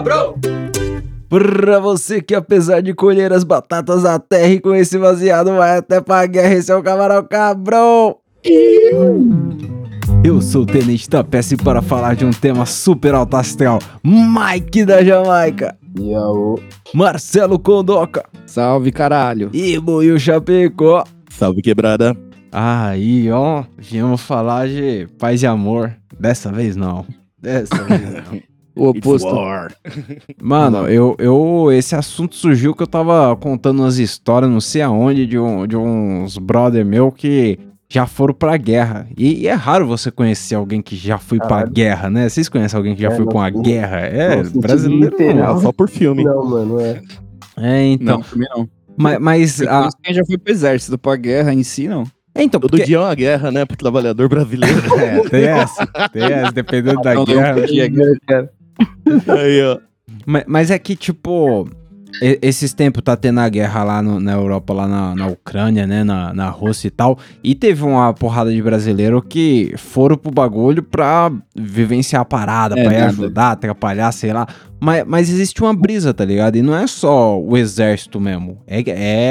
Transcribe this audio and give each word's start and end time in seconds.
cabrão! 0.00 0.34
Pra 1.28 1.78
você 1.78 2.20
que 2.20 2.34
apesar 2.34 2.80
de 2.80 2.92
colher 2.94 3.32
as 3.32 3.44
batatas 3.44 4.02
da 4.02 4.18
terra 4.18 4.48
e 4.48 4.58
com 4.60 4.74
esse 4.74 4.98
baseado 4.98 5.54
vai 5.54 5.76
até 5.76 6.00
pra 6.00 6.26
guerra, 6.26 6.54
esse 6.54 6.72
é 6.72 6.74
o 6.74 6.82
camarão 6.82 7.22
cabrão! 7.24 8.16
Eu 10.24 10.40
sou 10.40 10.62
o 10.62 10.66
Tenente 10.66 11.08
da 11.08 11.22
Peça 11.22 11.54
e 11.54 11.56
para 11.56 11.80
falar 11.82 12.16
de 12.16 12.24
um 12.24 12.30
tema 12.30 12.66
super 12.66 13.14
alto 13.14 13.36
astral, 13.36 13.78
Mike 14.02 14.84
da 14.84 15.04
Jamaica, 15.04 15.76
Yo. 15.98 16.58
Marcelo 16.94 17.58
Condoca 17.58 18.24
Salve, 18.46 18.90
caralho. 18.90 19.50
e 19.52 19.78
Buiu 19.78 20.18
Chapecó. 20.18 21.04
Salve 21.28 21.62
quebrada. 21.62 22.16
Aí, 22.50 23.30
ó, 23.30 23.64
viemos 23.78 24.22
falar 24.22 24.66
de 24.66 25.06
paz 25.18 25.42
e 25.42 25.46
amor. 25.46 25.94
Dessa 26.18 26.50
vez 26.50 26.74
não. 26.74 27.06
Dessa 27.40 27.76
vez 27.84 28.02
não. 28.02 28.40
O 28.80 28.88
oposto. 28.90 29.28
Mano, 30.40 30.88
eu, 30.88 31.14
eu. 31.18 31.70
Esse 31.72 31.94
assunto 31.94 32.34
surgiu 32.34 32.74
que 32.74 32.82
eu 32.82 32.86
tava 32.86 33.36
contando 33.36 33.80
umas 33.80 33.98
histórias, 33.98 34.50
não 34.50 34.60
sei 34.60 34.82
aonde, 34.82 35.26
de, 35.26 35.38
um, 35.38 35.66
de 35.66 35.76
uns 35.76 36.38
brother 36.38 36.84
meu 36.84 37.10
que 37.12 37.58
já 37.88 38.06
foram 38.06 38.32
pra 38.32 38.56
guerra. 38.56 39.06
E, 39.16 39.42
e 39.42 39.46
é 39.48 39.52
raro 39.52 39.86
você 39.86 40.10
conhecer 40.10 40.54
alguém 40.54 40.80
que 40.80 40.94
já 40.96 41.18
foi 41.18 41.38
pra 41.38 41.48
Caralho. 41.48 41.70
guerra, 41.72 42.08
né? 42.10 42.28
Vocês 42.28 42.48
conhecem 42.48 42.76
alguém 42.76 42.94
que 42.94 43.02
já 43.02 43.08
É, 43.08 43.16
foi 43.16 43.24
não, 43.24 43.32
com 43.32 43.40
a 43.40 43.50
não. 43.50 43.62
guerra? 43.62 43.98
É, 44.00 44.42
Não, 44.42 44.60
brasileiro. 44.60 45.16
literal. 45.16 45.54
Não. 45.54 45.60
Só 45.62 45.72
por 45.72 45.88
filme. 45.88 46.22
Não, 46.24 46.44
mano, 46.48 46.80
é. 46.80 47.02
É, 47.58 47.84
então. 47.86 48.18
Não, 48.18 48.22
também 48.22 48.48
não. 48.56 48.68
Mas, 48.96 49.18
mas 49.18 49.62
a, 49.62 49.88
quem 50.02 50.14
já 50.14 50.24
foi 50.24 50.38
pro 50.38 50.52
exército, 50.52 50.96
pra 50.98 51.16
guerra 51.16 51.52
em 51.52 51.62
si, 51.62 51.88
não. 51.88 52.04
é, 52.34 52.42
então, 52.42 52.60
Todo 52.60 52.70
porque, 52.70 52.84
dia 52.84 52.96
é 52.96 53.00
uma 53.00 53.14
guerra, 53.14 53.50
né, 53.50 53.64
pro 53.64 53.76
trabalhador 53.76 54.28
brasileiro. 54.28 54.78
é, 54.98 55.28
tem 55.28 55.44
essa, 55.44 55.86
tem 56.12 56.22
essa, 56.22 56.52
dependendo 56.52 57.00
da 57.02 57.24
guerra. 57.24 57.66
dia, 57.66 57.90
Aí, 59.28 59.62
ó. 59.62 59.78
Mas, 60.26 60.44
mas 60.46 60.70
é 60.70 60.78
que, 60.78 60.96
tipo, 60.96 61.68
esses 62.20 62.74
tempos 62.74 63.02
tá 63.02 63.16
tendo 63.16 63.38
a 63.38 63.48
guerra 63.48 63.84
lá 63.84 64.02
no- 64.02 64.18
na 64.18 64.32
Europa, 64.32 64.72
lá 64.74 64.88
na, 64.88 65.14
na 65.14 65.26
Ucrânia, 65.28 65.86
né? 65.86 66.02
Na, 66.02 66.34
na 66.34 66.48
Rússia 66.50 66.88
e 66.88 66.90
tal. 66.90 67.16
E 67.44 67.54
teve 67.54 67.84
uma 67.84 68.12
porrada 68.12 68.52
de 68.52 68.60
brasileiro 68.60 69.22
que 69.22 69.72
foram 69.76 70.16
pro 70.16 70.32
bagulho 70.32 70.82
pra 70.82 71.30
vivenciar 71.56 72.22
a 72.22 72.24
parada, 72.24 72.78
É, 72.78 72.82
pra 72.82 72.92
ir 72.92 72.96
nada. 72.98 73.06
ajudar, 73.10 73.50
atrapalhar, 73.52 74.10
sei 74.12 74.32
lá. 74.32 74.46
Mas, 74.80 75.04
mas 75.06 75.30
existe 75.30 75.62
uma 75.62 75.72
brisa, 75.74 76.12
tá 76.12 76.24
ligado? 76.24 76.56
E 76.56 76.62
não 76.62 76.74
é 76.74 76.86
só 76.88 77.38
o 77.40 77.56
exército 77.56 78.18
mesmo. 78.20 78.58
É, 78.66 78.82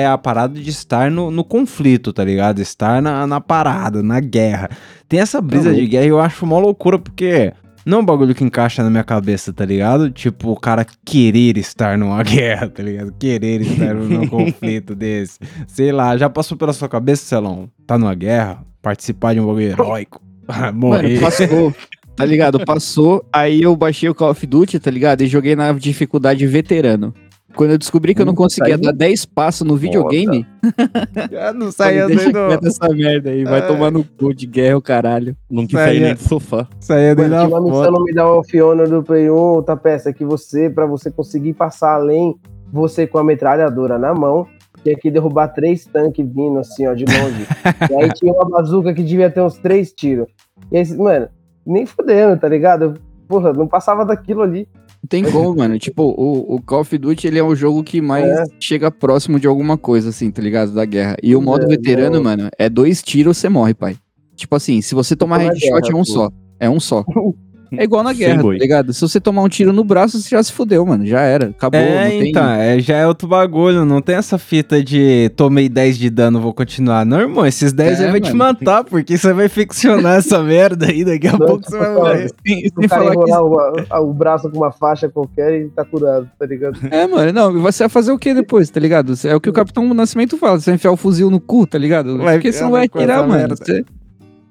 é 0.01 0.07
a 0.07 0.17
parada 0.17 0.57
de 0.57 0.69
estar 0.69 1.11
no, 1.11 1.29
no 1.29 1.43
conflito, 1.43 2.13
tá 2.13 2.23
ligado? 2.23 2.59
Estar 2.61 3.01
na, 3.01 3.27
na 3.27 3.41
parada, 3.41 4.01
na 4.01 4.19
guerra. 4.21 4.69
Tem 5.09 5.19
essa 5.19 5.41
brisa 5.41 5.73
de 5.73 5.85
guerra 5.87 6.05
e 6.05 6.09
eu 6.09 6.19
acho 6.21 6.45
uma 6.45 6.57
loucura 6.59 6.97
porque 6.97 7.51
não 7.89 7.97
é 7.97 8.01
um 8.01 8.05
bagulho 8.05 8.35
que 8.35 8.43
encaixa 8.43 8.83
na 8.83 8.89
minha 8.89 9.03
cabeça, 9.03 9.51
tá 9.51 9.65
ligado? 9.65 10.11
Tipo, 10.11 10.51
o 10.51 10.59
cara 10.59 10.85
querer 11.03 11.57
estar 11.57 11.97
numa 11.97 12.21
guerra, 12.23 12.69
tá 12.69 12.83
ligado? 12.83 13.11
Querer 13.19 13.61
estar 13.61 13.95
num 13.95 14.27
conflito 14.29 14.95
desse. 14.95 15.39
Sei 15.67 15.91
lá, 15.91 16.15
já 16.15 16.29
passou 16.29 16.55
pela 16.55 16.71
sua 16.71 16.87
cabeça, 16.87 17.25
Celão? 17.25 17.69
Tá 17.87 17.97
numa 17.97 18.13
guerra? 18.13 18.63
Participar 18.81 19.33
de 19.33 19.39
um 19.39 19.47
bagulho 19.47 19.65
heróico? 19.65 20.21
Morrer? 20.73 21.15
Mano, 21.15 21.21
passou. 21.21 21.75
Tá 22.15 22.25
ligado? 22.25 22.63
Passou, 22.65 23.25
aí 23.31 23.61
eu 23.61 23.75
baixei 23.75 24.09
o 24.09 24.15
Call 24.15 24.31
of 24.31 24.45
Duty, 24.45 24.77
tá 24.79 24.91
ligado? 24.91 25.21
E 25.21 25.27
joguei 25.27 25.55
na 25.55 25.71
dificuldade 25.71 26.45
veterano. 26.45 27.13
Quando 27.55 27.71
eu 27.71 27.77
descobri 27.77 28.13
que 28.13 28.21
eu 28.21 28.25
não 28.25 28.35
conseguia 28.35 28.77
dar 28.77 28.91
10 28.93 29.25
passos 29.25 29.67
no 29.67 29.75
videogame, 29.75 30.45
Já 31.31 31.51
não 31.51 31.71
saía 31.71 32.05
deixa 32.07 32.25
nem 32.25 32.31
do... 32.33 32.47
quieto 32.47 32.67
essa 32.67 32.89
merda 32.89 33.29
aí, 33.31 33.43
vai 33.43 33.61
Ai. 33.61 33.67
tomar 33.67 33.91
no 33.91 34.03
cu 34.03 34.33
de 34.33 34.45
guerra 34.45 34.77
o 34.77 34.81
caralho. 34.81 35.35
Não 35.49 35.65
quis 35.65 35.77
sair 35.79 35.97
é- 35.97 36.05
nem 36.05 36.13
do 36.15 36.21
sofá. 36.21 36.67
Saía 36.79 37.15
nem 37.15 37.27
Mano, 37.27 37.29
da 37.29 37.45
tinha 37.45 37.57
uma 37.57 37.61
missão 37.65 37.83
foto. 37.85 37.99
no 37.99 38.05
Medal 38.05 38.39
of 38.39 38.61
Honor 38.61 38.87
do 38.87 39.03
Play 39.03 39.29
1, 39.29 39.63
tá 39.63 39.75
peça 39.75 40.13
que 40.13 40.23
você, 40.23 40.69
pra 40.69 40.85
você 40.85 41.09
conseguir 41.11 41.53
passar 41.53 41.95
além, 41.95 42.35
você 42.71 43.07
com 43.07 43.17
a 43.17 43.23
metralhadora 43.23 43.97
na 43.97 44.13
mão, 44.13 44.47
tinha 44.83 44.95
que 44.95 45.09
derrubar 45.11 45.49
três 45.49 45.85
tanques 45.85 46.25
vindo 46.25 46.59
assim, 46.59 46.87
ó, 46.87 46.93
de 46.93 47.03
longe. 47.05 47.45
e 47.89 47.95
aí 47.95 48.13
tinha 48.13 48.31
uma 48.31 48.45
bazuca 48.47 48.93
que 48.93 49.03
devia 49.03 49.29
ter 49.29 49.41
uns 49.41 49.57
três 49.57 49.91
tiros. 49.91 50.27
E 50.71 50.77
aí, 50.77 50.97
mano, 50.97 51.27
nem 51.65 51.85
fudendo, 51.85 52.37
tá 52.39 52.47
ligado? 52.47 52.93
Porra, 53.27 53.51
não 53.53 53.67
passava 53.67 54.05
daquilo 54.05 54.41
ali. 54.41 54.67
Não 55.01 55.07
tem 55.07 55.23
como, 55.31 55.55
mano. 55.55 55.77
Tipo, 55.79 56.03
o, 56.03 56.55
o 56.55 56.61
Call 56.61 56.81
of 56.81 56.97
Duty, 56.97 57.27
ele 57.27 57.39
é 57.39 57.43
o 57.43 57.55
jogo 57.55 57.83
que 57.83 58.01
mais 58.01 58.25
É. 58.25 58.43
chega 58.59 58.91
próximo 58.91 59.39
de 59.39 59.47
alguma 59.47 59.77
coisa, 59.77 60.09
assim, 60.09 60.29
tá 60.31 60.41
ligado? 60.41 60.73
Da 60.73 60.85
guerra. 60.85 61.15
E 61.23 61.35
o 61.35 61.41
modo 61.41 61.65
É, 61.65 61.67
veterano, 61.67 62.15
não. 62.17 62.23
mano, 62.23 62.49
é 62.57 62.69
dois 62.69 63.01
tiros, 63.01 63.37
você 63.37 63.49
morre, 63.49 63.73
pai. 63.73 63.95
Tipo 64.35 64.55
assim, 64.55 64.81
se 64.81 64.95
você 64.95 65.15
tomar 65.15 65.37
na 65.39 65.45
headshot, 65.45 65.65
guerra, 65.81 65.89
é 65.91 65.95
um 65.95 65.99
pô. 65.99 66.05
só. 66.05 66.31
É 66.59 66.69
um 66.69 66.79
só. 66.79 67.03
É 67.71 67.83
igual 67.83 68.03
na 68.03 68.13
guerra, 68.13 68.41
tá 68.41 68.49
ligado? 68.49 68.93
Se 68.93 69.01
você 69.01 69.19
tomar 69.19 69.43
um 69.43 69.49
tiro 69.49 69.71
no 69.71 69.83
braço, 69.83 70.19
você 70.19 70.29
já 70.29 70.41
se 70.41 70.51
fudeu, 70.51 70.85
mano. 70.85 71.05
Já 71.05 71.21
era. 71.21 71.47
Acabou. 71.47 71.79
É, 71.79 72.03
não 72.03 72.09
tem... 72.09 72.29
então, 72.29 72.49
é, 72.49 72.79
já 72.79 72.97
é 72.97 73.07
outro 73.07 73.27
bagulho, 73.27 73.85
não 73.85 74.01
tem 74.01 74.15
essa 74.15 74.37
fita 74.37 74.83
de 74.83 75.29
tomei 75.35 75.69
10 75.69 75.97
de 75.97 76.09
dano, 76.09 76.39
vou 76.41 76.53
continuar. 76.53 77.05
Não, 77.05 77.19
irmão, 77.19 77.45
esses 77.45 77.71
10 77.73 77.99
É, 77.99 78.05
aí 78.05 78.11
vai 78.11 78.21
te 78.21 78.33
mano. 78.33 78.57
matar, 78.59 78.83
porque 78.83 79.17
você 79.17 79.33
vai 79.33 79.47
ficcionar 79.49 80.17
essa 80.17 80.41
merda 80.43 80.87
aí, 80.87 81.03
daqui 81.03 81.27
a 81.27 81.31
Não, 81.33 81.39
pouco 81.39 81.63
você 81.69 81.77
vai 81.77 81.93
morrer. 81.93 82.31
Sem, 82.45 82.67
O 82.67 82.87
cara 82.87 83.03
falar 83.03 83.23
que... 83.23 83.31
enrolar 83.31 84.01
o, 84.01 84.09
o 84.09 84.13
braço 84.13 84.49
com 84.49 84.57
uma 84.57 84.71
faixa 84.71 85.09
qualquer 85.09 85.61
e 85.61 85.69
tá 85.69 85.85
curado, 85.85 86.29
tá 86.37 86.45
ligado? 86.45 86.79
É, 86.89 87.07
mano, 87.07 87.31
não, 87.31 87.61
você 87.61 87.83
vai 87.83 87.89
fazer 87.89 88.11
o 88.11 88.17
que 88.19 88.33
depois, 88.33 88.69
tá 88.69 88.79
ligado? 88.79 89.13
É 89.23 89.35
o 89.35 89.41
que 89.41 89.49
o 89.49 89.53
Capitão 89.53 89.91
Nascimento 89.93 90.37
fala, 90.37 90.59
você 90.59 90.71
vai 90.71 90.75
enfiar 90.75 90.91
o 90.91 90.97
fuzil 90.97 91.29
no 91.29 91.39
cu, 91.39 91.67
tá 91.67 91.77
ligado? 91.77 92.17
Vai 92.17 92.35
Porque 92.35 92.51
você 92.51 92.63
não 92.63 92.71
vai 92.71 92.85
atirar, 92.85 93.27
mano. 93.27 93.55
Você, 93.55 93.83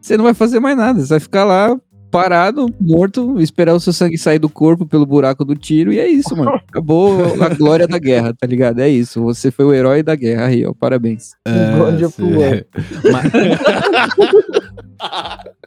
você 0.00 0.16
não 0.16 0.24
vai 0.24 0.34
fazer 0.34 0.60
mais 0.60 0.76
nada, 0.76 1.00
você 1.00 1.08
vai 1.08 1.20
ficar 1.20 1.44
lá 1.44 1.76
parado, 2.10 2.72
morto, 2.80 3.40
esperar 3.40 3.74
o 3.74 3.80
seu 3.80 3.92
sangue 3.92 4.16
sair 4.18 4.38
do 4.38 4.48
corpo 4.48 4.86
pelo 4.86 5.04
buraco 5.06 5.44
do 5.44 5.54
tiro 5.54 5.92
e 5.92 5.98
é 5.98 6.08
isso, 6.08 6.36
mano. 6.36 6.50
Acabou 6.68 7.22
a 7.42 7.48
glória 7.50 7.86
da 7.86 7.98
guerra, 7.98 8.34
tá 8.34 8.46
ligado? 8.46 8.80
É 8.80 8.88
isso, 8.88 9.22
você 9.22 9.50
foi 9.50 9.64
o 9.64 9.74
herói 9.74 10.02
da 10.02 10.14
guerra 10.14 10.46
aí, 10.46 10.64
ó, 10.66 10.72
parabéns. 10.72 11.32
Sim. 11.46 12.10
fui, 12.10 12.64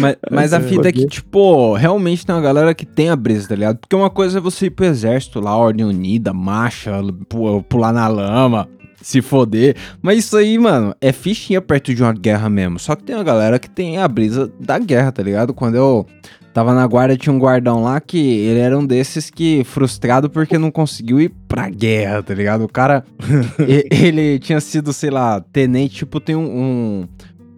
Mas, 0.00 0.16
mas 0.30 0.52
a 0.52 0.60
fita 0.60 0.88
é 0.88 0.92
que, 0.92 1.06
tipo, 1.06 1.74
realmente 1.74 2.26
tem 2.26 2.34
uma 2.34 2.40
galera 2.42 2.74
que 2.74 2.84
tem 2.84 3.08
a 3.08 3.16
brisa, 3.16 3.48
tá 3.48 3.54
ligado? 3.54 3.78
Porque 3.78 3.96
uma 3.96 4.10
coisa 4.10 4.38
é 4.38 4.40
você 4.40 4.66
ir 4.66 4.70
pro 4.70 4.84
exército 4.84 5.40
lá, 5.40 5.56
ordem 5.56 5.86
unida, 5.86 6.32
marcha, 6.34 7.00
pu- 7.28 7.62
pular 7.62 7.92
na 7.92 8.06
lama, 8.08 8.68
se 9.02 9.20
foder. 9.20 9.76
Mas 10.00 10.20
isso 10.20 10.36
aí, 10.36 10.58
mano, 10.58 10.94
é 11.00 11.12
fichinha 11.12 11.60
perto 11.60 11.94
de 11.94 12.02
uma 12.02 12.12
guerra 12.12 12.48
mesmo. 12.48 12.78
Só 12.78 12.94
que 12.96 13.02
tem 13.04 13.14
uma 13.14 13.24
galera 13.24 13.58
que 13.58 13.68
tem 13.68 13.98
a 13.98 14.08
brisa 14.08 14.50
da 14.58 14.78
guerra, 14.78 15.12
tá 15.12 15.22
ligado? 15.22 15.52
Quando 15.52 15.74
eu 15.74 16.06
tava 16.54 16.74
na 16.74 16.86
guarda, 16.86 17.16
tinha 17.16 17.32
um 17.32 17.38
guardão 17.38 17.82
lá 17.82 18.00
que 18.00 18.18
ele 18.18 18.60
era 18.60 18.78
um 18.78 18.86
desses 18.86 19.30
que, 19.30 19.64
frustrado 19.64 20.28
porque 20.30 20.56
não 20.58 20.70
conseguiu 20.70 21.20
ir 21.20 21.32
pra 21.48 21.68
guerra, 21.68 22.22
tá 22.22 22.34
ligado? 22.34 22.64
O 22.64 22.68
cara, 22.68 23.04
ele 23.90 24.38
tinha 24.38 24.60
sido, 24.60 24.92
sei 24.92 25.10
lá, 25.10 25.40
tenente, 25.40 25.96
tipo, 25.96 26.20
tem 26.20 26.36
um- 26.36 26.42
um 26.44 27.08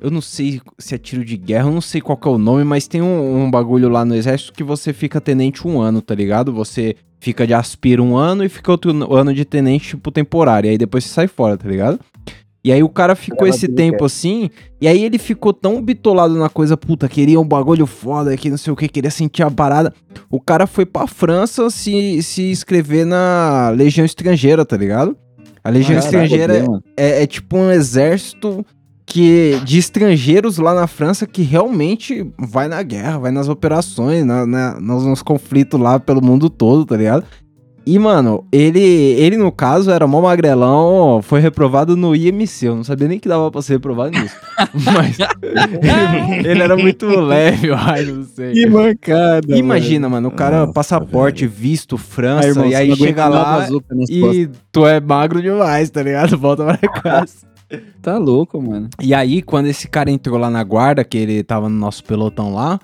eu 0.01 0.11
não 0.11 0.21
sei 0.21 0.61
se 0.79 0.95
é 0.95 0.99
tiro 0.99 1.25
de 1.25 1.35
guerra, 1.35 1.67
eu 1.69 1.73
não 1.73 1.81
sei 1.81 1.99
qual 1.99 2.21
é 2.23 2.29
o 2.29 2.37
nome, 2.37 2.63
mas 2.63 2.87
tem 2.87 3.01
um, 3.01 3.45
um 3.45 3.51
bagulho 3.51 3.89
lá 3.89 4.05
no 4.05 4.15
exército 4.15 4.53
que 4.53 4.63
você 4.63 4.93
fica 4.93 5.19
tenente 5.19 5.67
um 5.67 5.81
ano, 5.81 6.03
tá 6.03 6.15
ligado? 6.15 6.53
Você 6.53 6.95
fica 7.25 7.47
de 7.47 7.55
aspira 7.55 8.03
um 8.03 8.17
ano 8.17 8.45
e 8.45 8.51
fica 8.51 8.71
outro 8.71 8.91
ano 9.15 9.33
de 9.33 9.47
tenente, 9.47 9.89
tipo, 9.89 10.11
temporário. 10.11 10.69
E 10.69 10.71
aí 10.73 10.79
depois 10.79 11.05
você 11.05 11.11
sai 11.11 11.27
fora, 11.27 11.57
tá 11.57 11.67
ligado? 11.67 11.99
E 12.63 12.71
aí 12.71 12.83
o 12.83 12.89
cara 12.89 13.15
ficou 13.15 13.47
esse 13.47 13.69
tempo 13.69 14.05
assim, 14.07 14.49
e 14.81 14.89
aí 14.89 15.05
ele 15.05 15.19
ficou 15.19 15.53
tão 15.53 15.83
bitolado 15.83 16.35
na 16.35 16.49
coisa, 16.49 16.79
puta, 16.79 17.07
queria 17.09 17.39
um 17.39 17.47
bagulho 17.47 17.87
foda 17.87 18.33
aqui, 18.33 18.49
não 18.49 18.57
sei 18.57 18.73
o 18.73 18.77
que, 18.77 18.89
queria 18.89 19.11
sentir 19.11 19.43
a 19.43 19.51
parada. 19.51 19.93
O 20.31 20.41
cara 20.41 20.67
foi 20.67 20.87
pra 20.87 21.07
França 21.07 21.69
se, 21.69 22.23
se 22.23 22.51
inscrever 22.51 23.05
na 23.05 23.71
Legião 23.71 24.05
Estrangeira, 24.05 24.65
tá 24.65 24.79
ligado? 24.79 25.15
A 25.63 25.69
Legião 25.69 26.01
Caralho, 26.01 26.25
Estrangeira 26.25 26.67
é, 26.97 27.23
é 27.23 27.27
tipo 27.27 27.57
um 27.57 27.71
exército 27.71 28.65
que 29.07 29.61
de 29.65 29.79
estrangeiros 29.79 30.59
lá 30.59 30.75
na 30.75 30.87
França 30.87 31.27
que 31.27 31.43
realmente 31.43 32.27
vai 32.39 32.69
na 32.69 32.83
guerra, 32.83 33.19
vai 33.19 33.31
nas 33.31 33.49
operações, 33.49 34.25
na, 34.25 34.47
na- 34.47 34.81
nos, 34.81 35.05
nos 35.05 35.23
conflitos 35.23 35.79
lá 35.81 36.01
pelo 36.01 36.23
mundo 36.25 36.49
todo, 36.51 36.85
tá 36.85 36.97
ligado? 36.97 37.25
E, 37.87 37.99
mano, 37.99 38.47
ele, 38.51 38.81
ele 38.81 39.37
no 39.37 39.53
caso 39.53 39.91
era 39.91 40.07
mó 40.07 40.23
magrelão, 40.23 41.21
foi 41.23 41.39
reprovado 41.39 41.95
no 41.99 42.17
IMC, 42.17 42.65
eu 42.69 42.77
não 42.77 42.83
sabia 42.83 43.07
nem 43.07 43.19
que 43.19 43.29
dava 43.29 43.51
pra 43.51 43.61
ser 43.61 43.75
reprovado 43.75 44.19
nisso. 44.19 44.35
Mas 44.73 45.19
ele 46.47 46.63
era 46.63 46.79
muito 46.79 47.07
leve, 47.07 47.67
eu 47.69 47.75
acho, 47.75 48.15
não 48.15 48.25
sei. 48.25 48.53
Que 48.55 48.67
mancada. 48.67 49.55
Imagina, 49.55 50.09
mano, 50.09 50.29
o 50.29 50.33
cara, 50.33 50.61
Nossa, 50.61 50.73
passaporte, 50.73 51.47
visto, 51.47 51.99
França, 51.99 52.47
Ah, 52.47 52.49
irmão, 52.49 52.67
e 52.67 52.75
aí 52.75 52.97
chega 52.97 53.29
lá 53.29 53.67
e 54.09 54.49
tu 54.73 54.87
é 54.87 54.99
magro 54.99 55.43
demais, 55.43 55.91
tá 55.91 56.03
ligado? 56.03 56.37
Volta 56.41 56.65
pra 56.65 56.89
casa. 57.03 57.35
Tá 58.03 58.19
louco, 58.19 58.61
mano. 58.61 58.89
E 59.01 59.15
aí, 59.15 59.43
quando 59.43 59.67
esse 59.67 59.89
cara 59.89 60.11
entrou 60.11 60.39
lá 60.39 60.51
na 60.51 60.63
guarda, 60.63 61.03
que 61.05 61.17
ele 61.19 61.43
tava 61.43 61.69
no 61.69 61.77
nosso 61.77 62.05
pelotão 62.05 62.55
lá, 62.55 62.79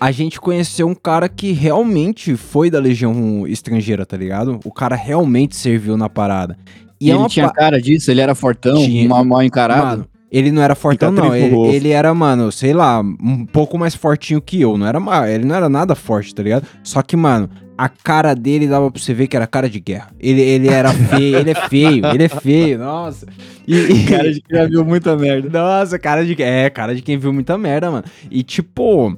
a 0.00 0.10
gente 0.10 0.40
conheceu 0.40 0.86
um 0.86 0.94
cara 0.94 1.28
que 1.28 1.52
realmente 1.52 2.36
foi 2.36 2.70
da 2.70 2.78
Legião 2.78 3.46
Estrangeira, 3.46 4.04
tá 4.04 4.16
ligado? 4.16 4.60
O 4.64 4.72
cara 4.72 4.94
realmente 4.96 5.56
serviu 5.56 5.96
na 5.96 6.08
parada. 6.08 6.56
E 7.00 7.10
é 7.10 7.12
ele 7.14 7.18
uma 7.20 7.28
tinha 7.28 7.46
pa- 7.46 7.54
cara 7.54 7.80
disso, 7.80 8.10
ele 8.10 8.20
era 8.20 8.34
fortão, 8.34 8.76
Tinha. 8.76 9.08
mal, 9.08 9.24
mal 9.24 9.42
encarado. 9.42 9.86
Mano, 9.98 10.06
ele 10.30 10.50
não 10.52 10.60
era 10.62 10.74
fortão, 10.74 11.10
não. 11.12 11.34
Ele, 11.34 11.56
ele 11.74 11.88
era, 11.90 12.12
mano, 12.12 12.50
sei 12.52 12.72
lá, 12.74 13.00
um 13.00 13.46
pouco 13.46 13.78
mais 13.78 13.94
fortinho 13.94 14.42
que 14.42 14.60
eu. 14.60 14.76
Não 14.76 14.86
era 14.86 14.98
Ele 15.32 15.44
não 15.44 15.54
era 15.54 15.68
nada 15.68 15.94
forte, 15.94 16.34
tá 16.34 16.42
ligado? 16.42 16.66
Só 16.82 17.00
que, 17.02 17.16
mano, 17.16 17.48
a 17.78 17.88
cara 17.88 18.34
dele 18.34 18.66
dava 18.66 18.90
pra 18.90 19.00
você 19.00 19.14
ver 19.14 19.28
que 19.28 19.36
era 19.36 19.46
cara 19.46 19.70
de 19.70 19.78
guerra. 19.78 20.10
Ele, 20.18 20.40
ele 20.42 20.66
era 20.68 20.92
feio, 20.92 21.36
ele 21.38 21.50
é 21.52 21.54
feio, 21.54 22.04
ele 22.06 22.24
é 22.24 22.28
feio, 22.28 22.76
nossa. 22.78 23.24
E, 23.66 23.76
e- 23.76 24.04
Cara 24.10 24.32
de 24.32 24.40
que 24.42 24.52
já 24.56 24.66
viu 24.66 24.84
muita 24.84 25.16
merda. 25.16 25.48
nossa, 25.48 25.96
cara 25.98 26.24
de. 26.26 26.42
É, 26.42 26.68
cara 26.68 26.92
de 26.94 27.02
quem 27.02 27.16
viu 27.16 27.32
muita 27.32 27.56
merda, 27.56 27.88
mano. 27.90 28.04
E 28.30 28.42
tipo, 28.42 29.16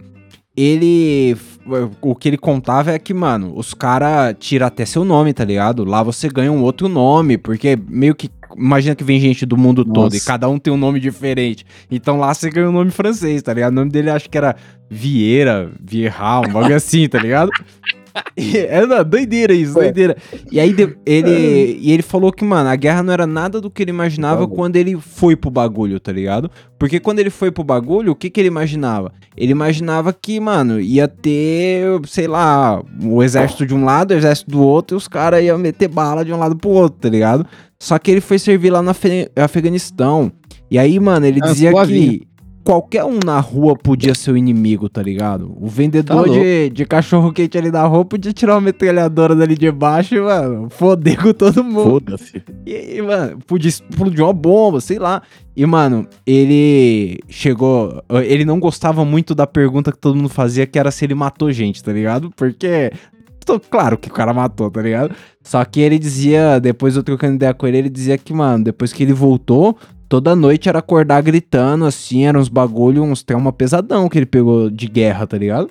ele. 0.57 1.37
O 2.01 2.15
que 2.15 2.29
ele 2.29 2.37
contava 2.39 2.91
é 2.91 2.99
que, 2.99 3.15
mano, 3.15 3.53
os 3.57 3.73
caras 3.75 4.35
tiram 4.39 4.67
até 4.67 4.85
seu 4.85 5.05
nome, 5.05 5.33
tá 5.33 5.45
ligado? 5.45 5.85
Lá 5.85 6.03
você 6.03 6.29
ganha 6.29 6.51
um 6.51 6.63
outro 6.63 6.89
nome, 6.89 7.39
porque 7.39 7.79
meio 7.89 8.15
que. 8.15 8.29
Imagina 8.57 8.97
que 8.97 9.05
vem 9.05 9.21
gente 9.21 9.47
do 9.47 9.57
mundo 9.57 9.85
todo 9.85 10.13
e 10.13 10.17
Nossa. 10.17 10.27
cada 10.27 10.49
um 10.49 10.59
tem 10.59 10.73
um 10.73 10.77
nome 10.77 10.99
diferente. 10.99 11.65
Então 11.89 12.19
lá 12.19 12.35
você 12.35 12.51
ganha 12.51 12.69
um 12.69 12.73
nome 12.73 12.91
francês, 12.91 13.41
tá 13.43 13.55
ligado? 13.55 13.71
O 13.71 13.77
nome 13.77 13.93
dele 13.93 14.11
acho 14.11 14.29
que 14.29 14.37
era 14.37 14.57
Vieira, 14.91 15.71
Vieira, 15.81 16.41
um 16.41 16.53
bagulho 16.53 16.75
assim, 16.75 17.09
tá 17.09 17.21
ligado? 17.21 17.49
É 18.37 18.87
não, 18.87 19.05
doideira 19.05 19.53
isso, 19.53 19.75
doideira. 19.75 20.17
E 20.51 20.59
aí 20.59 20.73
de- 20.73 20.97
ele, 21.05 21.79
e 21.81 21.93
ele 21.93 22.03
falou 22.03 22.33
que, 22.33 22.45
mano, 22.45 22.69
a 22.71 22.77
guerra 22.77 23.03
não 23.03 23.13
era 23.13 23.27
nada 23.27 23.61
do 23.61 23.71
que 23.71 23.83
ele 23.83 23.91
imaginava 23.91 24.47
quando 24.49 24.77
ele 24.77 24.97
foi 24.99 25.37
pro 25.37 25.51
bagulho, 25.51 26.01
tá 26.01 26.11
ligado? 26.11 26.51
Porque 26.79 26.99
quando 26.99 27.19
ele 27.19 27.29
foi 27.31 27.51
pro 27.51 27.63
bagulho, 27.63 28.13
o 28.13 28.15
que 28.17 28.31
que 28.31 28.41
ele 28.41 28.49
imaginava? 28.49 29.13
Ele 29.37 29.53
imaginava 29.53 30.13
que, 30.13 30.41
mano, 30.41 30.81
ia 30.81 31.07
ter, 31.07 31.85
sei 32.07 32.27
lá, 32.27 32.83
o 33.03 33.23
exército 33.23 33.67
de 33.67 33.75
um 33.75 33.85
lado, 33.85 34.13
o 34.13 34.17
exército 34.17 34.51
do 34.51 34.63
outro, 34.63 34.97
e 34.97 34.99
os 34.99 35.07
caras 35.07 35.45
iam 35.45 35.59
meter 35.59 35.89
bala 35.89 36.25
de 36.25 36.33
um 36.33 36.39
lado 36.39 36.57
pro 36.57 36.71
outro, 36.71 36.99
tá 37.01 37.09
ligado? 37.09 37.47
Só 37.79 37.99
que 37.99 38.11
ele 38.11 38.21
foi 38.21 38.39
servir 38.39 38.71
lá 38.71 38.81
no 38.83 38.91
Afe- 38.91 39.31
Afeganistão. 39.37 40.33
E 40.71 40.79
aí, 40.79 40.99
mano, 41.01 41.27
ele 41.27 41.41
Ah, 41.43 41.47
dizia 41.49 41.71
que 41.87 42.27
qualquer 42.65 43.05
um 43.05 43.19
na 43.25 43.41
rua 43.41 43.77
podia 43.77 44.15
ser 44.15 44.33
o 44.33 44.37
inimigo, 44.37 44.89
tá 44.89 45.03
ligado? 45.03 45.57
O 45.59 45.67
vendedor 45.69 46.25
Tá 46.25 46.33
de, 46.33 46.71
de 46.71 46.85
cachorro 46.85 47.33
quente 47.33 47.57
ali 47.57 47.71
na 47.71 47.85
rua 47.85 48.05
podia 48.05 48.33
tirar 48.33 48.55
uma 48.55 48.61
metralhadora 48.61 49.35
dali 49.35 49.57
de 49.57 49.71
baixo 49.71 50.15
e, 50.15 50.21
mano, 50.21 50.69
foder 50.71 51.21
com 51.21 51.33
todo 51.33 51.65
mundo. 51.65 51.91
Foda-se. 51.91 52.43
E, 52.67 52.97
e, 52.97 53.03
mano, 53.03 53.39
podia 53.47 53.69
explodir 53.69 54.25
uma 54.25 54.33
bomba, 54.33 54.81
sei 54.81 54.99
lá. 54.99 55.23
E, 55.57 55.65
mano, 55.67 56.07
ele 56.27 57.19
chegou. 57.29 58.03
Ele 58.25 58.45
não 58.45 58.61
gostava 58.61 59.05
muito 59.05 59.35
da 59.35 59.47
pergunta 59.47 59.93
que 59.93 59.99
todo 59.99 60.17
mundo 60.17 60.29
fazia, 60.29 60.67
que 60.67 60.79
era 60.79 60.91
se 60.91 61.05
ele 61.05 61.15
matou 61.15 61.53
gente, 61.53 61.83
tá 61.83 61.93
ligado? 61.93 62.31
Porque. 62.37 62.93
Claro 63.69 63.99
que 63.99 64.09
o 64.09 64.13
cara 64.13 64.33
matou, 64.33 64.71
tá 64.71 64.81
ligado? 64.81 65.13
Só 65.43 65.65
que 65.65 65.81
ele 65.81 65.99
dizia, 65.99 66.61
depois 66.61 66.95
eu 66.95 67.03
trocando 67.03 67.35
ideia 67.35 67.53
com 67.53 67.67
ele, 67.67 67.79
ele 67.79 67.89
dizia 67.89 68.17
que, 68.17 68.33
mano, 68.33 68.63
depois 68.63 68.93
que 68.93 69.03
ele 69.03 69.13
voltou, 69.13 69.77
toda 70.11 70.35
noite 70.37 70.69
era 70.69 70.81
acordar 70.81 71.23
gritando, 71.23 71.87
assim, 71.87 72.27
eram 72.27 72.41
uns 72.41 72.49
bagulho, 72.51 73.03
uns 73.03 73.23
trauma 73.23 73.53
pesadão 73.53 74.09
que 74.11 74.19
ele 74.19 74.27
pegou 74.27 74.69
de 74.69 74.89
guerra, 74.89 75.27
tá 75.27 75.39
ligado? 75.39 75.71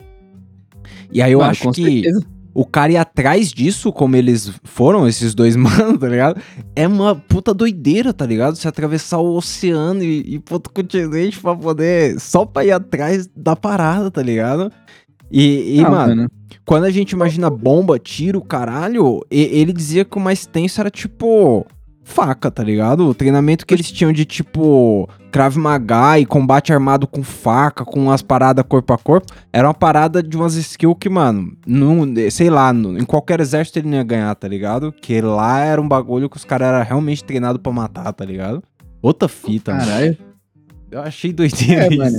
E 1.11 1.21
aí 1.21 1.33
eu 1.33 1.39
Mano, 1.39 1.51
acho 1.51 1.63
com 1.65 1.71
que 1.71 1.83
certeza. 2.03 2.25
o 2.53 2.65
cara 2.65 2.93
ir 2.93 2.97
atrás 2.97 3.51
disso, 3.51 3.91
como 3.91 4.15
eles 4.15 4.51
foram, 4.63 5.07
esses 5.07 5.35
dois 5.35 5.55
manos, 5.57 5.99
tá 5.99 6.07
ligado? 6.07 6.41
É 6.75 6.87
uma 6.87 7.13
puta 7.15 7.53
doideira, 7.53 8.13
tá 8.13 8.25
ligado? 8.25 8.55
Você 8.55 8.67
atravessar 8.67 9.17
o 9.19 9.35
oceano 9.35 10.01
e 10.03 10.35
ir 10.35 10.39
pro 10.39 10.55
outro 10.55 10.71
continente 10.73 11.39
pra 11.39 11.55
poder. 11.55 12.19
Só 12.19 12.45
pra 12.45 12.63
ir 12.65 12.71
atrás 12.71 13.27
da 13.35 13.55
parada, 13.55 14.09
tá 14.09 14.21
ligado? 14.21 14.71
E, 15.31 15.77
e 15.79 15.83
Ah, 15.85 15.89
mano, 15.91 16.27
quando 16.65 16.85
a 16.85 16.91
gente 16.91 17.11
imagina 17.11 17.49
bomba, 17.49 17.99
tiro, 17.99 18.41
caralho, 18.41 19.19
e- 19.29 19.49
ele 19.59 19.73
dizia 19.73 20.05
que 20.05 20.17
o 20.17 20.21
mais 20.21 20.45
tenso 20.45 20.79
era 20.79 20.89
tipo. 20.89 21.65
Faca, 22.09 22.49
tá 22.49 22.63
ligado? 22.63 23.07
O 23.07 23.13
treinamento 23.13 23.67
que 23.67 23.73
eles 23.73 23.91
tinham 23.91 24.11
de 24.11 24.25
tipo. 24.25 25.07
Krav 25.31 25.55
Maga 25.57 26.17
e 26.17 26.25
combate 26.25 26.73
armado 26.73 27.05
com 27.05 27.21
faca, 27.21 27.85
com 27.85 28.09
as 28.09 28.23
paradas 28.23 28.65
corpo 28.67 28.91
a 28.93 28.97
corpo, 28.97 29.31
era 29.53 29.67
uma 29.67 29.75
parada 29.75 30.23
de 30.23 30.35
umas 30.35 30.55
skills 30.55 30.97
que, 30.99 31.07
mano, 31.07 31.55
não, 31.67 32.03
sei 32.31 32.49
lá, 32.49 32.73
em 32.73 33.05
qualquer 33.05 33.39
exército 33.39 33.77
ele 33.77 33.89
não 33.89 33.97
ia 33.97 34.03
ganhar, 34.03 34.33
tá 34.33 34.47
ligado? 34.47 34.91
Que 34.91 35.21
lá 35.21 35.59
era 35.59 35.79
um 35.79 35.87
bagulho 35.87 36.27
que 36.27 36.35
os 36.37 36.43
caras 36.43 36.69
eram 36.69 36.83
realmente 36.83 37.23
treinados 37.23 37.61
pra 37.61 37.71
matar, 37.71 38.11
tá 38.11 38.25
ligado? 38.25 38.63
Outra 39.03 39.29
fita, 39.29 39.71
mano. 39.71 39.85
Caralho. 39.85 40.17
Eu 40.89 41.01
achei 41.01 41.31
doideira 41.31 41.83
É, 41.85 41.87
isso. 41.89 41.97
mano. 41.99 42.17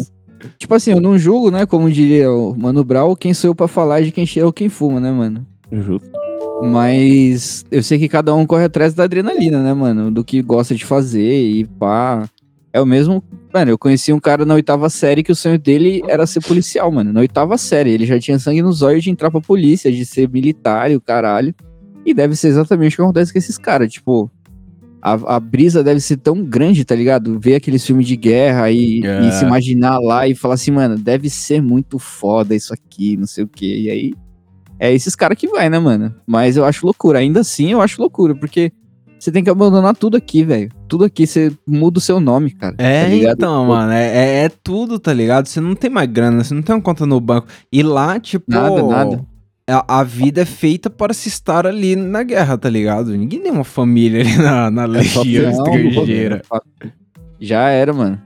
Tipo 0.57 0.75
assim, 0.77 0.93
eu 0.93 1.01
não 1.01 1.19
julgo, 1.19 1.51
né? 1.51 1.67
Como 1.67 1.91
diria 1.91 2.31
o 2.31 2.57
Mano 2.57 2.85
Brown, 2.85 3.17
quem 3.17 3.35
sou 3.35 3.51
eu 3.51 3.55
pra 3.57 3.67
falar 3.67 4.03
de 4.03 4.13
quem 4.13 4.25
cheira 4.25 4.47
ou 4.47 4.53
quem 4.53 4.69
fuma, 4.69 5.01
né, 5.01 5.11
mano? 5.11 5.45
Justo. 5.73 6.09
Mas 6.63 7.65
eu 7.71 7.83
sei 7.83 7.99
que 7.99 8.09
cada 8.09 8.35
um 8.35 8.47
corre 8.47 8.65
atrás 8.65 8.95
da 8.95 9.05
adrenalina, 9.05 9.63
né, 9.63 9.73
mano? 9.75 10.11
Do 10.11 10.25
que 10.25 10.43
gosta 10.43 10.75
de 10.75 10.85
fazer 10.85 11.41
e 11.43 11.65
pá. 11.65 12.29
É 12.73 12.81
o 12.81 12.87
mesmo. 12.87 13.23
Mano, 13.53 13.71
eu 13.73 13.79
conheci 13.79 14.13
um 14.13 14.21
cara 14.21 14.45
na 14.45 14.55
oitava 14.55 14.89
série 14.89 15.25
que 15.25 15.33
o 15.33 15.37
sonho 15.37 15.59
dele 15.59 16.03
era 16.07 16.25
ser 16.27 16.41
policial, 16.41 16.91
mano. 16.93 17.13
Na 17.13 17.21
oitava 17.21 17.59
série. 17.59 17.91
Ele 17.91 18.07
já 18.07 18.19
tinha 18.21 18.39
sangue 18.39 18.63
nos 18.63 18.81
olhos 18.83 19.03
de 19.03 19.11
entrar 19.11 19.31
pra 19.31 19.41
polícia, 19.41 19.91
de 19.91 20.05
ser 20.07 20.29
militar 20.29 20.91
e 20.91 20.95
o 20.97 21.01
caralho. 21.01 21.53
E 22.07 22.15
deve 22.15 22.37
ser 22.37 22.49
exatamente 22.49 22.95
o 22.95 22.97
que 22.97 23.03
acontece 23.03 23.33
com 23.33 23.39
esses 23.41 23.59
caras. 23.59 23.93
Tipo, 23.93 24.31
a, 25.03 25.35
a 25.37 25.41
brisa 25.41 25.83
deve 25.83 25.99
ser 25.99 26.19
tão 26.19 26.45
grande, 26.45 26.85
tá 26.85 26.95
ligado? 26.95 27.41
Ver 27.41 27.57
aqueles 27.57 27.85
filmes 27.85 28.07
de 28.07 28.15
guerra 28.17 28.71
e, 28.71 29.05
É. 29.05 29.27
e 29.27 29.33
se 29.33 29.45
imaginar 29.45 29.99
lá 29.99 30.29
e 30.29 30.35
falar 30.37 30.55
assim, 30.55 30.71
mano, 30.71 30.97
deve 30.97 31.29
ser 31.29 31.61
muito 31.61 31.99
foda 31.99 32.55
isso 32.55 32.73
aqui, 32.73 33.17
não 33.17 33.27
sei 33.27 33.43
o 33.45 33.49
quê. 33.49 33.79
E 33.81 33.91
aí. 33.91 34.15
É 34.81 34.93
esses 34.93 35.15
caras 35.15 35.37
que 35.39 35.47
vai, 35.47 35.69
né, 35.69 35.79
mano? 35.79 36.15
Mas 36.27 36.57
eu 36.57 36.65
acho 36.65 36.87
loucura. 36.87 37.19
Ainda 37.19 37.41
assim, 37.41 37.71
eu 37.73 37.83
acho 37.83 38.01
loucura, 38.01 38.35
porque 38.35 38.73
você 39.19 39.31
tem 39.31 39.45
que 39.45 39.51
abandonar 39.51 39.95
tudo 39.95 40.17
aqui, 40.17 40.43
velho. 40.43 40.71
Tudo 40.89 41.05
aqui, 41.05 41.27
você 41.27 41.53
muda 41.69 41.99
o 41.99 42.01
seu 42.01 42.19
nome, 42.19 42.53
cara. 42.53 42.75
É, 42.79 43.03
tá 43.05 43.33
então, 43.33 43.67
mano, 43.67 43.93
é, 43.93 44.07
é- 44.07 44.45
é 44.45 44.49
tudo, 44.49 44.99
tá 44.99 45.13
ligado? 45.13 45.47
Você 45.47 45.61
não 45.61 45.75
tem 45.75 45.91
mais 45.91 46.11
grana, 46.11 46.43
você 46.43 46.55
não 46.55 46.63
tem 46.63 46.75
uma 46.75 46.81
conta 46.81 47.05
no 47.05 47.21
banco. 47.21 47.47
E 47.71 47.83
lá, 47.83 48.19
tipo. 48.19 48.47
Nada, 48.49 48.83
nada. 48.83 49.25
A, 49.69 50.01
a 50.01 50.03
vida 50.03 50.41
é 50.41 50.45
feita 50.47 50.89
para 50.89 51.13
se 51.13 51.29
estar 51.29 51.67
ali 51.67 51.95
na 51.95 52.23
guerra, 52.23 52.57
tá 52.57 52.69
ligado? 52.71 53.15
Ninguém 53.17 53.41
tem 53.41 53.53
uma 53.53 53.63
família 53.63 54.23
ali 54.23 54.37
na, 54.39 54.71
na 54.71 54.85
É 54.85 54.87
legião 54.87 55.51
estrangeira. 55.53 56.43
Já 57.39 57.69
era, 57.69 57.93
mano. 57.93 58.21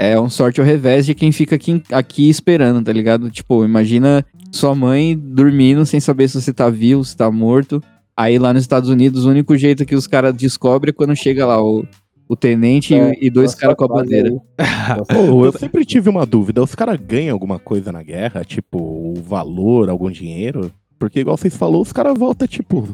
É 0.00 0.18
um 0.20 0.30
sorte 0.30 0.60
ao 0.60 0.66
revés 0.66 1.04
de 1.04 1.12
quem 1.12 1.32
fica 1.32 1.56
aqui, 1.56 1.82
aqui 1.90 2.30
esperando, 2.30 2.80
tá 2.84 2.92
ligado? 2.92 3.28
Tipo, 3.32 3.64
imagina 3.64 4.24
sua 4.52 4.72
mãe 4.72 5.18
dormindo 5.18 5.84
sem 5.84 5.98
saber 5.98 6.28
se 6.28 6.40
você 6.40 6.52
tá 6.52 6.70
vivo, 6.70 7.04
se 7.04 7.16
tá 7.16 7.28
morto. 7.32 7.82
Aí 8.16 8.38
lá 8.38 8.52
nos 8.54 8.62
Estados 8.62 8.88
Unidos, 8.88 9.24
o 9.24 9.30
único 9.30 9.56
jeito 9.56 9.84
que 9.84 9.96
os 9.96 10.06
caras 10.06 10.32
descobrem 10.36 10.90
é 10.90 10.92
quando 10.92 11.16
chega 11.16 11.44
lá 11.44 11.60
o, 11.60 11.84
o 12.28 12.36
tenente 12.36 12.94
e- 12.94 12.96
É, 12.96 13.12
e, 13.20 13.28
dois 13.28 13.56
caras 13.56 13.74
com 13.74 13.86
a 13.86 13.88
bandeira. 13.88 14.30
eu 15.44 15.52
sempre 15.58 15.84
tive 15.84 16.08
uma 16.08 16.24
dúvida. 16.24 16.62
Os 16.62 16.76
caras 16.76 16.96
ganham 17.04 17.32
alguma 17.32 17.58
coisa 17.58 17.90
na 17.90 18.02
guerra? 18.04 18.44
Tipo, 18.44 18.78
o 18.78 19.14
valor, 19.20 19.90
algum 19.90 20.12
dinheiro? 20.12 20.70
Porque, 20.96 21.18
igual 21.20 21.36
vocês 21.36 21.56
falaram, 21.56 21.80
os 21.80 21.92
caras 21.92 22.16
voltam, 22.16 22.46
tipo, 22.46 22.88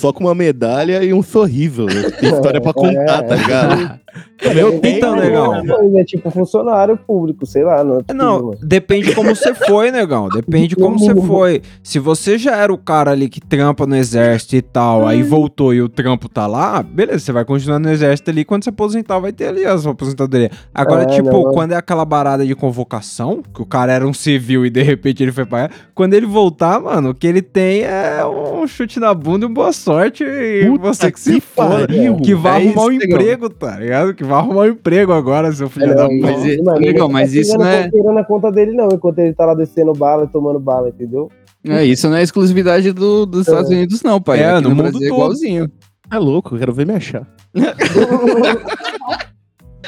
só 0.00 0.12
com 0.12 0.24
uma 0.24 0.34
medalha 0.34 1.04
e 1.04 1.12
um 1.12 1.22
sorriso. 1.22 1.86
Tem 2.18 2.30
história 2.32 2.60
pra 2.60 2.72
contar, 2.72 3.22
tá 3.22 3.34
ligado? 3.36 4.00
Meu 4.54 4.74
Então, 4.74 4.80
tempo, 4.80 5.14
legal. 5.14 5.62
Mas 5.64 5.94
É 5.94 6.04
tipo 6.04 6.30
funcionário 6.30 6.96
público, 6.96 7.46
sei 7.46 7.62
lá. 7.62 7.84
Não, 7.84 7.98
é 7.98 8.02
É, 8.08 8.14
Não, 8.14 8.50
depende 8.62 9.14
como 9.14 9.34
você 9.36 9.54
foi, 9.54 9.90
negão. 9.92 10.28
Depende 10.28 10.74
como 10.74 10.98
você 10.98 11.14
foi. 11.14 11.62
Se 11.82 11.98
você 11.98 12.36
já 12.38 12.56
era 12.56 12.72
o 12.72 12.78
cara 12.78 13.12
ali 13.12 13.28
que 13.28 13.40
trampa 13.40 13.86
no 13.86 13.94
exército 13.94 14.56
e 14.56 14.62
tal, 14.62 15.06
aí 15.06 15.22
voltou 15.22 15.72
e 15.74 15.80
o 15.82 15.88
trampo 15.88 16.28
tá 16.28 16.46
lá, 16.46 16.82
beleza, 16.82 17.20
você 17.20 17.32
vai 17.32 17.44
continuar 17.44 17.78
no 17.78 17.90
exército 17.90 18.30
ali. 18.30 18.44
Quando 18.44 18.64
você 18.64 18.70
aposentar, 18.70 19.18
vai 19.20 19.32
ter 19.32 19.46
ali 19.48 19.64
a 19.64 19.76
sua 19.78 19.92
aposentadoria. 19.92 20.50
Agora, 20.74 21.02
É, 21.02 21.06
tipo, 21.06 21.30
não. 21.30 21.52
quando 21.52 21.72
é 21.72 21.76
aquela 21.76 22.04
barada 22.04 22.44
de 22.44 22.54
convocação, 22.54 23.42
que 23.54 23.62
o 23.62 23.66
cara 23.66 23.92
era 23.92 24.06
um 24.06 24.14
civil 24.14 24.64
e 24.66 24.70
de 24.70 24.82
repente 24.82 25.22
ele 25.22 25.32
foi 25.32 25.44
pra 25.44 25.68
quando 25.94 26.14
ele 26.14 26.26
voltar, 26.26 26.80
mano, 26.80 27.10
o 27.10 27.14
que 27.14 27.26
ele 27.26 27.42
tem 27.42 27.82
é 27.82 28.24
um 28.24 28.66
chute 28.66 28.98
na 28.98 29.12
bunda 29.12 29.44
e 29.46 29.48
boa 29.48 29.70
sorte. 29.72 29.89
E 30.24 30.66
Puta 30.66 30.82
você 30.88 31.06
que 31.06 31.12
que 31.12 31.20
se 31.20 31.40
foda. 31.40 31.86
Que 32.22 32.34
vai 32.34 32.64
É 32.64 32.66
arrumar 32.68 32.84
um 32.86 32.92
emprego, 32.92 33.48
tá 33.50 33.76
ligado? 33.78 34.14
Que 34.14 34.24
vai 34.24 34.38
arrumar 34.38 34.62
um 34.62 34.66
emprego 34.68 35.12
agora, 35.12 35.52
seu 35.52 35.68
filho 35.68 35.92
É, 35.92 35.94
da 35.94 36.02
não, 36.04 36.10
puta. 36.10 36.32
mas 36.32 36.56
mano, 36.62 36.78
legal, 36.80 37.08
mas 37.08 37.32
tá 37.32 37.38
isso 37.40 37.58
não 37.58 37.66
é- 37.66 37.84
conteúdo 37.84 38.12
na 38.12 38.24
conta 38.24 38.50
dele, 38.52 38.72
não, 38.72 38.88
enquanto 38.92 39.18
ele 39.18 39.32
tá 39.34 39.46
lá 39.46 39.54
descendo 39.54 39.92
bala 39.92 40.24
e 40.24 40.28
tomando 40.28 40.58
bala, 40.60 40.88
entendeu? 40.88 41.28
É, 41.66 41.84
isso 41.84 42.08
não 42.08 42.16
é 42.16 42.22
exclusividade 42.22 42.92
do- 42.92 43.26
dos 43.26 43.46
Estados 43.46 43.70
Unidos, 43.70 44.02
não, 44.02 44.20
pai. 44.20 44.40
É, 44.40 44.50
Aqui 44.52 44.62
no 44.62 44.68
no, 44.70 44.76
mundo 44.76 44.82
Brasil 44.90 45.00
é 45.06 45.08
todo. 45.08 45.16
igualzinho. 45.18 45.70
É 46.12 46.18
louco, 46.18 46.54
eu 46.54 46.58
quero 46.58 46.72
ver 46.72 46.86
me 46.86 46.94
achar. 46.94 47.26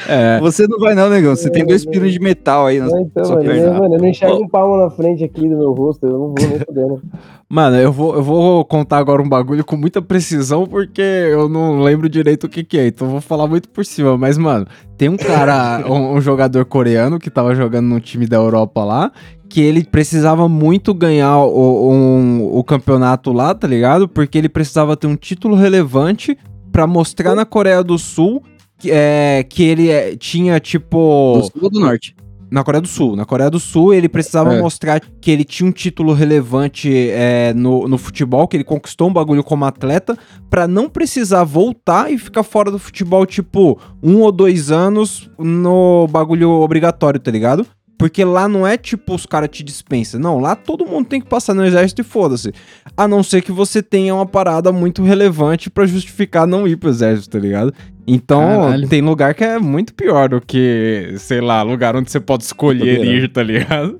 É. 0.07 0.39
Você 0.39 0.67
não 0.67 0.79
vai, 0.79 0.95
não, 0.95 1.09
negão. 1.09 1.35
Você 1.35 1.49
tem 1.49 1.65
dois 1.65 1.85
pinos 1.85 2.11
de 2.11 2.19
metal 2.19 2.65
aí. 2.65 2.79
na 2.79 2.87
É, 2.87 3.01
então, 3.01 3.25
sua 3.25 3.35
mano, 3.35 3.47
perna. 3.47 3.67
eu, 3.67 3.73
mano, 3.73 3.95
eu 3.95 3.99
não 3.99 4.07
enxergo 4.07 4.43
um 4.43 4.47
palmo 4.47 4.77
na 4.77 4.89
frente 4.89 5.23
aqui 5.23 5.41
do 5.47 5.57
meu 5.57 5.71
rosto, 5.73 6.05
eu 6.05 6.11
não 6.13 6.19
vou 6.19 6.35
nem 6.49 6.59
fodendo. 6.59 7.01
Mano, 7.49 7.75
eu 7.77 7.91
vou, 7.91 8.15
eu 8.15 8.23
vou 8.23 8.65
contar 8.65 8.97
agora 8.97 9.21
um 9.21 9.29
bagulho 9.29 9.63
com 9.63 9.77
muita 9.77 10.01
precisão, 10.01 10.65
porque 10.65 11.01
eu 11.03 11.47
não 11.47 11.81
lembro 11.81 12.09
direito 12.09 12.45
o 12.45 12.49
que 12.49 12.63
que 12.63 12.79
é, 12.79 12.87
então 12.87 13.05
eu 13.05 13.11
vou 13.11 13.21
falar 13.21 13.45
muito 13.45 13.69
por 13.69 13.85
cima. 13.85 14.17
Mas, 14.17 14.39
mano, 14.39 14.65
tem 14.97 15.07
um 15.07 15.17
cara, 15.17 15.83
um, 15.87 16.13
um 16.15 16.21
jogador 16.21 16.65
coreano 16.65 17.19
que 17.19 17.29
tava 17.29 17.53
jogando 17.53 17.85
num 17.85 17.99
time 17.99 18.25
da 18.25 18.37
Europa 18.37 18.83
lá, 18.83 19.11
que 19.47 19.61
ele 19.61 19.83
precisava 19.83 20.49
muito 20.49 20.95
ganhar 20.95 21.37
o, 21.43 21.91
um- 21.91 22.57
o 22.57 22.63
campeonato 22.63 23.31
lá, 23.31 23.53
tá 23.53 23.67
ligado? 23.67 24.07
Porque 24.07 24.35
ele 24.39 24.49
precisava 24.49 24.97
ter 24.97 25.05
um 25.05 25.15
título 25.15 25.55
relevante 25.55 26.35
pra 26.71 26.87
mostrar 26.87 27.35
na 27.35 27.45
Coreia 27.45 27.83
do 27.83 27.99
Sul 27.99 28.41
que, 28.83 28.91
é, 28.91 29.45
que 29.47 29.63
ele 29.63 29.89
é, 29.89 30.15
tinha, 30.17 30.59
tipo... 30.59 31.37
Do 31.37 31.43
sul 31.43 31.63
ou 31.63 31.69
do 31.69 31.79
norte? 31.79 32.15
Na 32.51 32.63
Coreia 32.63 32.81
do 32.81 32.87
Sul. 32.87 33.15
Na 33.15 33.25
Coreia 33.25 33.49
do 33.49 33.59
Sul, 33.59 33.93
ele 33.95 34.07
precisava 34.07 34.53
É. 34.53 34.61
mostrar 34.61 34.99
que 34.99 35.31
ele 35.31 35.43
tinha 35.43 35.67
um 35.67 35.71
título 35.71 36.13
relevante 36.13 37.09
é, 37.09 37.51
no, 37.55 37.87
no 37.87 37.97
futebol, 37.97 38.47
que 38.47 38.57
ele 38.57 38.63
conquistou 38.63 39.09
um 39.09 39.13
bagulho 39.13 39.43
como 39.43 39.65
atleta, 39.65 40.15
pra 40.51 40.67
não 40.67 40.87
precisar 40.87 41.43
voltar 41.45 42.11
e 42.11 42.17
ficar 42.17 42.43
fora 42.43 42.69
do 42.69 42.77
futebol, 42.77 43.25
tipo, 43.25 43.79
um 44.03 44.19
ou 44.19 44.31
dois 44.31 44.69
anos 44.69 45.31
no 45.39 46.07
bagulho 46.09 46.49
obrigatório, 46.51 47.19
tá 47.19 47.31
ligado? 47.31 47.65
Porque 47.97 48.23
lá 48.25 48.47
não 48.47 48.65
é 48.65 48.75
tipo 48.77 49.13
os 49.13 49.25
caras 49.25 49.49
te 49.49 49.63
dispensam. 49.63 50.19
Não, 50.19 50.39
lá 50.39 50.55
todo 50.55 50.85
mundo 50.85 51.07
tem 51.07 51.21
que 51.21 51.27
passar 51.27 51.53
no 51.53 51.63
exército 51.63 52.01
e 52.01 52.03
foda-se. 52.03 52.51
A 52.97 53.07
não 53.07 53.23
ser 53.23 53.41
que 53.41 53.51
você 53.51 53.81
tenha 53.81 54.13
uma 54.13 54.25
parada 54.25 54.71
muito 54.71 55.03
relevante 55.03 55.69
pra 55.69 55.85
justificar 55.85 56.45
não 56.45 56.67
ir 56.67 56.75
pro 56.75 56.89
exército, 56.89 57.29
tá 57.29 57.39
ligado? 57.39 57.73
Então, 58.05 58.41
Caralho. 58.41 58.87
tem 58.89 59.01
lugar 59.01 59.33
que 59.33 59.43
é 59.43 59.57
muito 59.57 59.93
pior 59.93 60.29
do 60.29 60.41
que, 60.41 61.13
sei 61.17 61.39
lá, 61.39 61.61
lugar 61.61 61.95
onde 61.95 62.11
você 62.11 62.19
pode 62.19 62.43
escolher 62.43 63.05
ir, 63.05 63.31
tá 63.31 63.41
ligado? 63.41 63.97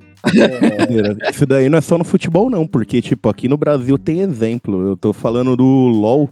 Isso 1.30 1.46
daí 1.46 1.68
não 1.68 1.78
é 1.78 1.80
só 1.80 1.98
no 1.98 2.04
futebol, 2.04 2.50
não, 2.50 2.66
porque, 2.66 3.00
tipo, 3.00 3.28
aqui 3.28 3.48
no 3.48 3.56
Brasil 3.56 3.96
tem 3.98 4.20
exemplo. 4.20 4.88
Eu 4.88 4.96
tô 4.96 5.12
falando 5.12 5.56
do 5.56 5.64
LOL, 5.64 6.30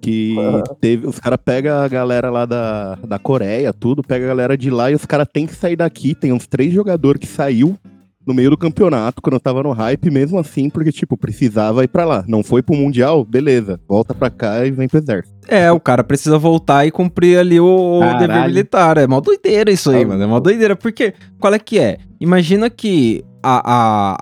que 0.00 0.34
teve. 0.80 1.06
Os 1.06 1.18
caras 1.18 1.38
pegam 1.44 1.78
a 1.78 1.88
galera 1.88 2.30
lá 2.30 2.46
da, 2.46 2.94
da 3.06 3.18
Coreia, 3.18 3.72
tudo, 3.72 4.02
pega 4.02 4.24
a 4.24 4.28
galera 4.28 4.56
de 4.56 4.70
lá 4.70 4.90
e 4.90 4.94
os 4.94 5.04
caras 5.04 5.26
têm 5.32 5.46
que 5.46 5.54
sair 5.54 5.76
daqui. 5.76 6.14
Tem 6.14 6.32
uns 6.32 6.46
três 6.46 6.72
jogadores 6.72 7.20
que 7.20 7.26
saiu 7.26 7.76
no 8.26 8.34
meio 8.34 8.50
do 8.50 8.56
campeonato, 8.56 9.22
quando 9.22 9.34
eu 9.34 9.40
tava 9.40 9.62
no 9.62 9.72
hype, 9.72 10.10
mesmo 10.10 10.38
assim, 10.38 10.68
porque, 10.68 10.92
tipo, 10.92 11.16
precisava 11.16 11.82
ir 11.82 11.88
pra 11.88 12.04
lá. 12.04 12.22
Não 12.28 12.42
foi 12.44 12.62
pro 12.62 12.76
Mundial? 12.76 13.24
Beleza, 13.24 13.80
volta 13.88 14.14
pra 14.14 14.28
cá 14.30 14.64
e 14.64 14.70
vem 14.70 14.86
pro 14.86 14.98
exército. 14.98 15.34
É, 15.48 15.72
o 15.72 15.80
cara 15.80 16.04
precisa 16.04 16.38
voltar 16.38 16.86
e 16.86 16.90
cumprir 16.90 17.38
ali 17.38 17.58
o, 17.58 17.64
o 17.96 18.00
Caralho. 18.00 18.18
dever 18.28 18.46
militar. 18.46 18.98
É 18.98 19.06
mó 19.06 19.20
doideira 19.20 19.70
isso 19.70 19.90
aí, 19.90 20.02
Ah, 20.04 20.06
mano. 20.08 20.22
É 20.22 20.26
mó 20.26 20.38
doideira. 20.38 20.76
Porque, 20.76 21.14
qual 21.40 21.54
é 21.54 21.58
que 21.58 21.78
é? 21.78 21.96
Imagina 22.20 22.68
que, 22.68 23.24
a, 23.42 23.72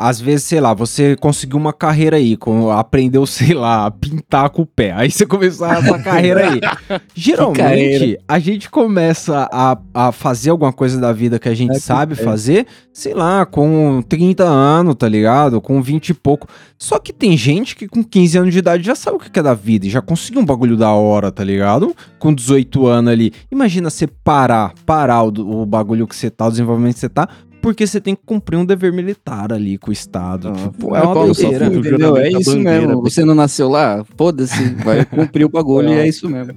a, 0.00 0.08
às 0.08 0.20
vezes, 0.20 0.44
sei 0.44 0.60
lá, 0.60 0.74
você 0.74 1.16
conseguiu 1.16 1.58
uma 1.58 1.72
carreira 1.72 2.16
aí, 2.16 2.36
com, 2.36 2.70
aprendeu, 2.70 3.24
sei 3.26 3.54
lá, 3.54 3.86
a 3.86 3.90
pintar 3.90 4.50
com 4.50 4.62
o 4.62 4.66
pé. 4.66 4.92
Aí 4.92 5.10
você 5.10 5.26
começou 5.26 5.66
a 5.66 5.82
sua 5.84 5.98
carreira 5.98 6.50
aí. 6.50 6.60
Geralmente, 7.14 7.58
carreira. 7.58 8.18
a 8.26 8.38
gente 8.38 8.70
começa 8.70 9.48
a, 9.52 9.78
a 9.92 10.12
fazer 10.12 10.50
alguma 10.50 10.72
coisa 10.72 11.00
da 11.00 11.12
vida 11.12 11.38
que 11.38 11.48
a 11.48 11.54
gente 11.54 11.76
É, 11.76 11.80
sabe 11.80 12.14
é. 12.14 12.16
fazer, 12.16 12.66
sei 12.92 13.14
lá, 13.14 13.44
com 13.44 14.02
30 14.08 14.44
anos, 14.44 14.94
tá 14.94 15.08
ligado? 15.08 15.60
Com 15.60 15.82
20 15.82 16.10
e 16.10 16.14
pouco. 16.14 16.48
Só 16.78 16.98
que 16.98 17.12
tem 17.12 17.36
gente 17.36 17.74
que 17.74 17.88
com 17.88 18.04
15 18.04 18.38
anos 18.38 18.52
de 18.52 18.60
idade 18.60 18.84
já 18.84 18.94
sabe 18.94 19.16
o 19.16 19.20
que 19.20 19.36
é 19.38 19.42
da 19.42 19.54
vida 19.54 19.86
e 19.86 19.90
já 19.90 20.00
conseguiu 20.00 20.40
um 20.40 20.46
bagulho 20.46 20.76
da 20.76 20.90
hora, 20.90 21.32
tá 21.32 21.42
ligado? 21.42 21.94
Com 22.18 22.32
18 22.32 22.86
anos 22.86 23.12
ali. 23.12 23.32
Imagina 23.50 23.90
você 23.90 24.06
parar, 24.06 24.72
parar 24.86 25.22
o, 25.24 25.62
o 25.62 25.66
bagulho 25.66 26.06
que 26.06 26.14
você 26.14 26.30
tá, 26.30 26.46
o 26.46 26.50
desenvolvimento 26.50 26.94
que 26.94 27.00
você 27.00 27.08
tá, 27.08 27.28
porque 27.60 27.86
você 27.86 28.00
tem 28.00 28.14
que 28.14 28.22
cumprir 28.24 28.56
um 28.56 28.64
dever 28.64 28.92
militar 28.92 29.52
ali 29.52 29.78
com 29.78 29.90
o 29.90 29.92
Estado. 29.92 30.48
Ah, 30.48 30.52
tipo, 30.52 30.94
É 30.94 31.00
é 31.00 31.02
uma 31.02 31.14
cu, 31.14 31.20
O 31.20 31.78
entendeu? 31.78 32.16
É 32.16 32.28
isso 32.28 32.54
bandeira, 32.54 32.86
mesmo. 32.86 33.02
Você 33.02 33.24
não 33.24 33.34
nasceu 33.34 33.68
lá? 33.68 34.04
Foda-se, 34.16 34.74
vai 34.84 35.04
cumprir 35.04 35.44
o 35.44 35.48
bagulho 35.48 35.90
e 35.90 35.92
é 35.92 36.08
isso 36.08 36.28
mesmo. 36.28 36.54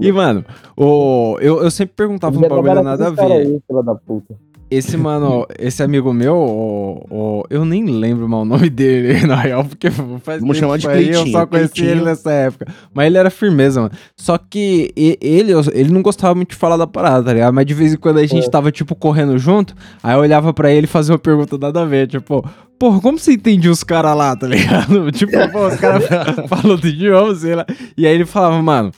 E, 0.00 0.12
mano, 0.12 0.44
o, 0.76 1.38
eu, 1.40 1.62
eu 1.62 1.70
sempre 1.70 1.94
perguntava 1.96 2.36
um 2.36 2.40
bagulho 2.40 2.82
nada 2.82 3.08
a 3.08 3.10
ver. 3.10 3.32
Aí, 3.32 3.62
da 3.84 3.94
puta. 3.94 4.34
Esse, 4.68 4.96
mano, 4.96 5.46
esse 5.58 5.80
amigo 5.82 6.12
meu, 6.12 6.34
o, 6.34 7.06
o- 7.08 7.44
eu 7.48 7.64
nem 7.64 7.84
lembro 7.84 8.28
mal 8.28 8.42
o 8.42 8.44
nome 8.44 8.68
dele, 8.68 9.24
na 9.26 9.36
real, 9.36 9.64
porque 9.64 9.88
faz 10.22 10.40
Vamos 10.40 10.56
chamar 10.56 10.76
de 10.78 10.88
aí, 10.88 11.04
Eu 11.04 11.12
Cleitinho, 11.12 11.32
só 11.32 11.46
conheci 11.46 11.72
Cleitinho. 11.74 11.90
ele 11.98 12.04
nessa 12.04 12.32
época. 12.32 12.66
Mas 12.92 13.06
ele 13.06 13.16
era 13.18 13.30
firmeza, 13.30 13.80
mano. 13.82 13.92
Só 14.16 14.36
que 14.36 14.90
ele, 14.96 15.52
ele 15.72 15.92
não 15.92 16.02
gostava 16.02 16.34
muito 16.34 16.50
de 16.50 16.56
falar 16.56 16.76
da 16.76 16.86
parada, 16.86 17.22
tá 17.26 17.32
ligado? 17.32 17.54
Mas 17.54 17.64
de 17.64 17.74
vez 17.74 17.92
em 17.94 17.96
quando 17.96 18.18
a 18.18 18.26
gente 18.26 18.46
É. 18.46 18.50
tava, 18.50 18.72
tipo, 18.72 18.96
correndo 18.96 19.38
junto, 19.38 19.72
aí 20.02 20.14
eu 20.16 20.20
olhava 20.20 20.52
pra 20.52 20.70
ele 20.70 20.84
e 20.86 20.88
fazia 20.88 21.12
uma 21.12 21.18
pergunta 21.18 21.56
nada 21.56 21.82
a 21.82 21.84
ver, 21.84 22.08
tipo... 22.08 22.44
Porra, 22.78 23.00
como 23.00 23.18
você 23.18 23.32
entendia 23.32 23.70
os 23.70 23.82
caras 23.82 24.14
lá, 24.14 24.36
tá 24.36 24.46
ligado? 24.46 25.10
Tipo, 25.12 25.32
pô, 25.50 25.66
os 25.68 25.76
caras 25.76 26.04
falam 26.46 26.76
do 26.76 26.86
idioma, 26.86 27.34
sei 27.34 27.54
lá. 27.54 27.64
E 27.96 28.06
aí 28.06 28.14
ele 28.14 28.26
falava, 28.26 28.60
mano, 28.60 28.90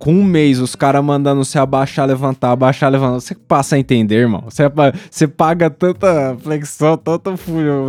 com 0.00 0.14
um 0.14 0.24
mês 0.24 0.58
os 0.58 0.74
caras 0.74 1.04
mandando 1.04 1.44
você 1.44 1.58
abaixar, 1.58 2.08
levantar, 2.08 2.52
abaixar, 2.52 2.90
levantar, 2.90 3.20
você 3.20 3.34
passa 3.34 3.76
a 3.76 3.78
entender, 3.78 4.16
irmão. 4.16 4.42
Você, 4.46 4.64
você 5.10 5.28
paga 5.28 5.68
tanta 5.68 6.34
flexão, 6.40 6.96
tanto 6.96 7.34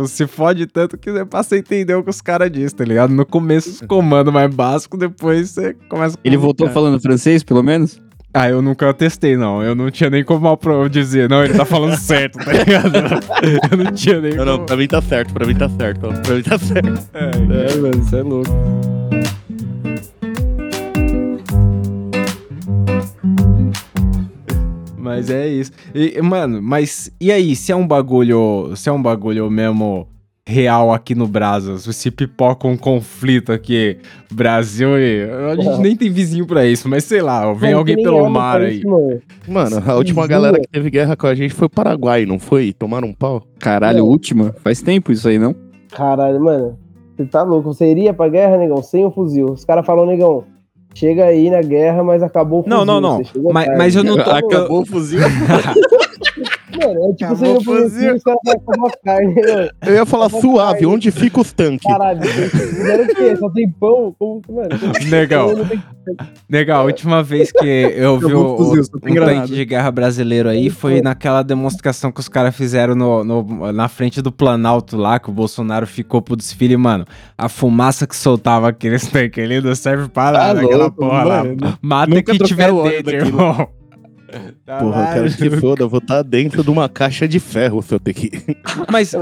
se 0.06 0.26
fode 0.26 0.66
tanto 0.66 0.98
que 0.98 1.10
você 1.10 1.24
passa 1.24 1.54
a 1.54 1.58
entender 1.58 1.94
o 1.94 2.04
que 2.04 2.10
os 2.10 2.20
caras 2.20 2.52
dizem, 2.52 2.76
tá 2.76 2.84
ligado? 2.84 3.14
No 3.14 3.24
começo 3.24 3.70
os 3.70 3.80
comandos 3.80 4.32
mais 4.32 4.54
básicos, 4.54 5.00
depois 5.00 5.50
você 5.50 5.74
começa 5.88 6.16
a 6.16 6.20
Ele 6.22 6.36
voltou 6.36 6.68
falando 6.68 7.00
francês, 7.00 7.42
pelo 7.42 7.62
menos? 7.62 7.98
Ah, 8.34 8.48
eu 8.48 8.60
nunca 8.60 8.92
testei, 8.92 9.36
não. 9.36 9.62
Eu 9.62 9.74
não 9.74 9.90
tinha 9.90 10.10
nem 10.10 10.22
como 10.22 10.58
dizer, 10.90 11.30
não, 11.30 11.42
ele 11.42 11.54
tá 11.54 11.64
falando 11.64 11.96
certo, 12.00 12.38
tá 12.38 12.52
ligado? 12.52 12.92
Eu 13.70 13.76
não 13.78 13.92
tinha 13.92 14.20
nem 14.20 14.34
Não, 14.34 14.44
não, 14.44 14.54
como... 14.56 14.66
pra 14.66 14.76
mim 14.76 14.86
tá 14.86 15.00
certo, 15.00 15.32
pra 15.32 15.46
mim 15.46 15.54
tá 15.54 15.68
certo, 15.70 16.00
pra 16.00 16.34
mim 16.34 16.42
tá 16.42 16.58
certo. 16.58 17.08
É, 17.14 17.76
mano, 17.76 18.04
você 18.04 18.16
é 18.16 18.22
louco. 18.22 18.50
Mas 25.02 25.28
é 25.30 25.48
isso. 25.48 25.72
E, 25.94 26.20
mano, 26.22 26.62
mas 26.62 27.10
e 27.20 27.32
aí, 27.32 27.56
se 27.56 27.72
é 27.72 27.76
um 27.76 27.86
bagulho, 27.86 28.72
se 28.76 28.88
é 28.88 28.92
um 28.92 29.02
bagulho 29.02 29.50
mesmo 29.50 30.06
real 30.46 30.92
aqui 30.92 31.14
no 31.14 31.26
Brasil, 31.26 31.76
se 31.78 32.10
pipoca 32.10 32.66
um 32.66 32.76
conflito 32.76 33.52
aqui, 33.52 33.96
Brasil 34.32 34.98
e 34.98 35.22
a 35.52 35.54
gente 35.54 35.78
nem 35.80 35.96
tem 35.96 36.10
vizinho 36.10 36.44
pra 36.46 36.66
isso, 36.66 36.88
mas 36.88 37.04
sei 37.04 37.22
lá, 37.22 37.52
vem 37.52 37.70
Mano, 37.70 37.78
alguém 37.78 37.96
pelo 38.02 38.18
ama 38.18 38.30
mar 38.30 38.60
aí. 38.60 38.78
isso, 38.78 38.88
mano. 38.88 39.22
Mano, 39.48 39.82
a 39.86 39.94
última 39.94 40.26
galera 40.26 40.58
que 40.58 40.66
teve 40.68 40.90
guerra 40.90 41.16
com 41.16 41.26
a 41.28 41.34
gente 41.34 41.54
foi 41.54 41.66
o 41.66 41.70
Paraguai, 41.70 42.26
não 42.26 42.38
foi? 42.40 42.72
Tomaram 42.72 43.08
um 43.08 43.12
pau? 43.12 43.42
Caralho, 43.58 43.98
Não. 44.00 44.06
última? 44.06 44.52
Faz 44.64 44.82
tempo 44.82 45.12
isso 45.12 45.28
aí, 45.28 45.38
não? 45.38 45.54
Caralho, 45.92 46.40
mano. 46.42 46.78
Você 47.16 47.24
tá 47.26 47.42
louco? 47.42 47.72
Você 47.72 47.88
iria 47.90 48.12
pra 48.12 48.28
guerra, 48.28 48.56
negão, 48.56 48.82
sem 48.82 49.04
o 49.04 49.10
fuzil. 49.12 49.52
Os 49.52 49.64
caras 49.64 49.86
falam, 49.86 50.06
negão, 50.06 50.44
chega 50.94 51.26
aí 51.26 51.50
na 51.50 51.62
guerra, 51.62 52.02
mas 52.02 52.22
acabou 52.22 52.60
o 52.60 52.62
fuzil. 52.62 52.78
Não, 52.78 52.84
não, 52.84 53.00
não. 53.00 53.22
Mas, 53.52 53.68
mas 53.76 53.96
eu 53.96 54.04
não 54.04 54.16
tô. 54.16 54.30
Acabou 54.30 54.82
o 54.82 54.86
fuzil. 54.86 55.20
Mano, 56.86 57.10
é 57.10 57.14
tipo 57.14 57.34
você 57.36 57.64
fuzil, 57.64 58.14
os 58.16 58.22
caras 58.22 58.40
carne. 59.04 59.34
Eu 59.86 59.94
ia 59.94 60.06
falar 60.06 60.28
suave, 60.28 60.86
onde 60.86 61.10
fica 61.10 61.40
os 61.40 61.52
tanques? 61.52 61.90
Caralho, 61.90 62.22
fizeram 62.22 63.04
o 63.04 63.08
quê? 63.08 63.36
Só 63.36 63.50
tem 63.50 63.70
pão? 63.70 64.14
Como 64.18 64.40
que, 64.42 64.52
mano? 64.52 64.68
Legal. 65.10 65.50
Legal, 66.50 66.80
a 66.82 66.84
última 66.84 67.22
vez 67.22 67.52
que 67.52 67.64
eu 67.66 68.18
vi 68.18 68.34
o, 68.34 68.54
o 68.54 68.56
fuzil, 68.56 68.82
um 69.04 69.14
tanque 69.14 69.54
de 69.54 69.64
guerra 69.64 69.90
brasileiro 69.90 70.48
aí 70.48 70.68
foi 70.68 71.00
naquela 71.00 71.42
demonstração 71.42 72.10
que 72.10 72.18
os 72.20 72.28
caras 72.28 72.54
fizeram 72.56 72.94
no, 72.94 73.22
no- 73.22 73.72
na 73.72 73.88
frente 73.88 74.20
do 74.20 74.32
Planalto 74.32 74.96
lá, 74.96 75.18
que 75.20 75.30
o 75.30 75.32
Bolsonaro 75.32 75.86
ficou 75.86 76.20
pro 76.20 76.34
desfile, 76.36 76.76
mano. 76.76 77.04
A 77.38 77.48
fumaça 77.48 78.06
que 78.06 78.16
soltava 78.16 78.68
aqueles 78.68 79.06
tanques 79.10 79.42
ali 79.44 79.60
não 79.60 79.74
serve 79.74 80.08
pra 80.08 80.32
nada, 80.32 80.60
Tá 80.60 80.66
aquela 80.66 80.82
louco, 80.84 80.96
porra 80.98 81.24
lá. 81.24 81.44
mano. 81.44 81.78
Mata 81.80 82.14
Nunca 82.14 82.32
quem 82.32 82.38
tiver 82.38 82.72
dentro, 82.72 83.02
daquilo. 83.12 83.68
Irmão. 84.32 84.52
Porra, 84.80 85.16
eu 85.16 85.24
quero 85.24 85.36
que 85.36 85.60
foda, 85.60 85.82
eu 85.82 85.88
vou 85.88 85.98
estar 85.98 86.22
dentro 86.22 86.62
de 86.62 86.70
uma 86.70 86.88
caixa 86.88 87.26
de 87.28 87.38
ferro 87.38 87.82
se 87.82 87.94
eu 87.94 88.00
ter 88.00 88.14
que. 88.14 88.30
Mas, 88.90 89.12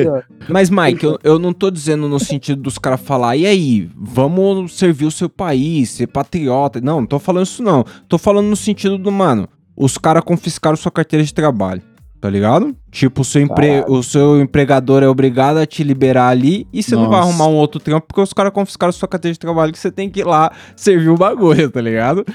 mas 0.48 0.70
Mike, 0.70 1.04
eu, 1.04 1.18
eu 1.22 1.38
não 1.38 1.52
tô 1.52 1.70
dizendo 1.70 2.08
no 2.08 2.18
sentido 2.18 2.62
dos 2.62 2.78
caras 2.78 3.00
falar, 3.00 3.36
e 3.36 3.46
aí, 3.46 3.90
vamos 3.96 4.76
servir 4.76 5.06
o 5.06 5.10
seu 5.10 5.28
país, 5.28 5.90
ser 5.90 6.06
patriota. 6.06 6.80
Não, 6.80 7.00
não 7.00 7.06
tô 7.06 7.18
falando 7.18 7.46
isso 7.46 7.62
não. 7.62 7.84
Tô 8.08 8.18
falando 8.18 8.46
no 8.46 8.56
sentido 8.56 8.98
do, 8.98 9.10
mano, 9.10 9.48
os 9.76 9.96
caras 9.96 10.24
confiscaram 10.24 10.76
sua 10.76 10.92
carteira 10.92 11.24
de 11.24 11.32
trabalho. 11.32 11.82
Tá 12.20 12.28
ligado? 12.28 12.74
Tipo, 12.90 13.20
o 13.20 13.24
seu, 13.24 13.40
empre... 13.40 13.84
o 13.86 14.02
seu 14.02 14.40
empregador 14.40 15.04
é 15.04 15.08
obrigado 15.08 15.58
a 15.58 15.66
te 15.66 15.84
liberar 15.84 16.30
ali 16.30 16.66
e 16.72 16.82
você 16.82 16.96
não 16.96 17.08
vai 17.08 17.20
arrumar 17.20 17.46
um 17.46 17.54
outro 17.54 17.78
trampo 17.78 18.08
porque 18.08 18.20
os 18.20 18.32
caras 18.32 18.52
confiscaram 18.52 18.92
sua 18.92 19.06
carteira 19.06 19.32
de 19.32 19.38
trabalho 19.38 19.72
que 19.72 19.78
você 19.78 19.92
tem 19.92 20.10
que 20.10 20.20
ir 20.20 20.24
lá 20.24 20.50
servir 20.74 21.10
o 21.10 21.16
bagulho, 21.16 21.70
tá 21.70 21.80
ligado? 21.80 22.26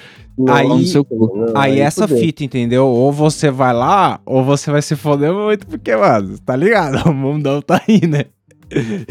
Aí-. 0.49 0.67
Não, 0.67 1.53
Aí 1.55 1.79
essa 1.79 2.07
fudeu. 2.07 2.23
fita, 2.23 2.43
entendeu? 2.43 2.87
Ou 2.87 3.11
você 3.11 3.51
vai 3.51 3.73
lá, 3.73 4.19
ou 4.25 4.43
você 4.43 4.71
vai 4.71 4.81
se 4.81 4.95
foder 4.95 5.31
muito, 5.33 5.67
porque, 5.67 5.95
mano, 5.95 6.37
tá 6.39 6.55
ligado? 6.55 6.97
O 7.09 7.13
mundão 7.13 7.61
tá 7.61 7.81
aí, 7.87 8.05
né? 8.07 8.25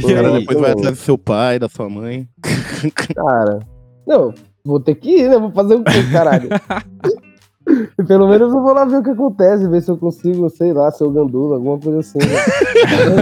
o 0.04 0.10
E 0.10 0.14
cara 0.14 0.28
aí? 0.28 0.40
depois 0.40 0.58
vai 0.58 0.70
atrás 0.72 0.98
do 0.98 1.02
seu 1.02 1.16
pai, 1.16 1.58
da 1.58 1.68
sua 1.68 1.88
mãe. 1.88 2.26
Cara, 3.14 3.60
não, 4.06 4.34
vou 4.64 4.80
ter 4.80 4.96
que 4.96 5.10
ir, 5.20 5.28
né? 5.28 5.38
Vou 5.38 5.52
fazer 5.52 5.76
o 5.76 5.84
quê, 5.84 6.02
caralho? 6.10 6.48
Pelo 8.08 8.26
menos 8.28 8.52
eu 8.52 8.60
vou 8.60 8.74
lá 8.74 8.84
ver 8.84 8.96
o 8.96 9.02
que 9.04 9.10
acontece, 9.10 9.68
ver 9.68 9.80
se 9.82 9.88
eu 9.90 9.96
consigo, 9.96 10.50
sei 10.50 10.72
lá, 10.72 10.90
ser 10.90 11.04
o 11.04 11.10
gandula, 11.12 11.54
alguma 11.56 11.78
coisa 11.78 12.00
assim. 12.00 12.18
Né? 12.18 12.26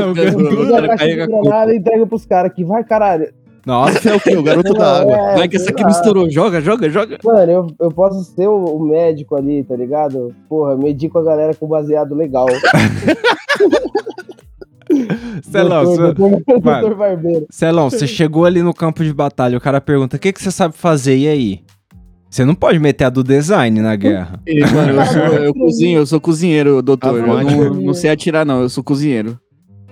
O 0.06 0.08
Eu 0.08 0.14
gandula, 0.14 0.54
pego 0.54 0.74
a 0.76 0.80
caixa 0.88 0.96
carrega 0.96 1.26
de 1.26 1.32
granada 1.32 1.74
e 1.74 1.76
entrego 1.76 2.06
pros 2.06 2.24
caras 2.24 2.50
aqui, 2.50 2.64
vai, 2.64 2.82
caralho. 2.82 3.30
Nossa, 3.66 4.10
é 4.10 4.14
o 4.16 4.20
quê? 4.20 4.36
O 4.36 4.42
garoto 4.42 4.72
da 4.72 5.00
água. 5.02 5.12
É, 5.14 5.36
Vai 5.36 5.48
que 5.48 5.56
essa 5.56 5.70
aqui 5.70 5.84
misturou. 5.84 6.30
Joga, 6.30 6.60
joga, 6.60 6.88
joga. 6.88 7.18
Mano, 7.22 7.52
eu, 7.52 7.66
eu 7.80 7.90
posso 7.90 8.22
ser 8.34 8.48
o, 8.48 8.64
o 8.64 8.80
médico 8.86 9.36
ali, 9.36 9.62
tá 9.64 9.76
ligado? 9.76 10.34
Porra, 10.48 10.76
medico 10.76 11.18
a 11.18 11.22
galera 11.22 11.54
com 11.54 11.66
baseado 11.66 12.14
legal. 12.14 12.46
Celão, 15.42 15.84
doutor, 15.84 16.14
você- 16.14 16.14
doutor, 16.14 16.60
Mano. 16.64 16.80
doutor 16.80 16.96
Barbeiro. 16.98 17.46
Celão, 17.50 17.88
você 17.90 18.06
chegou 18.06 18.44
ali 18.44 18.62
no 18.62 18.74
campo 18.74 19.04
de 19.04 19.12
batalha, 19.12 19.56
o 19.56 19.60
cara 19.60 19.80
pergunta, 19.80 20.16
o 20.16 20.18
que, 20.20 20.32
que 20.32 20.42
você 20.42 20.50
sabe 20.50 20.74
fazer, 20.76 21.16
e 21.16 21.28
aí? 21.28 21.60
Você 22.28 22.44
não 22.44 22.54
pode 22.54 22.78
meter 22.78 23.04
a 23.04 23.10
do 23.10 23.24
design 23.24 23.80
na 23.80 23.96
guerra. 23.96 24.40
E, 24.46 24.60
mano, 24.60 24.92
eu, 25.00 25.06
sou, 25.06 25.22
eu 25.22 25.54
cozinho, 25.54 25.98
eu 25.98 26.06
sou 26.06 26.20
cozinheiro, 26.20 26.80
doutor. 26.80 27.16
Eu 27.18 27.32
Avante. 27.32 27.54
não, 27.56 27.74
não 27.74 27.94
sei 27.94 28.10
atirar, 28.10 28.46
não, 28.46 28.60
eu 28.62 28.68
sou 28.68 28.84
cozinheiro. 28.84 29.36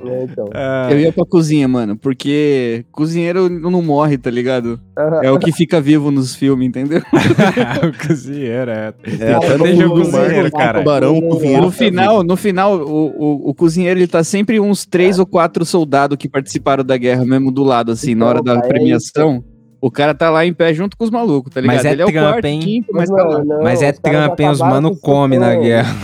É, 0.05 0.23
então. 0.25 0.49
Eu 0.91 1.01
ia 1.01 1.13
pra 1.13 1.25
cozinha, 1.25 1.67
mano, 1.67 1.97
porque 1.97 2.85
cozinheiro 2.93 3.49
não 3.49 3.83
morre, 3.83 4.17
tá 4.17 4.31
ligado? 4.31 4.81
É 5.23 5.31
o 5.31 5.39
que 5.39 5.53
fica 5.53 5.81
vivo 5.81 6.11
nos 6.11 6.35
filmes, 6.35 6.69
entendeu? 6.69 7.03
o 7.83 8.07
cozinheiro, 8.07 8.71
é. 8.71 8.95
É, 9.21 9.35
até 9.35 9.59
deixa 9.59 9.87
o 9.87 9.91
cozinheiro, 9.91 10.51
cara. 10.53 10.79
Tubarão, 10.79 11.19
o 11.19 11.29
cozinheiro. 11.29 11.63
No 11.63 11.71
final, 11.71 12.23
no 12.23 12.37
final, 12.37 12.79
o, 12.79 13.07
o, 13.07 13.51
o 13.51 13.55
cozinheiro 13.55 13.99
ele 14.01 14.07
tá 14.07 14.23
sempre 14.23 14.61
uns 14.61 14.87
três 14.87 15.19
ou 15.19 15.27
quatro 15.27 15.65
soldados 15.65 16.17
que 16.17 16.29
participaram 16.29 16.85
da 16.85 16.97
guerra 16.97 17.25
mesmo 17.25 17.51
do 17.51 17.63
lado, 17.63 17.93
assim, 17.93 18.15
na 18.15 18.27
hora 18.27 18.43
da 18.43 18.55
Então, 18.55 18.65
é 18.65 18.69
premiação. 18.69 19.45
O 19.81 19.91
cara 19.91 20.13
tá 20.15 20.29
lá 20.29 20.45
em 20.45 20.53
pé 20.53 20.75
junto 20.75 20.97
com 20.97 21.05
os 21.05 21.11
malucos, 21.11 21.53
tá 21.55 21.61
ligado? 21.61 21.77
Mas 21.77 21.85
é 21.85 21.93
ele 21.93 22.03
é 22.03 22.05
o 22.05 22.09
trampa, 22.11 22.31
quarto, 22.33 22.45
hein? 22.47 22.61
quinto, 22.61 22.89
Mas, 22.93 23.09
mas 23.11 23.23
tá 23.25 23.45
não, 23.45 23.63
Mas 23.63 23.83
é 23.83 23.93
trampa, 23.93 24.43
hein? 24.43 24.51
Os 24.51 24.61
mano 24.61 24.97
come 24.97 25.39
na 25.39 25.55
guerra. 25.55 25.95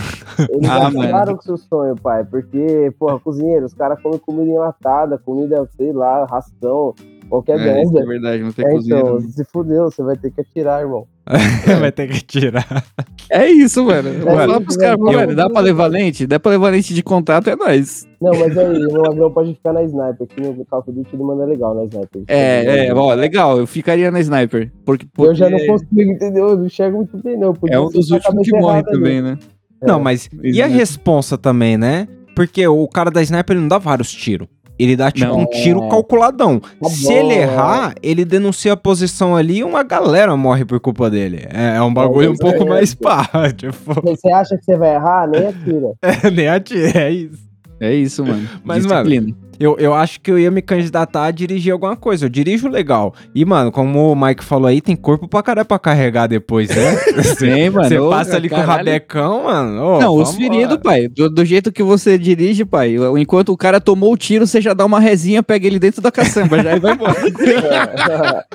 Eles 0.49 0.69
Ah, 0.69 0.89
mano. 0.89 1.01
acabaram 1.01 1.35
com 1.35 1.41
seu 1.41 1.57
sonho, 1.57 1.95
pai. 1.95 2.23
Porque, 2.25 2.93
porra, 2.97 3.19
cozinheiro, 3.19 3.65
os 3.65 3.73
caras 3.73 4.01
comem 4.01 4.17
comida 4.19 4.49
enlatada, 4.51 5.17
comida, 5.17 5.67
sei 5.75 5.91
lá, 5.91 6.25
ração, 6.25 6.93
qualquer 7.29 7.59
É, 7.59 7.63
merda. 7.73 7.99
é 7.99 8.05
verdade, 8.05 8.43
não 8.43 8.51
tem 8.51 8.65
É, 8.65 8.71
cozinheiro. 8.71 9.07
então, 9.17 9.21
se 9.29 9.43
fudeu, 9.45 9.83
você 9.85 10.03
vai 10.03 10.15
ter 10.17 10.31
que 10.31 10.41
atirar, 10.41 10.81
irmão. 10.81 11.05
Vai 11.81 11.91
ter 11.91 12.07
que 12.07 12.21
tirar. 12.21 12.85
É 13.31 13.47
isso, 13.49 13.83
mano. 13.83 14.09
É 14.09 14.19
falar 14.21 14.45
isso, 14.47 14.61
pros 14.61 14.77
caras, 14.77 14.99
velho. 15.03 15.17
mano, 15.17 15.35
dá 15.35 15.49
pra 15.49 15.59
levar 15.59 15.87
lente? 15.87 16.27
Dá 16.27 16.39
pra 16.39 16.51
levar 16.51 16.69
lente 16.69 16.93
de 16.93 17.01
contato, 17.01 17.49
é 17.49 17.55
nóis. 17.55 18.07
Não, 18.21 18.31
mas 18.39 18.55
aí, 18.55 18.85
o 18.85 19.01
Magrão 19.01 19.31
pode 19.31 19.55
ficar 19.55 19.73
na 19.73 19.81
sniper, 19.83 20.27
que 20.27 20.39
no 20.39 20.63
Call 20.65 20.81
of 20.81 20.91
Duty 20.91 21.09
ele 21.15 21.23
manda 21.23 21.43
legal 21.45 21.73
na 21.73 21.83
sniper. 21.85 22.23
É, 22.27 22.87
é, 22.89 22.93
ó, 22.93 23.11
legal, 23.15 23.57
eu 23.57 23.65
ficaria 23.65 24.11
na 24.11 24.19
sniper. 24.19 24.71
Porque, 24.85 25.07
Eu 25.17 25.33
já 25.33 25.49
não 25.49 25.57
porque 25.57 25.71
consigo, 25.71 26.01
entendeu? 26.11 26.49
Eu 26.49 26.57
não 26.57 26.65
enxergo 26.67 26.97
muito 26.97 27.17
bem, 27.17 27.35
não. 27.35 27.57
É 27.69 27.79
um 27.79 27.89
dos 27.89 28.11
a 28.11 28.15
últimos 28.15 28.47
que 28.47 28.59
morre 28.59 28.79
ali. 28.81 28.91
também, 28.91 29.21
né? 29.23 29.39
Não, 29.81 29.99
mas 29.99 30.29
e 30.43 30.61
a 30.61 30.67
responsa 30.67 31.39
também, 31.39 31.75
né? 31.75 32.07
Porque 32.35 32.67
o 32.67 32.87
cara 32.87 33.09
da 33.09 33.21
sniper 33.23 33.53
ele 33.55 33.61
não 33.61 33.67
dá 33.67 33.79
vários 33.79 34.11
tiros. 34.11 34.47
Ele 34.77 34.95
dá 34.95 35.09
tipo 35.11 35.27
Não. 35.27 35.39
um 35.41 35.45
tiro 35.45 35.87
calculadão. 35.89 36.59
Tá 36.59 36.89
Se 36.89 37.11
ele 37.13 37.33
errar, 37.33 37.95
ele 38.03 38.25
denuncia 38.25 38.73
a 38.73 38.77
posição 38.77 39.35
ali 39.35 39.59
e 39.59 39.63
uma 39.63 39.83
galera 39.83 40.35
morre 40.35 40.65
por 40.65 40.79
culpa 40.79 41.09
dele. 41.09 41.45
É, 41.49 41.77
é 41.77 41.81
um 41.81 41.93
bagulho 41.93 42.31
um 42.31 42.35
pouco 42.35 42.63
é- 42.63 42.69
mais 42.69 42.93
pá. 42.93 43.25
Tipo, 43.55 44.01
Você 44.01 44.29
acha 44.31 44.57
que 44.57 44.65
você 44.65 44.75
vai 44.77 44.95
errar? 44.95 45.27
Nem 45.29 45.47
atira. 45.47 45.93
nem 46.33 46.47
atira, 46.49 46.99
é 46.99 47.11
isso. 47.11 47.45
É 47.79 47.93
isso, 47.93 48.25
mano. 48.25 48.47
Mas, 48.63 48.83
Disciplina. 48.85 49.35
Eu, 49.59 49.77
eu 49.79 49.93
acho 49.93 50.19
que 50.21 50.29
eu 50.31 50.37
ia 50.37 50.51
me 50.51 50.61
candidatar 50.61 51.25
a 51.25 51.31
dirigir 51.31 51.71
alguma 51.71 51.95
coisa. 51.95 52.25
Eu 52.25 52.29
dirijo 52.29 52.67
legal. 52.67 53.13
E, 53.33 53.45
mano, 53.45 53.71
como 53.71 54.11
o 54.11 54.15
Mike 54.15 54.43
falou 54.43 54.67
aí, 54.67 54.81
tem 54.81 54.95
corpo 54.95 55.27
pra 55.27 55.41
caralho 55.41 55.65
pra 55.67 55.79
carregar 55.79 56.27
depois, 56.27 56.69
né? 56.69 56.95
Tem, 57.39 57.69
mano. 57.69 57.87
Você 57.87 57.97
Ô, 57.99 58.09
passa 58.09 58.35
ali 58.35 58.49
com 58.49 58.55
o 58.55 58.59
caralho. 58.59 58.77
rabecão, 58.77 59.43
mano. 59.43 59.81
ô, 59.83 59.99
Não, 59.99 60.15
os 60.15 60.35
feridos, 60.35 60.77
pai. 60.83 61.07
Do, 61.07 61.29
do 61.29 61.45
jeito 61.45 61.71
que 61.71 61.83
você 61.83 62.17
dirige, 62.17 62.65
pai. 62.65 62.95
Enquanto 63.17 63.49
o 63.49 63.57
cara 63.57 63.79
tomou 63.79 64.13
o 64.13 64.17
tiro, 64.17 64.45
você 64.45 64.59
já 64.59 64.73
dá 64.73 64.85
uma 64.85 64.99
resinha, 64.99 65.41
pega 65.41 65.65
ele 65.67 65.79
dentro 65.79 66.01
da 66.01 66.11
caçamba 66.11 66.61
já 66.61 66.75
e 66.75 66.79
vai 66.79 66.93
embora. 66.93 67.15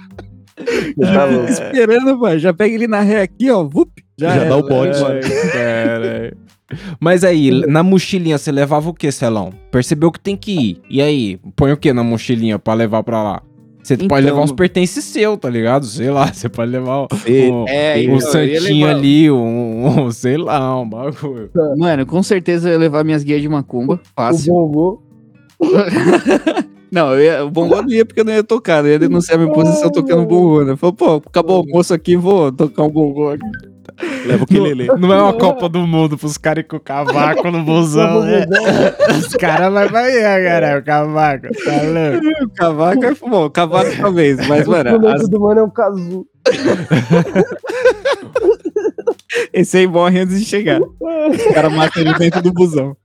Tá. 1.00 1.26
Esperando, 1.48 2.20
pai. 2.20 2.38
Já 2.38 2.52
pega 2.52 2.74
ele 2.74 2.86
na 2.86 3.00
ré 3.00 3.22
aqui, 3.22 3.50
ó. 3.50 3.64
Vup, 3.64 3.88
já, 4.18 4.34
Já 4.34 4.40
era. 4.42 4.50
dá 4.50 4.56
o 4.58 4.62
bonde. 4.62 4.98
Ai, 5.04 5.20
caralho. 5.52 6.36
Mas 7.00 7.24
aí, 7.24 7.50
na 7.66 7.82
mochilinha, 7.82 8.38
você 8.38 8.52
levava 8.52 8.88
o 8.90 8.94
que, 8.94 9.10
Celão? 9.10 9.52
Percebeu 9.70 10.10
que 10.12 10.20
tem 10.20 10.36
que 10.36 10.52
ir. 10.52 10.80
E 10.88 11.00
aí, 11.02 11.38
põe 11.56 11.72
o 11.72 11.76
que 11.76 11.92
na 11.92 12.02
mochilinha 12.04 12.58
pra 12.58 12.74
levar 12.74 13.02
pra 13.02 13.22
lá? 13.22 13.42
Você 13.82 13.94
Então- 13.94 14.08
pode 14.08 14.26
levar 14.26 14.42
uns 14.42 14.52
pertences 14.52 15.02
seu, 15.04 15.36
tá 15.38 15.48
ligado? 15.48 15.86
Sei 15.86 16.10
lá, 16.10 16.26
você 16.32 16.48
pode 16.48 16.70
levar 16.70 17.02
um, 17.02 17.06
um, 17.28 17.64
É, 17.68 17.96
um 17.96 18.16
então, 18.16 18.40
eu 18.40 18.46
ia 18.46 18.60
santinho 18.60 18.86
levar- 18.86 18.98
ali, 18.98 19.30
um, 19.30 19.86
um, 20.06 20.10
sei 20.12 20.36
lá, 20.36 20.78
um 20.80 20.88
bagulho. 20.88 21.50
Mano, 21.78 22.04
com 22.06 22.22
certeza 22.22 22.68
eu 22.68 22.72
ia 22.74 22.78
levar 22.78 23.04
minhas 23.04 23.24
guias 23.24 23.40
de 23.40 23.48
macumba. 23.48 23.94
O 23.94 23.98
Fácil. 24.14 24.52
bongo. 24.52 25.02
Não, 26.92 27.14
eu 27.14 27.20
ia, 27.22 27.44
o 27.44 27.50
bongo 27.50 27.74
eu 27.76 27.82
não 27.82 27.90
ia 27.92 28.04
porque 28.04 28.20
eu 28.20 28.24
não 28.24 28.32
ia 28.32 28.42
tocar, 28.42 28.82
né? 28.82 28.88
Eu 28.88 28.92
ia 28.94 28.98
denunciar 28.98 29.38
minha 29.38 29.52
posição 29.52 29.90
tocando 29.90 30.26
bongo, 30.26 30.64
né? 30.64 30.74
Falei, 30.76 30.96
pô, 30.96 31.22
acabou 31.24 31.58
o 31.58 31.60
almoço 31.60 31.94
aqui, 31.94 32.16
vou 32.16 32.50
tocar 32.50 32.82
um 32.82 32.88
bongo 32.90 33.30
aqui. 33.30 33.46
Leva 34.26 34.44
o 34.44 34.46
quelele. 34.46 34.86
Não 34.98 35.12
é 35.12 35.22
uma 35.22 35.32
Copa 35.32 35.68
do 35.68 35.80
Mundo 35.86 36.16
pros 36.18 36.36
caras 36.38 36.62
ir 36.64 36.66
com 36.68 36.76
o 36.76 36.80
cavaco 36.80 37.50
no 37.50 37.62
busão, 37.62 38.22
né? 38.22 38.46
Os 39.18 39.34
caras 39.36 39.72
vão 39.72 39.88
pra 39.88 40.00
aí, 40.00 40.20
cara, 40.22 40.78
o 40.78 40.82
cavaco, 40.84 41.46
tá 41.64 41.82
louco? 41.82 42.44
O 42.44 42.50
cavaco 42.50 43.04
é 43.04 43.14
bom, 43.14 43.44
o 43.46 43.50
cavaco 43.50 43.90
talvez, 44.00 44.46
mas, 44.48 44.66
O 44.66 44.70
mano, 44.70 44.90
instrumento 44.90 45.22
as- 45.22 45.28
do 45.28 45.40
mano 45.40 45.60
é 45.60 45.64
um 45.64 45.70
casu. 45.70 46.26
esse 49.52 49.78
aí 49.78 49.86
morre 49.86 50.20
antes 50.20 50.38
de 50.38 50.44
chegar. 50.44 50.80
O 50.80 51.54
cara 51.54 51.70
mata 51.70 52.00
ele 52.00 52.14
dentro 52.14 52.42
do 52.42 52.52
busão. 52.52 52.96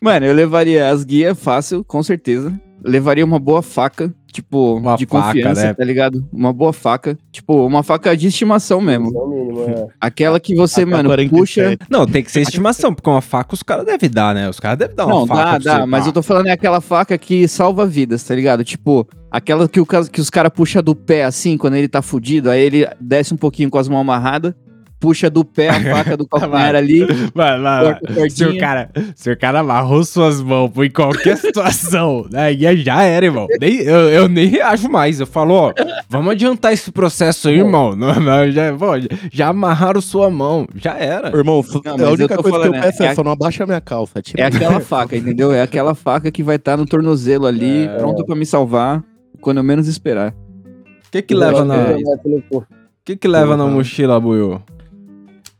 Mano, 0.00 0.26
eu 0.26 0.34
levaria 0.34 0.88
as 0.90 1.04
guias 1.04 1.38
fácil, 1.38 1.82
com 1.84 2.02
certeza. 2.02 2.52
Levaria 2.84 3.24
uma 3.24 3.38
boa 3.38 3.62
faca, 3.62 4.12
tipo, 4.32 4.76
Uma 4.76 4.96
de 4.96 5.06
faca, 5.06 5.26
confiança, 5.28 5.62
né? 5.66 5.74
tá 5.74 5.84
ligado? 5.84 6.26
Uma 6.32 6.52
boa 6.52 6.72
faca. 6.72 7.18
Tipo, 7.30 7.66
uma 7.66 7.82
faca 7.82 8.16
de 8.16 8.28
estimação 8.28 8.80
mesmo. 8.80 9.08
É 9.08 9.26
mínimo, 9.28 9.62
é. 9.68 9.86
Aquela 10.00 10.40
que 10.40 10.54
você, 10.54 10.84
mano, 10.84 11.10
AK-47. 11.10 11.28
puxa. 11.30 11.78
Não, 11.88 12.06
tem 12.06 12.22
que 12.22 12.30
ser 12.30 12.40
estimação, 12.40 12.94
porque 12.94 13.08
uma 13.10 13.20
faca 13.20 13.54
os 13.54 13.62
caras 13.62 13.84
devem 13.84 14.08
dar, 14.10 14.34
né? 14.34 14.48
Os 14.48 14.58
caras 14.60 14.78
devem 14.78 14.96
dar 14.96 15.06
uma 15.06 15.14
Não, 15.14 15.26
faca. 15.26 15.40
dá, 15.42 15.48
pra 15.50 15.58
dá, 15.58 15.78
você, 15.80 15.86
mas 15.86 16.02
pá. 16.04 16.08
eu 16.08 16.12
tô 16.12 16.22
falando 16.22 16.46
é 16.46 16.52
aquela 16.52 16.80
faca 16.80 17.16
que 17.18 17.46
salva 17.48 17.86
vidas, 17.86 18.22
tá 18.24 18.34
ligado? 18.34 18.64
Tipo, 18.64 19.06
aquela 19.30 19.68
que, 19.68 19.80
o, 19.80 19.86
que 19.86 20.20
os 20.20 20.30
caras 20.30 20.52
puxam 20.54 20.82
do 20.82 20.94
pé 20.94 21.24
assim, 21.24 21.56
quando 21.58 21.74
ele 21.74 21.88
tá 21.88 22.00
fudido, 22.00 22.50
aí 22.50 22.60
ele 22.62 22.88
desce 23.00 23.34
um 23.34 23.36
pouquinho 23.36 23.68
com 23.70 23.78
as 23.78 23.88
mãos 23.88 24.00
amarradas, 24.00 24.54
puxa 25.00 25.30
do 25.30 25.44
pé 25.44 25.70
a 25.70 25.80
faca 25.96 26.16
do 26.16 26.28
calcanhar 26.28 26.76
ali, 26.76 27.06
Vai, 27.34 27.58
vai, 27.60 28.30
Se 28.30 28.44
o, 28.44 28.58
cara, 28.58 28.90
se 29.16 29.32
o 29.32 29.36
cara 29.38 29.60
amarrou 29.60 30.04
suas 30.04 30.40
mãos 30.42 30.70
em 30.76 30.90
qualquer 30.90 31.36
situação, 31.40 32.26
aí 32.34 32.76
já 32.84 33.02
era, 33.02 33.24
irmão. 33.26 33.46
Nem, 33.60 33.76
eu, 33.80 34.08
eu 34.10 34.28
nem 34.28 34.46
reajo 34.46 34.88
mais. 34.90 35.18
Eu 35.18 35.26
falo, 35.26 35.54
ó, 35.54 35.72
vamos 36.08 36.32
adiantar 36.32 36.72
esse 36.72 36.92
processo 36.92 37.48
aí, 37.48 37.58
irmão. 37.58 37.96
Não, 38.00 38.14
não, 38.20 38.50
já, 38.50 38.72
pô, 38.76 38.86
já 39.32 39.48
amarraram 39.48 40.00
sua 40.00 40.30
mão. 40.30 40.66
Já 40.74 40.96
era. 40.96 41.28
Irmão, 41.36 41.64
Não, 41.84 42.06
a 42.06 42.10
única 42.10 42.34
eu 42.34 42.36
tô 42.36 42.42
coisa 42.42 42.50
falando, 42.58 42.72
que 42.72 42.78
eu 42.78 42.82
peço 42.82 43.02
é 43.02 43.06
é, 43.06 43.14
só 43.14 43.24
não 43.24 43.32
abaixa 43.32 43.64
a 43.64 43.66
minha 43.66 43.80
calça. 43.80 44.20
Tira 44.20 44.42
É 44.42 44.46
aquela 44.46 44.80
faca, 44.80 45.16
entendeu? 45.16 45.52
É 45.52 45.62
aquela 45.62 45.94
faca 45.94 46.30
que 46.30 46.42
vai 46.42 46.56
estar 46.56 46.76
no 46.76 46.84
tornozelo 46.86 47.46
ali, 47.46 47.86
É. 47.86 47.96
pronta 47.96 48.24
pra 48.24 48.36
me 48.36 48.44
salvar, 48.44 49.02
quando 49.40 49.56
eu 49.58 49.64
menos 49.64 49.88
esperar. 49.88 50.32
O 50.32 51.10
que 51.10 51.22
que 51.22 51.34
leva 51.34 51.64
na, 51.64 51.76
corpo. 52.22 52.66
que 53.04 53.16
que 53.16 53.26
leva 53.28 53.56
na 53.56 53.66
mochila, 53.66 54.20
Buiu? 54.20 54.60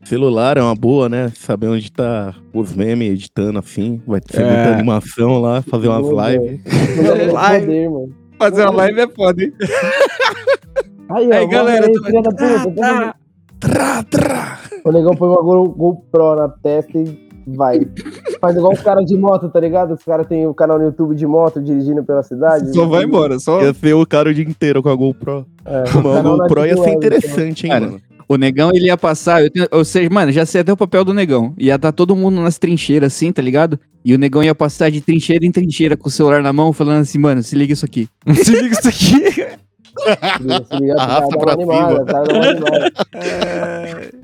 Celular 0.05 0.57
é 0.57 0.63
uma 0.63 0.75
boa, 0.75 1.09
né? 1.09 1.31
Saber 1.37 1.69
onde 1.69 1.93
tá 1.93 2.35
os 2.55 2.75
memes 2.75 3.11
editando 3.13 3.59
assim. 3.59 4.01
Vai 4.07 4.21
ter 4.21 4.41
É. 4.41 4.45
muita 4.45 4.73
animação 4.79 5.41
lá, 5.41 5.63
fazer 5.63 5.89
umas 5.89 6.07
lives. 6.33 6.61
Live. 7.33 7.89
Fazer 8.41 8.63
uma 8.63 8.71
live 8.71 9.01
é 9.01 9.07
foda, 9.09 9.43
hein? 9.45 9.53
Aí, 11.11 11.31
Aí, 11.31 11.45
ó, 11.45 11.47
galera, 11.49 11.87
aí, 11.87 11.93
tu- 11.93 12.03
filha 12.05 12.23
da 12.23 12.31
puta, 12.31 12.71
tá 12.75 13.15
Trá, 13.61 14.03
trá. 14.05 14.59
O 14.83 14.91
negão 14.91 15.15
põe 15.15 15.29
uma 15.29 15.43
Go- 15.43 15.69
GoPro 15.69 16.37
na 16.37 16.49
testa 16.49 16.97
e 16.99 17.29
vai. 17.47 17.81
Faz 18.41 18.57
igual 18.57 18.73
os 18.73 18.81
caras 18.81 19.05
de 19.05 19.15
moto, 19.19 19.51
tá 19.51 19.61
ligado? 19.61 19.93
Os 19.93 20.03
caras 20.03 20.27
têm 20.27 20.47
o 20.47 20.55
canal 20.55 20.79
no 20.79 20.85
YouTube 20.87 21.15
de 21.15 21.27
moto 21.27 21.61
dirigindo 21.61 22.03
pela 22.03 22.23
cidade. 22.23 22.73
Só 22.73 22.87
vai 22.87 23.05
embora, 23.05 23.39
só. 23.39 23.61
Ia 23.61 23.75
ser 23.75 23.93
o 23.93 24.07
cara 24.07 24.31
o 24.31 24.35
dia 24.35 24.45
inteiro 24.45 24.83
com 24.83 24.89
a 24.89 24.95
GoPro. 24.95 25.45
É, 25.67 25.85
Uma 25.99 26.23
GoPro 26.23 26.65
ia 26.65 26.75
ser 26.77 26.81
Web, 26.81 26.93
interessante, 26.97 27.67
hein, 27.67 27.73
Cara, 27.73 27.85
mano? 27.87 28.01
O 28.31 28.37
negão, 28.37 28.71
ele 28.73 28.87
ia 28.87 28.97
passar, 28.97 29.43
eu 29.43 29.51
tenho- 29.51 29.67
ou 29.73 29.85
seja, 29.85 30.09
mano, 30.09 30.31
já 30.31 30.47
sei 30.47 30.61
até 30.61 30.73
o 30.73 30.77
papel 30.77 31.05
do 31.05 31.13
negão. 31.13 31.53
Ia 31.59 31.75
estar 31.75 31.91
todo 31.91 32.15
mundo 32.15 32.41
nas 32.41 32.59
trincheiras, 32.59 33.13
assim, 33.13 33.33
tá 33.33 33.43
ligado? 33.43 33.77
E 34.05 34.15
o 34.15 34.19
negão 34.19 34.41
ia 34.41 34.55
passar 34.55 34.89
de 34.89 35.01
trincheira 35.01 35.45
em 35.45 35.51
trincheira 35.51 35.97
com 35.97 36.07
o 36.07 36.13
celular 36.13 36.41
na 36.41 36.53
mão, 36.53 36.73
falando 36.73 37.01
assim, 37.01 37.19
mano, 37.19 37.43
se 37.43 37.57
liga 37.57 37.73
isso 37.73 37.85
aqui. 37.85 38.07
Se 38.33 38.53
liga 38.53 38.79
isso 38.79 38.89
aqui. 38.89 39.47
Arrasta 40.99 41.39
pra 41.39 41.53
animada, 41.53 42.01
animada. 42.19 42.93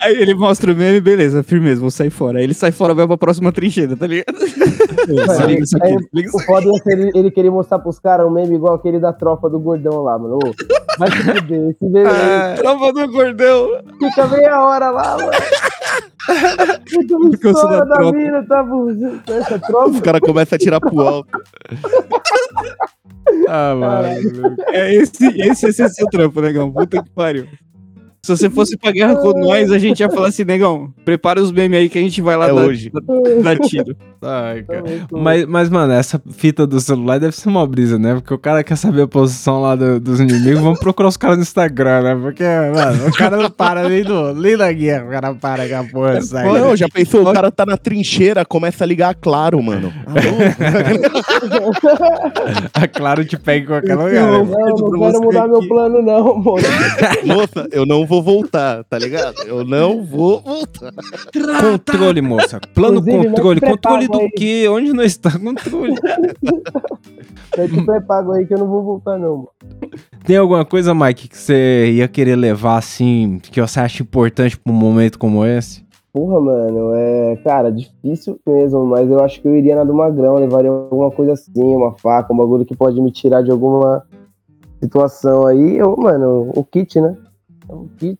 Aí 0.00 0.16
ele 0.20 0.34
mostra 0.34 0.72
o 0.72 0.76
meme, 0.76 1.00
beleza, 1.00 1.42
firmeza, 1.42 1.80
vou 1.80 1.90
sair 1.90 2.10
fora. 2.10 2.38
Aí 2.38 2.44
ele 2.44 2.54
sai 2.54 2.72
fora, 2.72 2.94
vai 2.94 3.06
pra 3.06 3.16
próxima 3.16 3.52
trincheira, 3.52 3.96
tá 3.96 4.06
ligado? 4.06 4.36
se 4.38 5.42
liga 5.46 5.62
isso 5.62 5.76
aqui, 5.76 5.86
Aí, 6.14 6.26
O 6.32 6.38
foda 6.40 6.66
ia 6.66 6.82
ser 6.82 6.98
ele, 6.98 7.10
ele 7.14 7.30
querer 7.30 7.50
mostrar 7.50 7.78
pros 7.78 7.98
caras 7.98 8.26
um 8.26 8.30
meme 8.30 8.54
igual 8.56 8.74
aquele 8.74 8.98
da 8.98 9.12
tropa 9.12 9.48
do 9.50 9.58
gordão 9.58 10.02
lá, 10.02 10.18
mano. 10.18 10.36
Ô, 10.36 10.52
vai 10.98 11.10
se 11.10 11.22
fuder, 11.22 11.70
esse 11.70 11.84
meme 11.84 12.08
aí 12.08 12.56
Tropa 12.56 12.92
do 12.92 13.08
gordão. 13.12 13.68
fica 13.98 14.26
meia 14.28 14.60
hora 14.64 14.90
lá, 14.90 15.16
mano. 15.16 15.30
Porque 17.30 17.46
eu 17.46 17.54
sou 17.54 17.68
da 17.68 17.84
da 17.84 17.94
tropa. 17.96 18.18
vida, 18.18 18.44
tá 18.48 18.62
bom? 18.62 18.88
Essa 19.28 19.54
Os 19.56 19.60
tropa. 19.62 20.00
caras 20.00 20.20
começam 20.20 20.56
a 20.56 20.58
tirar 20.58 20.80
pro 20.80 21.00
alto. 21.00 21.28
Ah, 23.48 23.74
mano. 23.74 24.56
É 24.68 24.94
esse, 24.94 25.26
esse, 25.26 25.66
esse 25.66 25.82
é 25.82 25.88
seu 25.88 26.08
trampo, 26.08 26.40
negão. 26.40 26.72
Puta 26.72 27.02
que 27.02 27.10
pariu. 27.10 27.46
Se 28.26 28.36
você 28.36 28.50
fosse 28.50 28.76
pra 28.76 28.90
guerra 28.90 29.16
com 29.16 29.32
nós, 29.38 29.70
a 29.70 29.78
gente 29.78 30.00
ia 30.00 30.10
falar 30.10 30.28
assim, 30.28 30.44
negão, 30.44 30.90
prepara 31.04 31.40
os 31.40 31.52
memes 31.52 31.78
aí 31.78 31.88
que 31.88 31.98
a 31.98 32.02
gente 32.02 32.20
vai 32.20 32.36
lá 32.36 32.46
É 32.48 32.54
dar, 32.54 32.64
hoje. 32.64 32.90
dar- 32.90 33.42
dar 33.42 33.58
tiro. 33.60 33.96
Ai, 34.22 34.62
cara. 34.62 34.82
muito- 34.82 35.18
Mas, 35.18 35.44
mas, 35.46 35.70
mano, 35.70 35.92
essa 35.92 36.20
fita 36.32 36.66
do 36.66 36.80
celular 36.80 37.18
deve 37.20 37.36
ser 37.36 37.48
uma 37.48 37.66
brisa, 37.66 37.98
né? 37.98 38.14
Porque 38.14 38.34
o 38.34 38.38
cara 38.38 38.64
quer 38.64 38.76
saber 38.76 39.02
a 39.02 39.08
posição 39.08 39.60
lá 39.60 39.76
do- 39.76 40.00
dos 40.00 40.18
inimigos, 40.20 40.60
vamos 40.60 40.78
procurar 40.80 41.08
os 41.08 41.16
caras 41.16 41.36
no 41.36 41.42
Instagram, 41.42 42.02
né? 42.02 42.18
Porque, 42.20 42.42
mano, 42.44 43.08
o 43.08 43.12
cara 43.12 43.36
não 43.36 43.50
para 43.50 43.88
nem, 43.88 44.02
do, 44.02 44.34
nem 44.34 44.56
da 44.56 44.72
guerra, 44.72 45.06
o 45.06 45.10
cara 45.10 45.34
para 45.34 45.68
com 45.68 45.76
a 45.76 45.84
porra, 45.84 46.20
sai. 46.22 46.44
Não, 46.46 46.76
já 46.76 46.88
pensou? 46.88 47.22
O 47.28 47.32
cara 47.32 47.50
tá 47.50 47.64
na 47.64 47.76
trincheira, 47.76 48.44
começa 48.44 48.84
a 48.84 48.86
ligar 48.86 49.14
claro, 49.14 49.62
mano. 49.62 49.92
A 52.74 52.86
Claro 52.88 53.24
te 53.24 53.36
pega 53.38 53.64
em 53.64 53.66
qualquer 53.66 53.94
lugar. 53.94 54.12
Não, 54.14 54.44
né? 54.44 54.56
não, 54.56 55.00
quero 55.00 55.20
mudar 55.22 55.48
meu 55.48 55.66
plano, 55.68 56.02
não, 56.02 56.30
amor. 56.32 56.60
Moça, 57.24 57.68
eu 57.72 57.86
não 57.86 58.06
vou 58.06 58.15
voltar, 58.22 58.84
tá 58.84 58.98
ligado? 58.98 59.42
Eu 59.46 59.64
não 59.64 60.04
vou 60.04 60.40
voltar. 60.40 60.92
Controle, 61.60 62.20
moça. 62.20 62.60
Plano 62.74 62.98
Inclusive, 62.98 63.28
controle. 63.28 63.60
mete 63.60 63.70
Controle 63.70 64.08
do 64.08 64.20
aí. 64.20 64.30
quê? 64.30 64.68
Onde 64.68 64.92
não 64.92 65.02
está 65.04 65.30
controle? 65.38 65.94
Eu 67.56 67.68
te 67.68 67.82
pré-pago 67.84 68.32
aí 68.32 68.46
que 68.46 68.54
eu 68.54 68.58
não 68.58 68.66
vou 68.68 68.82
voltar, 68.82 69.18
não, 69.18 69.36
mano. 69.36 69.48
Tem 70.24 70.36
alguma 70.36 70.64
coisa, 70.64 70.94
Mike, 70.94 71.28
que 71.28 71.38
você 71.38 71.92
ia 71.92 72.08
querer 72.08 72.36
levar 72.36 72.76
assim, 72.76 73.38
que 73.42 73.60
você 73.60 73.80
acha 73.80 74.02
importante 74.02 74.58
pra 74.58 74.72
um 74.72 74.76
momento 74.76 75.18
como 75.18 75.44
esse? 75.44 75.84
Porra, 76.12 76.40
mano, 76.40 76.94
é. 76.94 77.36
Cara, 77.44 77.70
difícil 77.70 78.40
mesmo, 78.46 78.84
mas 78.86 79.08
eu 79.10 79.22
acho 79.22 79.40
que 79.40 79.46
eu 79.46 79.54
iria 79.54 79.76
na 79.76 79.84
do 79.84 79.94
Magrão, 79.94 80.36
levaria 80.36 80.70
alguma 80.70 81.10
coisa 81.10 81.32
assim, 81.34 81.52
uma 81.62 81.92
faca, 81.92 82.32
um 82.32 82.36
bagulho 82.36 82.64
que 82.64 82.74
pode 82.76 83.00
me 83.00 83.12
tirar 83.12 83.42
de 83.42 83.50
alguma 83.50 84.02
situação 84.82 85.46
aí. 85.46 85.76
Eu, 85.76 85.94
mano, 85.96 86.50
o 86.54 86.64
kit, 86.64 87.00
né? 87.00 87.16
O 87.68 87.88
kit. 87.96 88.18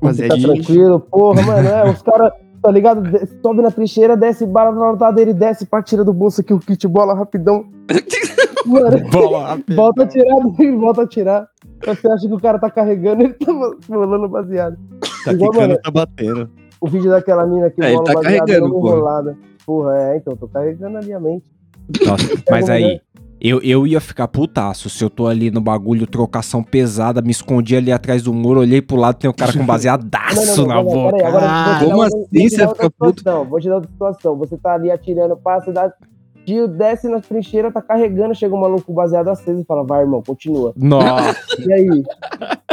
Mas 0.00 0.16
Ficar 0.18 0.34
é 0.34 0.38
de- 0.38 0.44
tranquilo, 0.46 1.00
porra, 1.00 1.42
mano, 1.42 1.68
é, 1.68 1.90
os 1.90 2.02
caras, 2.02 2.32
tá 2.60 2.70
ligado? 2.70 3.02
Sobe 3.40 3.62
na 3.62 3.70
trincheira, 3.70 4.16
desce 4.16 4.44
bala 4.46 4.72
na 4.72 4.92
notadeira, 4.92 5.32
desce 5.32 5.64
pra 5.66 5.82
tira 5.82 6.04
do 6.04 6.12
bolso 6.12 6.40
aqui 6.40 6.52
o 6.52 6.58
kit, 6.58 6.86
bola 6.88 7.14
rapidão. 7.14 7.66
Mano, 8.64 9.10
Bola, 9.10 9.58
volta 9.74 10.04
a 10.04 10.06
tirar, 10.06 10.36
volta 10.78 11.02
a 11.02 11.06
tirar. 11.08 11.48
Você 11.84 12.08
acha 12.12 12.28
que 12.28 12.32
o 12.34 12.38
cara 12.40 12.60
tá 12.60 12.70
carregando, 12.70 13.24
ele 13.24 13.32
tá 13.34 13.52
rolando 13.88 14.28
baseado. 14.28 14.76
Tá 15.24 15.32
Igual, 15.32 15.52
mano. 15.54 15.76
tá 15.82 15.90
batendo. 15.90 16.48
O 16.80 16.86
vídeo 16.88 17.10
daquela 17.10 17.44
mina 17.44 17.70
que 17.70 17.82
É, 17.82 17.92
bola 17.92 18.04
tá 18.04 18.12
baseado 18.14 18.46
carregando, 18.46 18.70
porra. 18.70 18.88
enrolada. 18.94 19.38
Porra, 19.66 19.98
é, 19.98 20.16
então, 20.16 20.36
tô 20.36 20.46
carregando 20.46 20.98
a 20.98 21.20
mente. 21.20 21.44
Nossa, 22.06 22.24
mas 22.48 22.70
aí, 22.70 23.00
eu, 23.42 23.60
eu 23.62 23.86
ia 23.86 24.00
ficar 24.00 24.28
putaço 24.28 24.88
se 24.88 25.02
eu 25.02 25.10
tô 25.10 25.26
ali 25.26 25.50
no 25.50 25.60
bagulho, 25.60 26.06
trocação 26.06 26.62
pesada, 26.62 27.20
me 27.20 27.30
escondi 27.32 27.74
ali 27.74 27.90
atrás 27.90 28.22
do 28.22 28.32
muro, 28.32 28.60
olhei 28.60 28.80
pro 28.80 28.96
lado, 28.96 29.16
tem 29.16 29.28
um 29.28 29.32
cara 29.32 29.52
com 29.52 29.66
baseadaço 29.66 30.66
na 30.66 30.80
boca. 30.82 31.26
agora 31.26 31.46
Ah, 31.48 31.78
como 31.82 31.96
uma- 31.96 32.06
assim 32.06 32.16
vou 32.16 32.26
te 32.28 32.50
você 32.50 32.56
dar 32.56 32.68
outra 32.68 32.84
fica 32.84 32.94
puto? 32.98 33.18
situação, 33.20 33.44
Vou 33.44 33.60
te 33.60 33.68
dar 33.68 33.74
outra 33.74 33.90
situação. 33.90 34.36
Você 34.38 34.56
tá 34.56 34.74
ali 34.74 34.90
atirando, 34.90 35.36
passa, 35.36 35.72
dá 35.72 35.92
tiro, 36.46 36.66
desce 36.68 37.08
na 37.08 37.20
trincheira, 37.20 37.70
tá 37.72 37.80
carregando, 37.82 38.34
chega 38.34 38.54
um 38.54 38.60
maluco 38.60 38.82
com 38.86 38.94
baseado 38.94 39.28
aceso 39.28 39.60
e 39.60 39.64
fala, 39.64 39.84
vai, 39.84 40.02
irmão, 40.02 40.22
continua. 40.26 40.72
Nossa, 40.76 41.36
E 41.66 41.72
aí? 41.72 42.02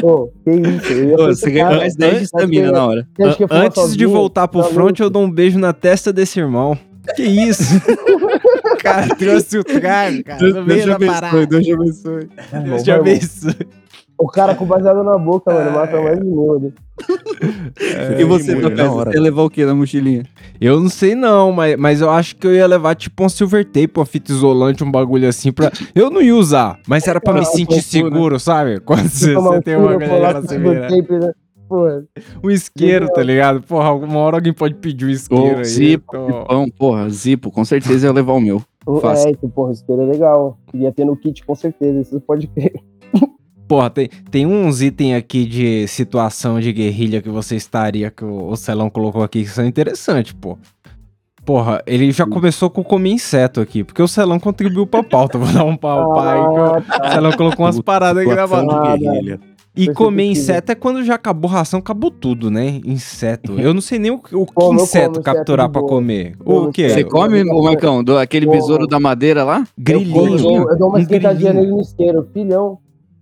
Pô, 0.02 0.32
que 0.44 0.52
isso? 0.52 0.94
Eu 0.94 1.20
Ô, 1.20 1.28
você 1.28 1.52
ganhou 1.52 1.76
mais 1.78 1.96
10 1.96 2.18
de 2.18 2.24
estamina 2.26 2.72
na 2.72 2.86
hora. 2.86 3.08
Antes 3.52 3.96
de 3.98 4.06
voltar 4.06 4.48
pro 4.48 4.62
Tá 4.64 4.70
front, 4.70 5.00
eu 5.00 5.10
dou 5.10 5.24
um 5.24 5.30
beijo 5.32 5.58
na 5.60 5.74
testa 5.74 6.12
desse 6.14 6.40
irmão. 6.40 6.78
Que 7.16 7.24
isso? 7.24 7.64
o 8.80 8.84
cara 8.84 9.08
trouxe 9.16 9.58
o 9.58 9.64
trago, 9.64 10.24
cara, 10.24 10.64
meio 10.64 10.86
da 10.88 11.00
parada. 11.00 11.46
Deus 11.46 11.66
te 11.66 11.74
abençoe. 11.74 12.30
Vai, 12.52 12.64
Deus 12.64 12.84
te 12.84 12.92
abençoe. 12.92 13.56
O 14.18 14.28
cara 14.28 14.54
com 14.54 14.66
baseado 14.66 15.02
na 15.02 15.18
boca, 15.18 15.54
mano, 15.54 15.72
mata 15.72 16.02
mais 16.02 16.20
de 16.20 16.26
mil 16.26 16.54
ali. 16.54 16.74
E 18.20 18.24
você, 18.26 18.54
da 18.54 18.92
hora. 18.92 19.12
você 19.12 19.18
ia 19.18 19.22
levar 19.22 19.44
o 19.44 19.50
que 19.50 19.66
na 19.66 19.74
mochilinha? 19.74 20.24
Eu 20.60 20.82
não 20.82 20.90
sei 20.90 21.16
não, 21.16 21.54
mas, 21.54 21.78
mas 21.78 22.02
eu 22.02 22.10
acho 22.10 22.36
que 22.36 22.46
eu 22.46 22.54
ia 22.54 22.68
levar 22.68 22.96
tipo 22.96 23.24
um 23.24 23.30
silver 23.30 23.64
tape, 23.64 23.92
uma 23.96 24.06
fita 24.06 24.34
isolante, 24.34 24.84
um 24.84 24.92
bagulho 24.92 25.26
assim 25.26 25.54
pra... 25.54 25.72
Eu 25.96 26.10
não 26.10 26.22
ia 26.22 26.36
usar, 26.36 26.78
mas 26.86 27.08
era 27.08 27.22
pra 27.22 27.32
me 27.32 27.46
sentir 27.46 27.82
seguro, 27.82 28.38
sabe? 28.38 28.82
Quando 28.82 29.08
você, 29.08 29.34
você 29.34 29.62
tem 29.62 29.78
uma 29.78 30.42
se 30.42 30.48
silver 30.50 30.90
tape, 30.90 31.14
né? 31.14 31.32
Porra, 31.70 32.04
Um 32.44 32.50
isqueiro, 32.50 33.08
tá 33.14 33.22
ligado? 33.24 33.62
Porra, 33.62 33.88
alguma 33.88 34.18
hora 34.20 34.38
alguém 34.38 34.52
pode 34.52 34.74
pedir 34.76 35.06
um 35.06 35.10
isqueiro 35.10 35.56
Ô, 35.56 35.60
aí. 35.60 35.66
Zipo, 35.66 36.04
então- 36.18 36.40
Zipão, 36.42 36.70
porra, 36.72 37.10
Zipo, 37.10 37.52
com 37.52 37.64
certeza 37.64 38.08
ia 38.08 38.12
levar 38.14 38.34
o 38.34 38.42
meu. 38.42 38.62
o- 38.86 39.00
Fácil. 39.00 39.30
é, 39.30 39.32
isso, 39.32 39.48
porra, 39.50 39.72
isqueiro 39.72 40.02
é 40.02 40.06
legal. 40.06 40.58
Ia 40.74 40.92
ter 40.92 41.06
no 41.06 41.16
kit, 41.16 41.46
com 41.46 41.54
certeza, 41.56 42.02
isso 42.02 42.20
pode 42.20 42.48
crer. 42.48 42.74
Porra, 43.68 43.88
tem, 43.92 44.10
tem 44.32 44.48
uns 44.48 44.82
itens 44.82 45.16
aqui 45.16 45.46
de 45.46 45.88
situação 45.88 46.60
de 46.60 46.74
guerrilha 46.74 47.22
que 47.22 47.30
você 47.30 47.56
estaria, 47.56 48.10
que 48.10 48.26
o, 48.26 48.48
o 48.48 48.56
Celão 48.58 48.90
colocou 48.90 49.22
aqui, 49.22 49.44
que 49.44 49.50
são 49.50 49.64
interessantes, 49.64 50.34
pô. 50.34 50.58
Porra, 51.46 51.82
ele 51.86 52.12
já 52.12 52.26
começou 52.26 52.70
com 52.70 52.84
comer 52.84 53.12
inseto 53.12 53.62
aqui, 53.62 53.84
porque 53.84 54.02
o 54.02 54.08
Celão 54.08 54.40
contribuiu 54.40 54.88
pra 54.88 55.04
pauta. 55.04 55.38
Vou 55.38 55.52
dar 55.54 55.64
um 55.66 55.76
pau 55.78 56.14
pra 56.14 56.34
aí, 56.34 56.84
que 56.84 56.92
Ah, 56.94 57.08
o 57.08 57.12
Celão 57.12 57.32
colocou 57.34 57.66
umas 57.66 57.80
paradas 57.80 58.24
aqui 58.26 58.36
na 58.36 58.48
E 59.76 59.94
comer 59.94 60.26
inseto 60.26 60.72
é 60.72 60.76
quando 60.76 61.04
já 61.04 61.16
acabou 61.16 61.50
a 61.50 61.54
ração, 61.54 61.80
acabou 61.80 62.12
tudo, 62.12 62.50
né? 62.52 62.82
Inseto. 62.84 63.60
Eu 63.60 63.74
não 63.74 63.82
sei 63.82 63.98
nem 64.00 64.12
o, 64.12 64.16
o 64.16 64.20
que 64.46 64.54
Como 64.54 64.80
eu 64.80 64.84
inseto 64.84 65.12
como 65.14 65.24
capturar 65.24 65.68
inseto 65.68 65.68
de 65.68 65.72
pra 65.72 65.82
boa. 65.82 65.88
comer. 65.88 66.36
Como 66.38 66.70
O 66.70 66.72
quê? 66.74 66.90
Você 66.90 67.04
come, 67.04 67.40
eu- 67.42 67.48
ô 67.56 67.64
Marcão, 67.64 68.04
do, 68.04 68.18
aquele 68.18 68.46
Como? 68.46 68.58
besouro 68.58 68.88
da 68.88 69.00
madeira 69.00 69.44
lá? 69.44 69.60
Eu, 69.60 69.66
Grilinho. 69.84 70.38
dou, 70.38 70.70
eu 70.72 70.78
dou 70.78 70.90
uma 70.90 70.98
um 70.98 71.02
esquentadinha 71.02 71.54
nele 71.54 71.68
no 71.72 71.82
isqueiro. 71.82 72.28
Filhão, 72.34 72.80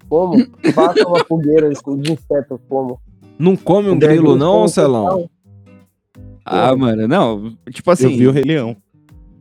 como? 0.09 0.35
Faça 0.73 1.07
uma 1.07 1.23
fogueira 1.25 1.69
de 1.69 2.11
inseto, 2.13 2.59
como? 2.67 2.99
Não 3.37 3.55
come 3.55 3.89
um 3.89 3.99
grilo 3.99 4.35
não, 4.35 4.67
Celão? 4.67 5.29
Ah, 6.43 6.75
mano, 6.75 7.07
não. 7.07 7.51
Tipo 7.71 7.91
assim, 7.91 8.05
eu 8.13 8.17
vi 8.17 8.27
o 8.27 8.31
Rei 8.31 8.43
Leão. 8.43 8.75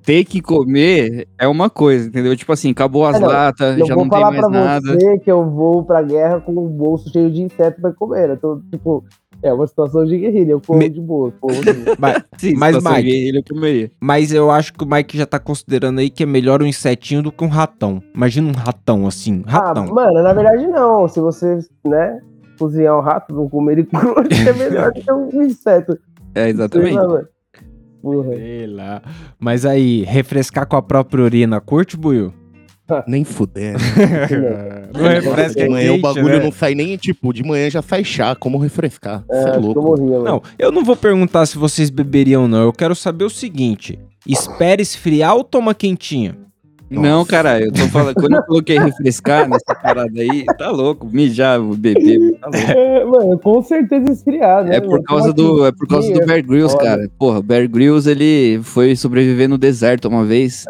Ter 0.07 0.25
que 0.25 0.41
comer 0.41 1.29
é 1.39 1.47
uma 1.49 1.69
coisa, 1.69 2.09
entendeu? 2.09 2.35
Tipo 2.37 2.53
assim, 2.53 2.71
acabou 2.71 3.05
as 3.05 3.17
É, 3.17 3.21
não, 3.21 3.27
latas, 3.29 3.79
Eu 3.79 3.87
já 3.87 3.95
vou 3.95 4.05
não 4.05 4.11
tem 4.11 4.21
falar 4.21 4.31
mais 4.33 4.47
pra 4.49 4.65
nada. 4.65 4.93
você 5.01 5.19
que 5.19 5.31
eu 5.31 5.51
vou 5.51 5.85
pra 5.85 6.01
guerra 6.01 6.41
com 6.41 6.53
o 6.57 6.69
bolso 6.69 7.11
cheio 7.11 7.31
de 7.31 7.43
inseto 7.43 7.81
pra 7.81 7.93
comer. 7.93 8.31
Eu 8.31 8.37
tô, 8.37 8.61
tipo, 8.71 9.05
é 9.43 9.53
uma 9.53 9.67
situação 9.67 10.05
de 10.05 10.17
guerrilha. 10.17 10.53
Eu 10.53 10.61
como 10.65 10.79
Me- 10.79 10.89
de 10.89 11.01
boa. 11.01 11.33
Como 11.41 11.53
assim. 11.53 11.85
Mas, 11.99 12.23
Sim, 12.39 12.55
Mas, 12.57 12.77
Mike- 12.83 13.11
ele 13.29 13.43
comeria. 13.43 13.91
mas 14.01 14.33
eu 14.33 14.51
acho 14.51 14.73
que 14.73 14.85
o 14.85 14.89
Mike 14.89 15.19
já 15.19 15.27
tá 15.27 15.39
considerando 15.41 15.99
aí 15.99 16.09
que 16.09 16.23
é 16.23 16.27
melhor 16.27 16.63
um 16.63 16.67
insetinho 16.67 17.23
do 17.23 17.33
que 17.33 17.43
um 17.45 17.49
ratão. 17.49 18.01
Imagina 18.15 18.49
um 18.49 18.53
ratão 18.55 19.07
assim, 19.07 19.43
ah, 19.47 19.51
ratão. 19.51 19.87
mano, 19.89 20.23
na 20.23 20.33
verdade 20.33 20.67
não. 20.69 21.09
Se 21.09 21.19
você, 21.21 21.59
né, 21.85 22.21
cozinhar 22.59 22.97
um 22.97 23.03
rato, 23.03 23.35
não 23.35 23.49
comer 23.49 23.73
ele 23.73 23.85
cru, 23.93 24.15
é 24.49 24.53
melhor 24.53 24.93
do 24.93 25.01
que 25.03 25.13
um 25.13 25.43
inseto. 25.43 25.99
É, 26.35 26.49
exatamente. 26.49 26.95
Lá. 26.95 27.23
Porra. 28.07 28.37
Sei 28.37 28.67
lá. 28.69 29.03
Mas 29.39 29.67
aí, 29.67 30.05
refrescar 30.05 30.67
com 30.67 30.77
a 30.77 30.83
própria 30.83 31.25
urina, 31.25 31.61
curte, 31.61 31.97
Buiu? 31.97 32.33
Nem 33.09 33.25
fuder. 33.25 33.73
né? 33.75 34.89
Não 34.95 35.09
refresca 35.09 35.63
de 35.65 35.69
manhã 35.69 35.89
quente, 35.91 35.99
o 35.99 36.03
bagulho 36.03 36.39
né? 36.39 36.45
não 36.45 36.53
sai 36.53 36.75
nem, 36.77 36.97
tipo, 36.97 37.33
de 37.33 37.43
manhã 37.43 37.69
já 37.69 37.83
sai 37.83 38.05
chá. 38.05 38.37
Como 38.37 38.59
refrescar? 38.59 39.25
É, 39.29 39.49
É, 39.51 39.57
louco. 39.57 39.99
mano. 39.99 40.23
Não, 40.23 40.43
eu 40.57 40.71
não 40.71 40.85
vou 40.85 40.97
perguntar 40.97 41.47
se 41.47 41.59
vocês 41.59 41.91
beberiam, 41.91 42.47
não. 42.47 42.63
Eu 42.63 42.73
quero 42.73 42.95
saber 42.95 43.25
o 43.25 43.31
seguinte: 43.31 43.99
espera 44.25 44.81
esfriar 44.81 45.35
ou 45.35 45.43
toma 45.43 45.75
quentinha? 45.75 46.39
Não, 46.89 47.25
caralho, 47.25 47.67
eu 47.67 47.73
tô 47.73 47.89
falando, 47.89 48.15
quando 48.15 48.37
eu 48.37 48.43
coloquei 48.45 48.79
refrescar 48.79 49.49
nessa 49.49 49.75
parada 49.75 50.21
aí, 50.21 50.45
tá 50.57 50.71
louco, 50.71 51.09
mijar, 51.11 51.61
beber, 51.61 52.39
tá 52.39 52.47
louco. 52.47 52.71
É, 52.71 53.05
mano, 53.05 53.39
com 53.39 53.63
certeza 53.63 54.13
esfriar, 54.13 54.65
né? 54.65 54.77
É 54.77 54.81
por 54.81 55.03
causa 55.03 55.33
do, 55.33 55.67
é 55.67 55.73
por 55.73 55.89
causa 55.89 56.13
do 56.13 56.25
Bear 56.25 56.45
Grylls, 56.45 56.77
cara. 56.79 57.11
Porra, 57.19 57.43
Bear 57.43 57.69
Grylls, 57.69 58.09
ele 58.09 58.61
foi 58.63 58.95
sobreviver 58.95 59.49
no 59.49 59.59
deserto 59.59 60.07
uma 60.07 60.25
vez. 60.25 60.65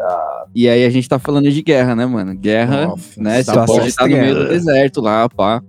E 0.55 0.67
aí 0.67 0.85
a 0.85 0.89
gente 0.89 1.07
tá 1.07 1.19
falando 1.19 1.51
de 1.51 1.61
guerra, 1.61 1.95
né, 1.95 2.05
mano? 2.05 2.33
Guerra, 2.33 2.87
Nossa, 2.87 3.21
né? 3.21 3.35
Você 3.35 3.43
situação 3.43 3.75
pode 3.75 3.87
estar 3.89 4.07
no 4.07 4.17
meio 4.17 4.35
do 4.35 4.47
deserto 4.47 5.01
lá, 5.01 5.29
pá. 5.29 5.61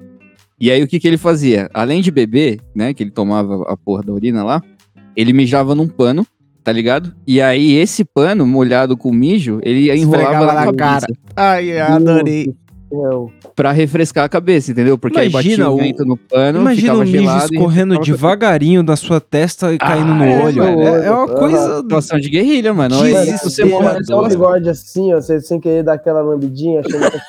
E 0.61 0.71
aí 0.71 0.83
o 0.83 0.89
que 0.89 0.99
que 0.99 1.07
ele 1.07 1.19
fazia? 1.19 1.69
Além 1.75 2.01
de 2.01 2.11
beber, 2.11 2.61
né, 2.75 2.93
que 2.93 3.03
ele 3.03 3.11
tomava 3.11 3.65
a 3.71 3.77
porra 3.77 4.03
da 4.03 4.13
urina 4.13 4.43
lá, 4.43 4.63
ele 5.15 5.33
mijava 5.33 5.75
num 5.75 5.87
pano, 5.87 6.27
tá 6.62 6.73
ligado? 6.73 7.14
E 7.27 7.40
aí 7.40 7.75
esse 7.77 8.05
pano 8.05 8.47
molhado 8.47 8.97
com 8.97 9.12
mijo, 9.12 9.61
ele 9.62 9.90
enrolava 9.92 10.47
na, 10.47 10.66
na 10.66 10.73
cabeça 10.73 10.77
cara. 10.77 11.07
Ai, 11.37 11.73
céu. 12.88 13.31
pra 13.55 13.71
refrescar 13.73 14.25
a 14.25 14.29
cabeça, 14.29 14.71
entendeu? 14.71 14.97
Porque 14.97 15.18
aí 15.18 15.29
Imagina 15.29 15.64
batia 15.64 15.71
o 15.71 15.77
vento 15.77 16.05
no 16.05 16.16
pano, 16.16 16.61
Imagina 16.61 16.81
ficava 16.81 16.99
o 16.99 17.05
mijo 17.05 17.18
gelado 17.18 17.55
escorrendo 17.55 17.94
refrescava 17.94 17.99
a 17.99 18.01
devagarinho 18.01 18.83
da 18.83 18.97
sua 18.97 19.21
testa 19.21 19.73
e 19.73 19.79
caindo 19.79 20.14
no 20.14 20.25
é, 20.25 20.44
olho. 20.44 20.62
É, 20.62 21.07
é 21.07 21.11
uma 21.11 21.29
coisa. 21.29 21.77
Situação 21.79 22.18
de 22.18 22.31
guerrilha, 22.31 22.73
mano. 22.73 22.97
Olha 22.97 23.12
Desespero. 23.12 23.37
isso, 23.37 23.51
você 23.51 23.64
morre 23.64 23.85
Mano, 23.85 24.05
só 24.05 24.25
o 24.25 24.29
bigode 24.29 24.68
assim, 24.68 25.12
ó, 25.12 25.21
você 25.21 25.40
sem 25.40 25.61
querer 25.61 25.83
dar 25.83 25.94
aquela 25.94 26.21
lambidinha, 26.21 26.81
achando 26.81 27.11
que 27.11 27.21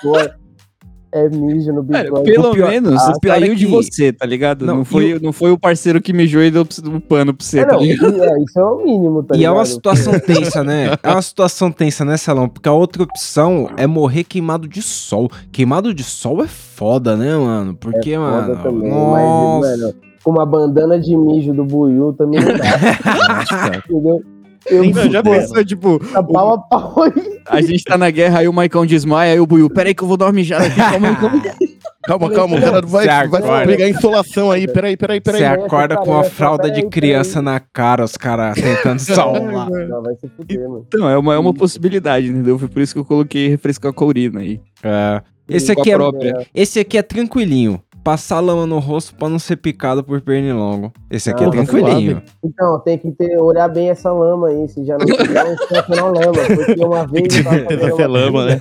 é. 1.12 1.26
É 1.26 1.30
mijo 1.30 1.72
no 1.74 1.84
Cara, 1.86 2.04
bigode. 2.06 2.32
pelo 2.32 2.52
pior- 2.52 2.70
menos 2.70 3.02
o 3.08 3.20
pior 3.20 3.40
saiu 3.40 3.52
é 3.52 3.56
de 3.56 3.66
que- 3.66 3.72
você, 3.72 4.14
tá 4.14 4.26
ligado? 4.26 4.66
Não, 4.66 4.78
Não, 4.78 4.86
foi, 4.86 5.20
não 5.22 5.34
foi 5.34 5.52
o 5.52 5.58
parceiro 5.58 6.02
que 6.02 6.14
mijou 6.14 6.42
e 6.42 6.52
deu 6.52 6.62
o 6.64 7.02
pano 7.02 7.34
pra 7.34 7.46
você, 7.46 7.60
É, 7.60 7.66
tá 7.66 7.74
não, 7.74 7.82
ligado? 7.82 8.16
e- 8.18 8.22
é, 8.22 8.44
isso 8.44 8.60
é 8.60 8.64
o 8.64 8.78
mínimo, 8.84 9.24
tá 9.24 9.36
E 9.36 9.38
é 9.38 9.40
ligado? 9.40 9.56
uma 9.56 9.66
situação 9.66 10.14
tensa, 10.20 10.64
né? 10.64 10.96
É 11.04 11.10
uma 11.10 11.22
situação 11.22 11.72
tensa, 11.72 12.06
né, 12.06 12.16
Celão? 12.18 12.48
Porque 12.48 12.70
a 12.70 12.74
outra 12.74 13.04
opção 13.04 13.70
é 13.78 13.86
morrer 13.88 14.24
queimado 14.24 14.68
de 14.68 14.82
sol. 14.82 15.30
Queimado 15.52 15.94
de 15.94 16.04
sol 16.04 16.44
é 16.44 16.48
foda, 16.48 17.16
né, 17.18 17.36
mano? 17.36 17.76
Porque, 17.76 18.12
É 18.12 18.18
Foda 18.18 18.42
mano. 18.42 18.64
também, 18.64 18.90
nossa. 18.90 19.68
mas, 19.70 19.80
mano, 19.82 19.94
com 20.24 20.32
uma 20.32 20.46
bandana 20.46 21.00
de 21.00 21.16
mijo 21.16 21.54
do 21.54 21.64
Buiu 21.64 22.14
também 22.14 22.40
não 22.40 22.48
dá, 22.58 23.36
Nossa. 23.36 23.82
entendeu? 23.90 24.22
Eu, 24.66 25.12
já 25.12 25.24
pensou, 25.24 25.64
tipo, 25.64 26.00
tá 26.12 26.22
pau 26.22 26.54
a 26.54 26.58
pau 26.58 27.04
aí. 27.04 27.40
a 27.46 27.62
gente 27.62 27.84
tá 27.84 27.98
na 27.98 28.10
guerra, 28.10 28.40
aí 28.40 28.48
o 28.48 28.54
Maicão 28.54 28.86
desmaia, 28.86 29.34
aí 29.34 29.40
o 29.40 29.46
Buiu, 29.46 29.70
peraí 29.70 29.94
que 29.94 30.04
eu 30.04 30.08
vou 30.08 30.18
dar 30.18 30.26
uma 30.26 30.34
mijada 30.34 30.66
aqui, 30.66 30.76
calma 30.76 31.10
aí, 31.10 31.16
calma 31.16 31.42
aí. 31.44 31.80
Calma, 32.04 32.32
calma, 32.32 32.58
o 32.58 32.62
cara 32.62 32.82
vai, 32.82 33.04
Você 33.04 33.28
vai 33.28 33.42
acorda. 33.42 33.66
pegar 33.68 33.90
insolação 33.90 34.50
aí. 34.50 34.68
Peraí, 34.68 34.96
peraí, 34.96 35.18
Você 35.18 35.32
peraí. 35.32 35.42
Peraí, 35.42 35.66
acorda 35.66 35.98
com 35.98 36.12
uma 36.12 36.24
fralda 36.24 36.72
de 36.72 36.84
criança 36.84 37.42
na 37.42 37.60
cara, 37.60 38.04
os 38.04 38.16
caras 38.16 38.56
tentando 38.56 39.00
salvar. 39.00 39.70
Não, 39.70 40.02
vai 40.02 40.16
se 40.16 40.28
fuder, 40.30 40.62
mano. 40.62 40.86
Então, 40.88 41.10
é 41.10 41.18
uma, 41.18 41.36
é 41.36 41.38
uma 41.38 41.54
possibilidade, 41.54 42.28
entendeu? 42.28 42.58
Foi 42.58 42.68
por 42.68 42.82
isso 42.82 42.94
que 42.94 43.00
eu 43.00 43.06
coloquei 43.06 43.50
refrescar 43.50 43.94
com 43.94 44.06
a 44.06 44.08
urina 44.08 44.40
aí. 44.40 44.62
É. 44.82 45.22
Esse 45.50 45.72
aqui 45.72 45.92
é, 45.92 45.98
esse 46.54 46.80
aqui 46.80 46.98
é 46.98 47.02
tranquilinho. 47.02 47.82
Passar 48.10 48.40
lama 48.40 48.66
no 48.66 48.80
rosto 48.80 49.14
pra 49.16 49.30
não 49.30 49.38
ser 49.38 49.56
picado 49.58 50.04
por 50.04 50.20
pernilongo. 50.20 50.92
Esse 51.12 51.30
aqui 51.30 51.44
Ah, 51.44 51.48
é 51.48 51.50
tranquilinho. 51.52 52.24
Então, 52.44 52.80
tem 52.80 52.98
que 52.98 53.12
ter, 53.12 53.38
olhar 53.38 53.68
bem 53.68 53.92
essa 53.92 54.12
lama 54.12 54.48
aí, 54.48 54.68
se 54.68 54.84
já 54.84 54.98
não 54.98 55.06
tiver, 55.06 55.54
enfiar 55.54 55.88
na 55.90 56.06
lama. 56.06 56.32
Porque 56.66 56.84
uma 56.84 57.06
vez 57.06 57.38
eu 57.38 57.44
tava 57.44 57.60
fazendo 57.70 57.88
é 57.88 57.94
uma 57.94 58.08
lama, 58.08 58.46
né? 58.48 58.58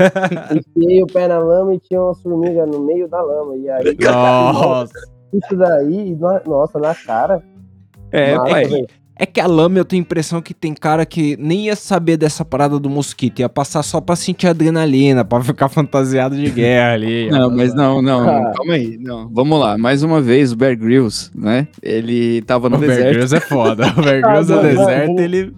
enfiei 0.55 1.03
o 1.03 1.07
pé 1.07 1.29
na 1.29 1.39
lama 1.39 1.73
e 1.73 1.79
tinha 1.79 1.99
uma 1.99 2.15
formiga 2.17 2.67
no 2.67 2.81
meio 2.81 3.09
da 3.09 3.23
lama. 3.23 3.57
E 3.57 3.71
aí, 3.71 3.97
Nossa. 4.05 4.93
isso 5.33 5.57
daí, 5.57 6.15
no- 6.15 6.41
nossa, 6.47 6.79
na 6.79 6.95
cara. 6.95 7.43
É, 8.13 8.37
pai. 8.37 8.87
É 9.21 9.27
que 9.27 9.41
a 9.41 9.47
lama 9.49 9.79
eu 9.79 9.85
tenho 9.85 10.01
a 10.01 10.05
impressão 10.07 10.41
que 10.41 10.55
tem 10.55 10.73
cara 10.73 11.05
que 11.05 11.37
nem 11.41 11.67
ia 11.67 11.75
saber 11.75 12.17
dessa 12.17 12.45
parada 12.45 12.79
do 12.79 12.89
mosquito, 12.89 13.41
ia 13.41 13.49
passar 13.49 13.83
só 13.83 14.01
pra 14.01 14.15
sentir 14.15 14.47
adrenalina, 14.47 15.25
pra 15.25 15.43
ficar 15.43 15.69
fantasiado 15.69 16.37
de 16.37 16.49
guerra 16.51 16.93
ali. 16.95 17.29
Não, 17.31 17.51
mas 17.51 17.75
não, 17.75 18.01
não, 18.01 18.25
não, 18.25 18.47
Ah. 18.49 18.53
calma 18.57 18.75
aí. 18.75 18.97
Não. 19.01 19.29
Vamos 19.33 19.59
lá, 19.59 19.77
mais 19.77 20.03
uma 20.05 20.21
vez, 20.21 20.53
o 20.53 20.57
Bear 20.57 20.77
Grylls, 20.79 21.31
né? 21.35 21.67
Ele 21.83 22.43
tava 22.43 22.69
no 22.69 22.77
O 22.77 22.79
Bear 22.79 22.91
deserto. 22.93 23.11
Grylls 23.15 23.35
é 23.37 23.41
foda. 23.41 23.89
O 23.97 24.03
Bear 24.03 24.21
Grylls 24.23 24.51
no 24.53 24.57
não, 24.57 24.63
não, 24.63 24.87
deserto, 24.87 25.19
ele. 25.21 25.53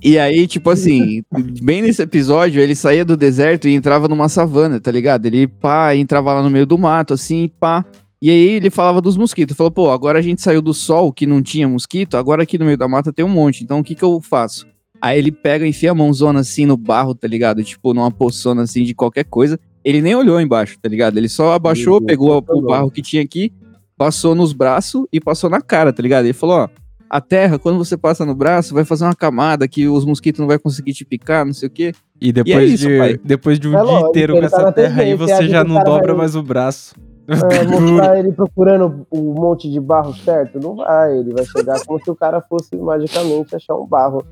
E 0.00 0.16
aí, 0.16 0.46
tipo 0.46 0.70
assim, 0.70 1.22
bem 1.60 1.82
nesse 1.82 2.00
episódio, 2.02 2.60
ele 2.62 2.76
saía 2.76 3.04
do 3.04 3.16
deserto 3.16 3.66
e 3.66 3.74
entrava 3.74 4.06
numa 4.06 4.28
savana, 4.28 4.78
tá 4.78 4.92
ligado? 4.92 5.26
Ele, 5.26 5.48
pá, 5.48 5.92
entrava 5.96 6.34
lá 6.34 6.42
no 6.42 6.50
meio 6.50 6.64
do 6.66 6.78
mato, 6.78 7.14
assim, 7.14 7.50
pá. 7.58 7.84
E 8.20 8.30
aí 8.30 8.48
ele 8.50 8.70
falava 8.70 9.00
dos 9.00 9.16
mosquitos. 9.16 9.56
Falou, 9.56 9.70
pô, 9.70 9.90
agora 9.90 10.18
a 10.18 10.22
gente 10.22 10.42
saiu 10.42 10.60
do 10.60 10.74
sol, 10.74 11.12
que 11.12 11.26
não 11.26 11.42
tinha 11.42 11.68
mosquito, 11.68 12.16
agora 12.16 12.42
aqui 12.42 12.58
no 12.58 12.64
meio 12.64 12.76
da 12.76 12.88
mata 12.88 13.12
tem 13.12 13.24
um 13.24 13.28
monte. 13.28 13.62
Então 13.62 13.80
o 13.80 13.84
que 13.84 13.94
que 13.94 14.02
eu 14.02 14.20
faço? 14.20 14.66
Aí 15.00 15.18
ele 15.18 15.30
pega, 15.30 15.66
enfia 15.66 15.92
a 15.92 15.94
mãozona 15.94 16.40
assim 16.40 16.66
no 16.66 16.76
barro, 16.76 17.14
tá 17.14 17.28
ligado? 17.28 17.62
Tipo, 17.62 17.94
numa 17.94 18.10
poçona 18.10 18.62
assim 18.62 18.82
de 18.82 18.94
qualquer 18.94 19.24
coisa. 19.24 19.58
Ele 19.84 20.02
nem 20.02 20.14
olhou 20.14 20.40
embaixo, 20.40 20.76
tá 20.82 20.88
ligado? 20.88 21.16
Ele 21.16 21.28
só 21.28 21.52
abaixou, 21.52 22.00
pegou 22.00 22.42
tá 22.42 22.52
o 22.52 22.60
barro 22.60 22.90
que 22.90 23.00
tinha 23.00 23.22
aqui, 23.22 23.52
passou 23.96 24.34
nos 24.34 24.52
braços 24.52 25.06
e 25.12 25.20
passou 25.20 25.48
na 25.48 25.60
cara, 25.60 25.92
tá 25.92 26.02
ligado? 26.02 26.24
Ele 26.24 26.32
falou, 26.32 26.56
ó, 26.56 26.68
a 27.08 27.20
terra, 27.20 27.58
quando 27.58 27.78
você 27.78 27.96
passa 27.96 28.26
no 28.26 28.34
braço, 28.34 28.74
vai 28.74 28.84
fazer 28.84 29.04
uma 29.04 29.14
camada 29.14 29.66
que 29.66 29.88
os 29.88 30.04
mosquitos 30.04 30.40
não 30.40 30.46
vai 30.46 30.58
conseguir 30.58 30.92
te 30.92 31.04
picar, 31.04 31.46
não 31.46 31.54
sei 31.54 31.68
o 31.68 31.70
quê. 31.70 31.92
E 32.20 32.32
depois, 32.32 32.72
isso, 32.72 32.88
de, 32.88 32.98
pai. 32.98 33.20
depois 33.24 33.58
de 33.58 33.68
um 33.68 33.72
É 33.72 33.76
dia 33.76 33.84
lógico, 33.84 34.10
inteiro 34.10 34.34
com 34.34 34.40
tá 34.40 34.46
essa 34.46 34.72
terra 34.72 35.02
aí, 35.02 35.14
você 35.14 35.48
já 35.48 35.64
não 35.64 35.82
dobra 35.82 36.14
mais 36.14 36.34
o 36.34 36.42
braço. 36.42 36.94
É, 37.28 37.64
mostrar 37.68 38.18
ele 38.18 38.32
procurando 38.32 39.06
o 39.10 39.34
monte 39.34 39.70
de 39.70 39.78
barro 39.78 40.14
certo? 40.14 40.58
Não 40.58 40.76
vai, 40.76 41.18
ele 41.18 41.32
vai 41.32 41.44
chegar 41.44 41.84
como 41.84 42.02
se 42.02 42.10
o 42.10 42.16
cara 42.16 42.40
fosse 42.40 42.74
magicamente 42.76 43.54
achar 43.54 43.74
um 43.74 43.86
barro. 43.86 44.24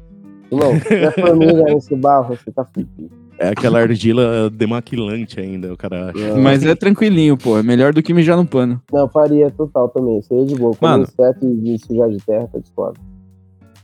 Não, 0.51 0.79
se 0.81 0.95
é 0.95 1.11
formiga 1.11 1.65
nesse 1.65 1.95
barro, 1.95 2.37
você 2.37 2.51
tá 2.51 2.65
fudido. 2.65 3.11
É 3.39 3.49
aquela 3.49 3.81
argila 3.81 4.49
demaquilante 4.49 5.39
ainda, 5.39 5.73
o 5.73 5.77
cara 5.77 6.11
acha. 6.11 6.37
Mas 6.37 6.65
é 6.65 6.75
tranquilinho, 6.75 7.37
pô. 7.37 7.59
É 7.59 7.63
melhor 7.63 7.93
do 7.93 8.03
que 8.03 8.15
mijar 8.15 8.37
no 8.37 8.47
pano. 8.47 8.81
Não, 8.91 9.09
faria 9.09 9.51
total 9.51 9.89
também, 9.91 10.23
seria 10.23 10.47
de 10.47 10.55
boa. 10.55 10.75
Mano. 10.81 11.05
inseto 11.05 11.47
e 11.47 11.79
sujar 11.79 12.09
de 12.09 12.19
terra, 12.19 12.49
tá 12.51 12.59
de 12.59 12.69
suave. 12.69 12.97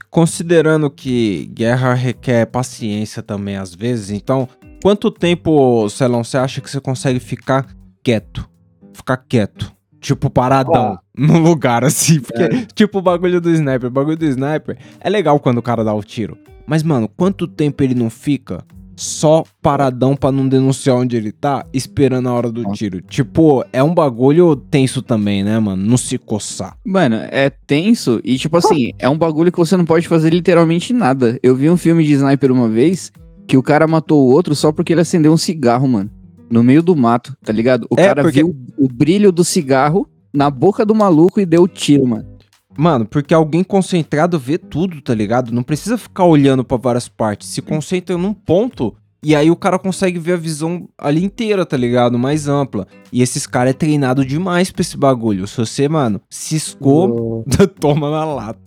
Considerando 0.09 0.90
que 0.90 1.51
guerra 1.55 1.92
requer 1.94 2.46
paciência 2.46 3.22
também 3.22 3.57
às 3.57 3.75
vezes, 3.75 4.11
então, 4.11 4.48
quanto 4.83 5.11
tempo, 5.11 5.88
Celão, 5.90 6.25
você 6.25 6.38
acha 6.38 6.61
que 6.61 6.70
você 6.70 6.81
consegue 6.81 7.20
ficar 7.20 7.66
quieto? 8.03 8.51
Ficar 8.92 9.16
quieto. 9.16 9.72
Tipo, 10.00 10.28
paradão, 10.28 10.98
no 11.16 11.38
lugar, 11.38 11.85
assim. 11.85 12.20
Porque, 12.20 12.66
tipo, 12.74 12.98
o 12.98 13.02
bagulho 13.02 13.40
do 13.40 13.50
sniper. 13.50 13.88
O 13.88 13.92
bagulho 13.92 14.16
do 14.16 14.24
sniper 14.24 14.76
é 15.00 15.09
legal 15.09 15.38
quando 15.38 15.59
o 15.59 15.62
cara 15.62 15.85
dá 15.85 15.94
o 15.94 16.02
tiro. 16.02 16.37
Mas, 16.66 16.83
mano, 16.83 17.09
quanto 17.09 17.46
tempo 17.46 17.83
ele 17.83 17.94
não 17.94 18.11
fica 18.11 18.64
só 18.96 19.44
paradão 19.61 20.14
pra 20.14 20.31
não 20.31 20.48
denunciar 20.48 20.96
onde 20.96 21.16
ele 21.16 21.33
tá, 21.33 21.64
esperando 21.72 22.28
a 22.28 22.33
hora 22.33 22.50
do 22.50 22.64
tiro? 22.72 23.00
Tipo, 23.00 23.64
é 23.72 23.83
um 23.83 23.94
bagulho 23.94 24.55
tenso 24.57 25.02
também, 25.02 25.42
né, 25.42 25.59
mano? 25.59 25.83
Não 25.85 25.96
se 25.96 26.18
coçar. 26.18 26.76
Mano, 26.85 27.16
é 27.31 27.50
tenso 27.50 28.20
e, 28.24 28.37
tipo 28.38 28.57
assim, 28.57 28.92
é 28.98 29.09
um 29.09 29.18
bagulho 29.18 29.52
que 29.52 29.59
você 29.59 29.76
não 29.76 29.85
pode 29.85 30.09
fazer 30.09 30.31
literalmente 30.31 30.92
nada. 30.92 31.38
Eu 31.42 31.55
vi 31.55 31.70
um 31.70 31.76
filme 31.76 32.05
de 32.05 32.12
sniper 32.12 32.50
uma 32.52 32.68
vez 32.68 33.12
que 33.46 33.57
o 33.57 33.62
cara 33.62 33.87
matou 33.87 34.24
o 34.24 34.31
outro 34.33 34.55
só 34.55 34.72
porque 34.72 34.92
ele 34.92 35.00
acendeu 35.00 35.33
um 35.33 35.37
cigarro, 35.37 35.88
mano. 35.88 36.11
No 36.52 36.62
meio 36.62 36.82
do 36.82 36.94
mato, 36.94 37.34
tá 37.42 37.50
ligado? 37.50 37.86
O 37.90 37.98
É, 37.98 38.08
cara 38.08 38.22
porque- 38.22 38.42
viu 38.44 38.54
o 38.78 38.86
brilho 38.86 39.32
do 39.32 39.42
cigarro 39.42 40.06
na 40.32 40.50
boca 40.50 40.84
do 40.84 40.94
maluco 40.94 41.40
e 41.40 41.46
deu 41.46 41.62
o 41.62 41.68
tiro, 41.68 42.06
mano. 42.06 42.26
Mano, 42.76 43.06
porque 43.06 43.32
alguém 43.32 43.64
concentrado 43.64 44.38
vê 44.38 44.58
tudo, 44.58 45.00
tá 45.00 45.14
ligado? 45.14 45.50
Não 45.52 45.62
precisa 45.62 45.96
ficar 45.96 46.24
olhando 46.24 46.62
pra 46.62 46.76
várias 46.76 47.08
partes. 47.08 47.48
Se 47.48 47.62
concentra 47.62 48.16
num 48.18 48.34
ponto 48.34 48.94
e 49.22 49.34
aí 49.36 49.50
o 49.50 49.56
cara 49.56 49.78
consegue 49.78 50.18
ver 50.18 50.32
a 50.32 50.36
visão 50.36 50.88
ali 50.98 51.24
inteira, 51.24 51.64
tá 51.64 51.76
ligado? 51.76 52.18
Mais 52.18 52.48
ampla. 52.48 52.86
E 53.12 53.22
esses 53.22 53.46
caras 53.46 53.70
é 53.70 53.74
treinado 53.74 54.24
demais 54.24 54.70
pra 54.70 54.80
esse 54.82 54.96
bagulho. 54.96 55.46
Se 55.46 55.56
você, 55.58 55.88
mano, 55.88 56.20
ciscou, 56.30 57.44
toma 57.80 58.10
na 58.10 58.24
lata. 58.24 58.60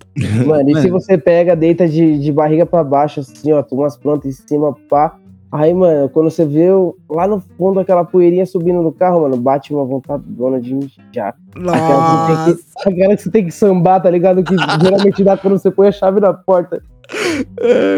Mano, 0.45 0.69
e 0.69 0.81
se 0.81 0.89
você 0.89 1.17
pega, 1.17 1.55
deita 1.55 1.87
de, 1.87 2.17
de 2.19 2.31
barriga 2.31 2.65
pra 2.65 2.83
baixo, 2.83 3.19
assim, 3.19 3.51
ó, 3.51 3.61
tem 3.61 3.77
umas 3.77 3.97
plantas 3.97 4.39
em 4.39 4.47
cima, 4.47 4.73
pá. 4.89 5.17
Aí, 5.57 5.73
mano, 5.73 6.09
quando 6.09 6.29
você 6.29 6.45
vê 6.45 6.67
lá 7.09 7.27
no 7.27 7.39
fundo 7.57 7.79
aquela 7.79 8.03
poeirinha 8.03 8.45
subindo 8.45 8.81
no 8.81 8.91
carro, 8.91 9.21
mano, 9.21 9.37
bate 9.37 9.73
uma 9.73 9.85
vontade 9.85 10.23
dona 10.27 10.59
de 10.59 10.73
mijar. 10.73 11.35
Aquela 11.55 12.45
que, 12.45 12.55
que, 12.55 12.89
aquela 12.89 13.15
que 13.15 13.21
você 13.21 13.31
tem 13.31 13.45
que 13.45 13.51
sambar, 13.51 14.01
tá 14.01 14.09
ligado? 14.09 14.43
Que 14.43 14.53
geralmente 14.83 15.23
dá 15.23 15.37
quando 15.37 15.57
você 15.57 15.71
põe 15.71 15.87
a 15.87 15.91
chave 15.91 16.19
na 16.19 16.33
porta. 16.33 16.81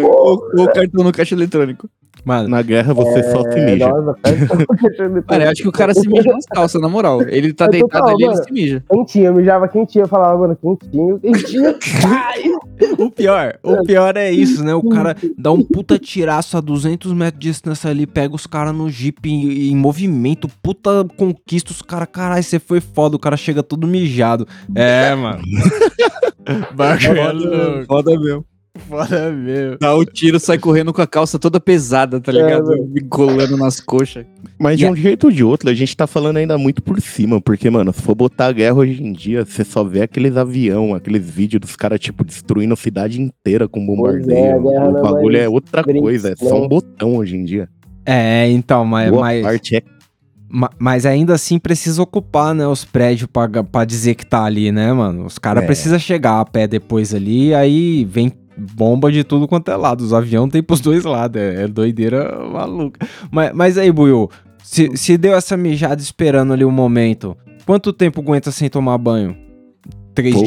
Ou 0.04 0.36
o 0.56 0.72
cartão 0.72 1.04
no 1.04 1.12
caixa 1.12 1.34
eletrônico. 1.34 1.90
Mano, 2.28 2.50
Na 2.50 2.62
guerra 2.62 2.94
você 2.94 3.24
só 3.32 3.42
se 3.44 3.58
É, 3.58 3.72
mija. 3.72 3.88
Cara, 5.30 5.46
eu 5.46 5.50
acho 5.50 5.62
que 5.62 5.70
o 5.70 5.72
cara 5.72 5.94
se 5.94 6.06
mija 6.10 6.30
nas 6.30 6.46
calças, 6.46 6.82
na 6.82 6.90
moral. 6.90 7.22
Ele 7.22 7.54
tá 7.54 7.66
É 7.66 7.70
deitado 7.70 8.10
ali, 8.10 8.26
ele 8.26 8.36
se 8.36 8.52
mija. 8.52 8.84
Quentinho, 8.92 9.26
eu 9.28 9.34
mijava 9.36 9.66
quentinho, 9.70 10.04
eu 10.04 10.10
falava, 10.10 10.38
mano, 10.38 10.58
quentinho, 10.58 11.20
quentinho. 11.20 11.76
O 13.00 13.10
pior, 13.10 13.58
o 13.64 13.84
pior 13.84 14.16
é 14.18 14.30
isso, 14.30 14.64
né? 14.64 14.76
O 14.76 14.88
cara 14.90 15.16
dá 15.36 15.52
um 15.52 15.64
puta 15.64 15.98
tiraço 15.98 16.58
a 16.58 16.62
200 16.62 17.12
metros 17.14 17.40
de 17.40 17.50
distância 17.50 17.90
ali, 17.90 18.06
pega 18.06 18.36
os 18.36 18.46
caras 18.46 18.74
no 18.74 18.88
jeep 18.88 19.28
em, 19.28 19.72
em 19.72 19.76
movimento, 19.76 20.48
puta 20.62 21.04
conquista 21.18 21.72
os 21.72 21.82
caras, 21.82 22.08
caralho, 22.12 22.44
você 22.44 22.60
foi 22.60 22.80
foda, 22.80 23.16
o 23.16 23.20
cara 23.20 23.36
chega 23.36 23.64
todo 23.64 23.88
mijado. 23.88 24.48
É, 24.76 25.16
mano. 25.16 25.42
Bagulho 26.76 27.82
é. 27.82 27.86
Foda 27.86 28.20
mesmo. 28.20 28.46
Foda 28.78 29.32
mesmo. 29.32 29.78
Dá 29.80 29.96
o 29.96 30.06
tiro, 30.06 30.40
sai 30.40 30.58
correndo 30.58 30.94
com 30.94 31.02
a 31.02 31.08
calça 31.08 31.38
toda 31.40 31.60
pesada, 31.60 32.20
tá 32.20 32.32
ligado? 32.32 32.70
Me 32.88 33.02
colando 33.02 33.58
nas 33.58 33.80
coxas. 33.80 34.26
Mas 34.60 34.78
de 34.80 34.86
um 34.86 34.96
jeito 34.96 35.26
ou 35.26 35.32
de 35.32 35.44
outro, 35.44 35.70
a 35.70 35.74
gente 35.74 35.96
tá 35.96 36.08
falando 36.08 36.38
ainda 36.38 36.58
muito 36.58 36.82
por 36.82 37.00
cima, 37.02 37.40
porque, 37.40 37.70
mano, 37.70 37.94
se 37.94 38.02
for 38.02 38.16
botar 38.16 38.48
a 38.48 38.52
guerra 38.52 38.76
hoje 38.76 39.04
em 39.04 39.12
dia, 39.14 39.46
você 39.46 39.64
só 39.64 39.84
vê 39.84 40.02
aqueles 40.02 40.36
avião, 40.36 40.96
aqueles 40.96 41.28
vídeos 41.30 41.62
dos 41.62 41.76
caras, 41.76 42.00
tipo, 42.00 42.24
destruindo 42.24 42.74
a 42.74 42.78
cidade 42.78 43.22
inteira 43.22 43.68
com 43.68 43.86
bombardeio. 43.86 44.38
é, 44.38 44.52
a 44.54 44.58
guerra 44.58 44.90
o 44.92 44.98
é 44.98 45.02
bagulho 45.02 45.38
é 45.38 45.50
outra 45.50 45.84
coisa, 45.84 46.32
é 46.32 46.36
só 46.36 46.62
um 46.64 46.68
botão 46.68 47.18
hoje 47.18 47.36
em 47.38 47.44
dia. 47.46 47.70
É, 48.06 48.50
então, 48.50 48.84
mas, 48.86 49.10
Boa 49.12 49.22
mas, 49.22 49.42
parte 49.44 49.76
é 49.76 49.84
ma- 50.50 50.72
mas 50.80 51.06
ainda 51.06 51.34
assim 51.34 51.60
precisa 51.60 52.02
ocupar, 52.02 52.56
né, 52.56 52.66
os 52.66 52.86
prédios 52.86 53.30
pra 53.72 53.86
dizer 53.86 54.16
que 54.16 54.26
tá 54.26 54.44
ali, 54.44 54.72
né, 54.72 54.92
mano? 54.94 55.26
Os 55.26 55.38
caras 55.38 55.64
É. 55.64 55.66
precisam 55.68 56.00
chegar 56.00 56.40
a 56.40 56.46
pé 56.46 56.68
depois 56.68 57.14
ali, 57.14 57.54
aí 57.54 58.06
vem 58.06 58.32
bomba 58.58 59.12
de 59.12 59.24
tudo 59.24 59.48
quanto 59.48 59.70
é 59.70 59.76
lado. 59.76 60.02
Os 60.02 60.14
aviões 60.14 60.52
tem 60.52 60.64
pros 60.64 60.82
dois 60.82 61.04
lados, 61.04 61.42
é, 61.42 61.64
é 61.64 61.68
doideira 61.68 62.38
maluca. 62.52 63.06
Mas, 63.32 63.52
mas 63.54 63.78
aí, 63.78 63.92
Buiu, 63.92 64.30
se, 64.64 64.96
se 64.98 65.18
deu 65.18 65.36
essa 65.36 65.56
mijada 65.56 66.02
esperando 66.02 66.54
ali 66.54 66.66
o 66.66 66.72
momento, 66.72 67.38
quanto 67.66 67.94
tempo 67.94 68.22
aguenta 68.22 68.52
sem 68.52 68.70
tomar 68.70 68.98
banho? 68.98 69.36
Três 70.14 70.36
Pô. 70.36 70.42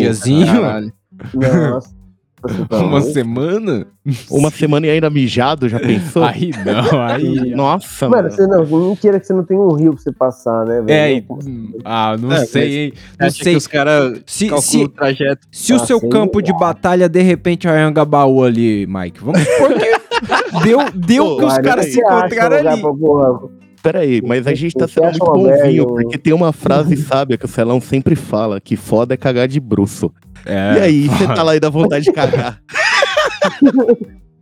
Nossa. 1.35 2.00
Uma 2.71 3.01
semana? 3.03 3.87
Uma 4.31 4.51
semana 4.51 4.87
e 4.87 4.91
ainda 4.91 5.11
mijado, 5.11 5.69
já 5.69 5.79
pensou? 5.79 6.25
Aí 6.25 6.51
não, 6.65 7.01
aí. 7.03 7.51
Nossa, 7.55 8.09
Mano, 8.09 8.23
mano. 8.25 8.35
você 8.35 8.47
não, 8.47 8.89
mentira 8.89 9.21
que 9.21 9.27
você 9.27 9.33
não 9.33 9.45
tem 9.45 9.59
um 9.59 9.73
rio 9.75 9.93
pra 9.95 10.03
você 10.03 10.13
passar, 10.13 10.65
né, 10.67 10.81
velho? 10.81 10.91
É, 10.91 11.13
e- 11.15 11.25
Não, 11.29 11.69
ah, 11.85 12.17
não 12.19 12.33
É, 12.33 12.45
sei, 12.47 12.79
hein? 12.87 12.93
Não 13.19 13.27
Acha 13.27 13.43
sei. 13.45 13.53
que 13.53 13.59
os 13.59 13.67
caras 13.67 14.21
Se, 14.27 14.49
se, 14.63 14.79
o 14.85 14.89
trajeto. 14.89 15.47
se 15.53 15.73
o 15.73 15.77
Ah, 15.77 15.79
seu 15.81 16.01
campo 16.09 16.41
de 16.43 16.53
batalha, 16.53 17.09
de 17.09 17.21
repente, 17.23 17.67
é 17.67 17.71
Anhangabaú 17.71 18.43
ali, 18.43 18.87
Mike, 18.87 19.21
vamos 19.23 19.41
supor 19.43 19.73
que 19.75 20.01
deu, 20.65 20.79
deu 20.95 21.25
Pô, 21.25 21.37
que 21.39 21.45
os 21.45 21.53
Cara, 21.53 21.63
caras 21.63 21.87
se 21.87 21.99
um 21.99 22.07
encontraram 22.07 22.57
ali. 22.71 22.81
pra 22.81 22.93
porra? 22.95 23.41
Pera 23.83 24.01
aí, 24.01 24.21
mas 24.23 24.47
a 24.47 24.53
gente 24.53 24.75
tá 24.75 24.87
sendo 24.87 25.05
muito 25.07 25.25
bonzinho, 25.25 25.87
porque 25.87 26.19
tem 26.19 26.35
uma 26.35 26.53
frase 26.53 26.97
sábia 26.99 27.39
que 27.39 27.47
o 27.47 27.49
Celão 27.49 27.81
sempre 27.81 28.15
fala, 28.15 28.61
que 28.61 28.77
foda 28.77 29.15
é 29.15 29.17
cagar 29.17 29.49
de 29.49 29.59
bruxo. 29.59 30.13
É. 30.47 30.79
E 30.79 30.81
aí, 30.81 31.09
você 31.09 31.27
tá 31.27 31.43
lá 31.43 31.57
e 31.57 31.61
dá 31.61 31.71
vontade 31.71 32.05
de 32.05 32.13
cagar. 32.13 32.61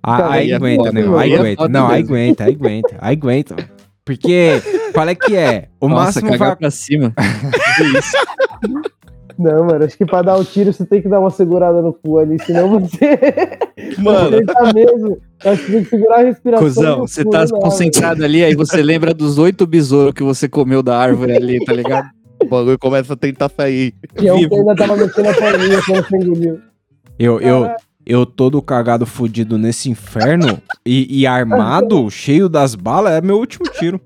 Ah, 0.03 0.33
aí 0.33 0.41
Aí 0.41 0.51
é 0.53 0.55
aguenta, 0.57 0.93
né? 0.93 1.03
Aí 1.19 1.33
é 1.33 1.39
aguenta. 1.39 1.63
foda 1.63 1.79
Não, 1.79 1.89
aí 1.89 2.03
aguenta, 2.03 2.45
aí 2.45 2.55
aguenta, 2.55 2.97
aí 3.01 3.17
aguenta. 3.17 3.57
Porque, 4.05 4.63
qual 4.95 5.09
é 5.09 5.15
que 5.15 5.37
é? 5.37 5.69
O 5.81 5.89
Nossa, 5.89 6.05
máximo 6.05 6.31
cagar 6.31 6.49
vai... 6.49 6.57
pra 6.57 6.71
cima. 6.71 7.13
Que 7.77 7.85
isso? 7.99 8.17
Não, 9.39 9.65
mano, 9.67 9.85
acho 9.85 9.97
que 9.97 10.05
pra 10.05 10.21
dar 10.23 10.37
o 10.37 10.45
tiro 10.45 10.73
você 10.73 10.85
tem 10.85 11.01
que 11.01 11.09
dar 11.09 11.21
uma 11.21 11.31
segurada 11.31 11.81
no 11.81 11.93
cu 11.93 12.19
ali, 12.19 12.43
senão 12.45 12.81
você. 12.81 13.19
Mano, 13.99 14.31
você 14.31 14.45
tá 14.45 14.73
mesmo. 14.73 15.19
Acho 15.45 15.65
que 15.65 15.73
tem 15.73 15.85
que 15.85 15.91
segurar 15.91 16.17
a 16.17 16.23
respiração. 16.25 16.67
Cusão, 16.67 16.99
você 17.07 17.25
cu, 17.25 17.31
tá 17.31 17.45
dá, 17.45 17.51
concentrado 17.61 18.25
ali, 18.25 18.43
aí 18.43 18.55
você 18.57 18.83
lembra 18.83 19.15
dos 19.15 19.39
oito 19.39 19.65
besouros 19.67 20.13
que 20.13 20.23
você 20.25 20.49
comeu 20.49 20.83
da 20.83 20.99
árvore 20.99 21.37
ali, 21.37 21.65
tá 21.65 21.73
ligado? 21.73 22.09
O 22.43 22.47
bagulho 22.47 22.79
começa 22.79 23.13
a 23.15 23.17
tentar 23.17 23.49
sair. 23.49 23.95
Que 24.17 24.29
é 24.29 24.35
vivo. 24.35 24.49
que 24.51 24.55
ainda 24.57 24.75
tava 24.75 24.97
mexendo 24.97 25.27
a 25.29 25.35
perninha 25.35 25.83
quando 25.85 26.05
você 26.07 26.17
engoliu. 26.17 26.61
Eu, 27.19 27.41
eu, 27.41 27.69
eu 28.07 28.25
todo 28.27 28.61
cagado 28.63 29.05
fudido 29.05 29.59
nesse 29.59 29.91
inferno 29.91 30.59
e, 30.87 31.21
e 31.21 31.27
armado, 31.27 32.09
cheio 32.11 32.49
das 32.49 32.75
balas, 32.75 33.13
é 33.15 33.21
meu 33.21 33.39
último 33.39 33.65
tiro. 33.73 34.01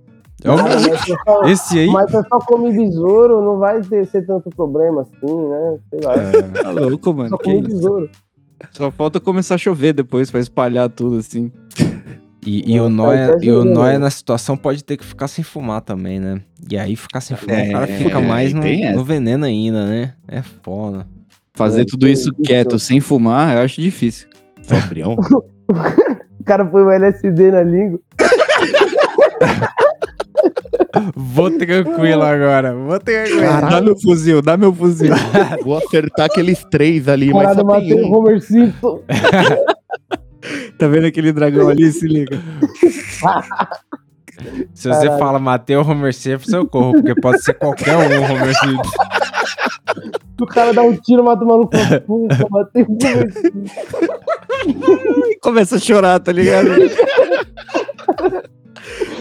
É 0.44 0.50
o 0.50 0.56
meu... 0.56 0.96
só- 0.98 1.42
Esse 1.44 1.78
aí... 1.78 1.86
Mas 1.86 2.10
você 2.10 2.26
só 2.28 2.38
come 2.40 2.72
besouro, 2.72 3.40
não 3.44 3.58
vai 3.58 3.80
ter, 3.82 4.04
ser 4.06 4.26
tanto 4.26 4.50
problema 4.50 5.02
assim, 5.02 5.48
né? 5.48 5.78
Sei 5.90 6.00
lá. 6.02 6.62
Tá 6.62 6.70
louco, 6.70 7.14
mano. 7.14 7.28
Só 7.28 7.38
come 7.38 7.62
besouro. 7.62 8.10
Só 8.72 8.90
falta 8.90 9.20
começar 9.20 9.54
a 9.56 9.58
chover 9.58 9.92
depois 9.92 10.30
pra 10.30 10.40
espalhar 10.40 10.88
tudo 10.88 11.18
assim. 11.18 11.52
E, 12.44 12.74
e 12.74 12.80
o 12.80 12.84
Tá 12.84 12.90
Noia, 12.90 13.38
e 13.40 13.50
o 13.50 13.64
Noia 13.64 13.98
na 13.98 14.10
situação 14.10 14.56
pode 14.56 14.82
ter 14.82 14.96
que 14.96 15.04
ficar 15.04 15.28
sem 15.28 15.44
fumar 15.44 15.80
também, 15.80 16.18
né? 16.18 16.40
E 16.68 16.76
aí 16.76 16.96
ficar 16.96 17.20
sem 17.20 17.36
fumar, 17.36 17.58
É, 17.58 17.68
o 17.68 17.72
cara 17.72 17.86
fica 17.86 18.18
é, 18.18 18.26
mais 18.26 18.52
no, 18.52 18.62
no 18.94 19.04
veneno 19.04 19.44
ainda, 19.44 19.86
né? 19.86 20.14
É 20.26 20.42
foda. 20.42 21.06
Fazer 21.54 21.82
É, 21.82 21.84
tudo 21.84 22.08
isso 22.08 22.32
quieto, 22.44 22.78
sem 22.78 22.98
fumar, 23.00 23.56
eu 23.56 23.62
acho 23.62 23.80
difícil. 23.80 24.28
Sobrião. 24.62 25.16
O 26.42 26.44
cara 26.44 26.64
põe 26.64 26.82
o 26.82 26.90
LSD 26.90 27.52
na 27.52 27.62
língua. 27.62 28.00
Vou 31.14 31.56
tranquilo 31.56 32.22
agora, 32.22 32.74
vou 32.74 32.98
tranquilo. 32.98 33.40
Caralho. 33.40 33.70
Dá 33.70 33.80
meu 33.80 33.96
fuzil, 33.96 34.42
dá 34.42 34.56
meu 34.56 34.74
fuzil. 34.74 35.14
Vou 35.62 35.78
acertar 35.78 36.26
aqueles 36.26 36.64
três 36.64 37.06
ali, 37.06 37.32
mas 37.32 37.44
Parada 37.44 37.62
só 37.62 37.80
tem 37.80 38.04
um. 38.04 38.12
Homer 38.12 38.40
Simpson. 38.40 39.00
tá 40.82 40.88
vendo 40.88 41.06
aquele 41.06 41.32
dragão 41.32 41.68
ali? 41.68 41.92
Se 41.92 42.06
liga. 42.08 42.40
Se 44.74 44.88
você 44.88 45.06
Caralho. 45.06 45.18
fala 45.18 45.38
matei 45.38 45.76
o 45.76 45.88
Homer 45.88 46.12
Simpson, 46.12 46.56
eu 46.56 46.66
corro, 46.66 46.94
porque 46.94 47.14
pode 47.14 47.40
ser 47.44 47.54
qualquer 47.54 47.96
um 47.96 48.20
o 48.20 48.24
Homer 48.32 48.54
Simpson. 48.58 48.82
O 50.40 50.46
cara 50.46 50.72
dá 50.74 50.82
um 50.82 50.96
tiro, 50.96 51.22
mata 51.22 51.44
o 51.44 51.46
maluco. 51.46 51.70
Puta, 52.04 52.48
matei 52.50 52.82
o 52.82 52.86
Homer 52.90 53.32
Simpson. 53.32 53.62
Começa 55.40 55.76
a 55.76 55.78
chorar, 55.78 56.18
tá 56.18 56.32
ligado? 56.32 56.68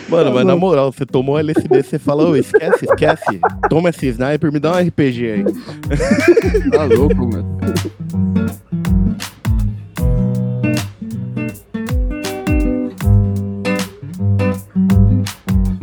Mano, 0.10 0.34
mas 0.34 0.46
na 0.46 0.56
moral, 0.56 0.92
você 0.92 1.06
tomou 1.06 1.38
LSD, 1.38 1.84
você 1.84 2.00
fala, 2.00 2.26
ô, 2.28 2.36
esquece, 2.36 2.86
esquece. 2.86 3.40
Toma 3.70 3.90
esse 3.90 4.08
sniper, 4.08 4.52
me 4.52 4.60
dá 4.60 4.72
um 4.72 4.80
RPG 4.88 5.32
aí. 5.32 5.44
tá 6.72 6.86
louco, 6.86 7.28
mano. 7.28 7.60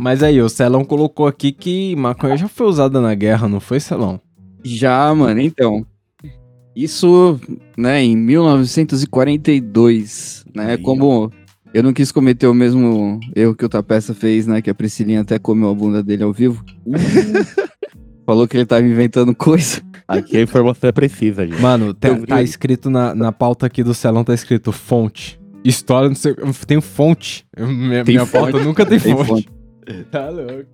Mas 0.09 0.23
aí, 0.23 0.41
o 0.41 0.49
Celão 0.49 0.83
colocou 0.83 1.27
aqui 1.27 1.51
que 1.51 1.95
maconha 1.95 2.35
já 2.35 2.47
foi 2.47 2.65
usada 2.65 2.99
na 2.99 3.13
guerra, 3.13 3.47
não 3.47 3.59
foi, 3.59 3.79
Celão? 3.79 4.19
Já, 4.63 5.13
mano, 5.13 5.39
então. 5.39 5.85
Isso, 6.75 7.39
né, 7.77 8.03
em 8.03 8.17
1942, 8.17 10.45
né, 10.55 10.71
Aí, 10.71 10.79
como 10.79 11.31
eu 11.75 11.83
não 11.83 11.93
quis 11.93 12.11
cometer 12.11 12.47
o 12.47 12.55
mesmo 12.55 13.19
erro 13.35 13.53
que 13.53 13.63
o 13.63 13.69
Tapeça 13.69 14.15
fez, 14.15 14.47
né, 14.47 14.63
que 14.63 14.71
a 14.71 14.73
Priscilinha 14.73 15.21
até 15.21 15.37
comeu 15.37 15.69
a 15.69 15.75
bunda 15.75 16.01
dele 16.01 16.23
ao 16.23 16.33
vivo. 16.33 16.65
Falou 18.25 18.47
que 18.47 18.57
ele 18.57 18.65
tava 18.65 18.81
inventando 18.81 19.35
coisa. 19.35 19.79
Aqui 20.07 20.37
a 20.37 20.41
informação 20.41 20.89
é 20.89 20.91
precisa, 20.91 21.45
gente. 21.45 21.61
Mano, 21.61 21.93
tá, 21.93 22.09
tá 22.25 22.41
escrito 22.41 22.89
na, 22.89 23.13
na 23.13 23.31
pauta 23.31 23.67
aqui 23.67 23.83
do 23.83 23.93
Celão, 23.93 24.23
tá 24.23 24.33
escrito 24.33 24.71
fonte. 24.71 25.39
História, 25.63 26.09
não 26.09 26.15
sei, 26.15 26.33
tem 26.65 26.81
fonte. 26.81 27.45
Minha, 27.55 28.03
Tem 28.03 28.15
minha 28.15 28.25
fonte, 28.25 28.53
pauta 28.53 28.65
nunca 28.65 28.83
tem, 28.87 28.99
tem 28.99 29.15
fonte. 29.15 29.58
Tá 30.11 30.29
louco. 30.29 30.65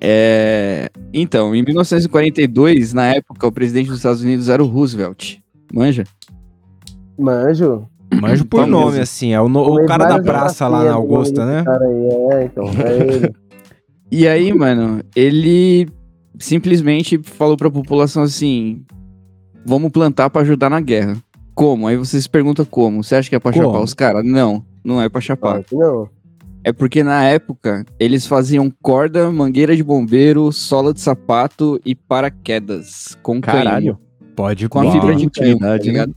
É... 0.00 0.88
Então, 1.12 1.54
em 1.54 1.62
1942, 1.62 2.92
na 2.92 3.06
época, 3.14 3.46
o 3.46 3.52
presidente 3.52 3.88
dos 3.88 3.96
Estados 3.98 4.22
Unidos 4.22 4.48
era 4.48 4.62
o 4.62 4.66
Roosevelt. 4.66 5.36
Manja? 5.72 6.04
Manjo. 7.18 7.88
Manjo 8.20 8.44
por 8.44 8.60
Vamos 8.60 8.70
nome, 8.72 8.86
mesmo. 8.90 9.02
assim, 9.02 9.32
é 9.32 9.40
o, 9.40 9.48
no- 9.48 9.82
o 9.82 9.86
cara 9.86 10.06
da 10.06 10.22
praça 10.22 10.68
lá 10.68 10.84
na 10.84 10.92
Augusta, 10.92 11.44
né? 11.44 11.54
desse 11.54 11.64
Cara 11.64 11.84
aí, 11.84 12.06
é, 12.32 12.44
então, 12.44 12.64
é 12.64 12.98
ele. 13.14 13.34
E 14.12 14.28
aí, 14.28 14.52
mano, 14.54 15.00
ele 15.14 15.88
simplesmente 16.38 17.18
falou 17.22 17.56
pra 17.56 17.70
população 17.70 18.22
assim: 18.22 18.84
vamos 19.64 19.90
plantar 19.90 20.30
pra 20.30 20.42
ajudar 20.42 20.70
na 20.70 20.80
guerra. 20.80 21.16
Como? 21.54 21.86
Aí 21.88 21.96
você 21.96 22.20
se 22.20 22.28
pergunta 22.28 22.64
como? 22.64 23.02
Você 23.02 23.16
acha 23.16 23.28
que 23.28 23.34
é 23.34 23.40
pra 23.40 23.52
Como? 23.52 23.64
chapar 23.64 23.80
os 23.82 23.94
caras? 23.94 24.24
Não, 24.24 24.64
não 24.84 25.00
é 25.02 25.08
pra 25.08 25.20
chapar. 25.20 25.52
Claro 25.54 25.64
que 25.64 25.74
não. 25.74 26.08
É 26.66 26.72
porque 26.72 27.04
na 27.04 27.22
época 27.22 27.86
eles 27.96 28.26
faziam 28.26 28.72
corda, 28.82 29.30
mangueira 29.30 29.76
de 29.76 29.84
bombeiro, 29.84 30.50
sola 30.50 30.92
de 30.92 31.00
sapato 31.00 31.80
e 31.86 31.94
paraquedas 31.94 33.16
com 33.22 33.40
Caralho. 33.40 33.94
canhão, 33.94 33.98
Pode 34.34 34.68
com 34.68 34.80
a 34.80 34.90
fibra 34.90 35.14
de 35.14 35.30
canhão, 35.30 35.58
tá 35.60 35.66
né? 35.68 35.78
ligado? 35.78 36.16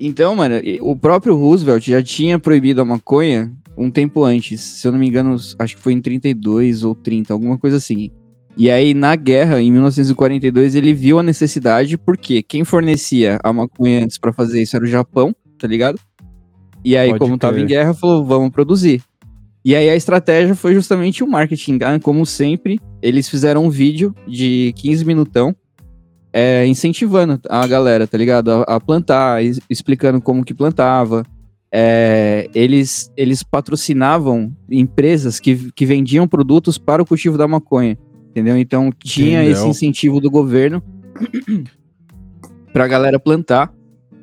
Então, 0.00 0.34
mano, 0.34 0.56
o 0.80 0.96
próprio 0.96 1.36
Roosevelt 1.36 1.86
já 1.86 2.02
tinha 2.02 2.40
proibido 2.40 2.80
a 2.80 2.84
maconha 2.84 3.52
um 3.78 3.88
tempo 3.88 4.24
antes. 4.24 4.60
Se 4.60 4.88
eu 4.88 4.90
não 4.90 4.98
me 4.98 5.06
engano, 5.06 5.36
acho 5.60 5.76
que 5.76 5.80
foi 5.80 5.92
em 5.92 6.00
32 6.00 6.82
ou 6.82 6.96
30, 6.96 7.32
alguma 7.32 7.56
coisa 7.56 7.76
assim. 7.76 8.10
E 8.56 8.68
aí, 8.68 8.94
na 8.94 9.14
guerra, 9.14 9.60
em 9.62 9.70
1942, 9.70 10.74
ele 10.74 10.92
viu 10.92 11.20
a 11.20 11.22
necessidade, 11.22 11.96
porque 11.96 12.42
quem 12.42 12.64
fornecia 12.64 13.38
a 13.44 13.52
maconha 13.52 14.02
antes 14.02 14.18
pra 14.18 14.32
fazer 14.32 14.60
isso 14.60 14.74
era 14.74 14.84
o 14.84 14.88
Japão, 14.88 15.32
tá 15.56 15.68
ligado? 15.68 16.00
E 16.84 16.96
aí, 16.96 17.10
Pode 17.10 17.20
como 17.20 17.38
tava 17.38 17.54
em 17.60 17.66
crer. 17.66 17.68
guerra, 17.68 17.94
falou, 17.94 18.24
vamos 18.24 18.50
produzir. 18.50 19.02
E 19.68 19.74
aí 19.74 19.90
a 19.90 19.96
estratégia 19.96 20.54
foi 20.54 20.74
justamente 20.74 21.24
o 21.24 21.26
marketing. 21.26 21.80
Ah, 21.82 21.98
Como 21.98 22.24
sempre, 22.24 22.78
eles 23.02 23.28
fizeram 23.28 23.64
um 23.64 23.68
vídeo 23.68 24.14
de 24.24 24.72
15 24.76 25.04
minutão 25.04 25.52
é, 26.32 26.64
incentivando 26.68 27.40
a 27.48 27.66
galera, 27.66 28.06
tá 28.06 28.16
ligado? 28.16 28.52
A, 28.52 28.76
a 28.76 28.80
plantar, 28.80 29.42
es- 29.44 29.58
explicando 29.68 30.20
como 30.20 30.44
que 30.44 30.54
plantava. 30.54 31.24
É, 31.72 32.48
eles, 32.54 33.10
eles 33.16 33.42
patrocinavam 33.42 34.54
empresas 34.70 35.40
que, 35.40 35.72
que 35.72 35.84
vendiam 35.84 36.28
produtos 36.28 36.78
para 36.78 37.02
o 37.02 37.06
cultivo 37.06 37.36
da 37.36 37.48
maconha, 37.48 37.98
entendeu? 38.30 38.56
Então 38.56 38.92
tinha 39.02 39.40
Entendeu. 39.42 39.52
esse 39.62 39.66
incentivo 39.68 40.20
do 40.20 40.30
governo 40.30 40.80
pra 42.72 42.86
galera 42.86 43.18
plantar 43.18 43.72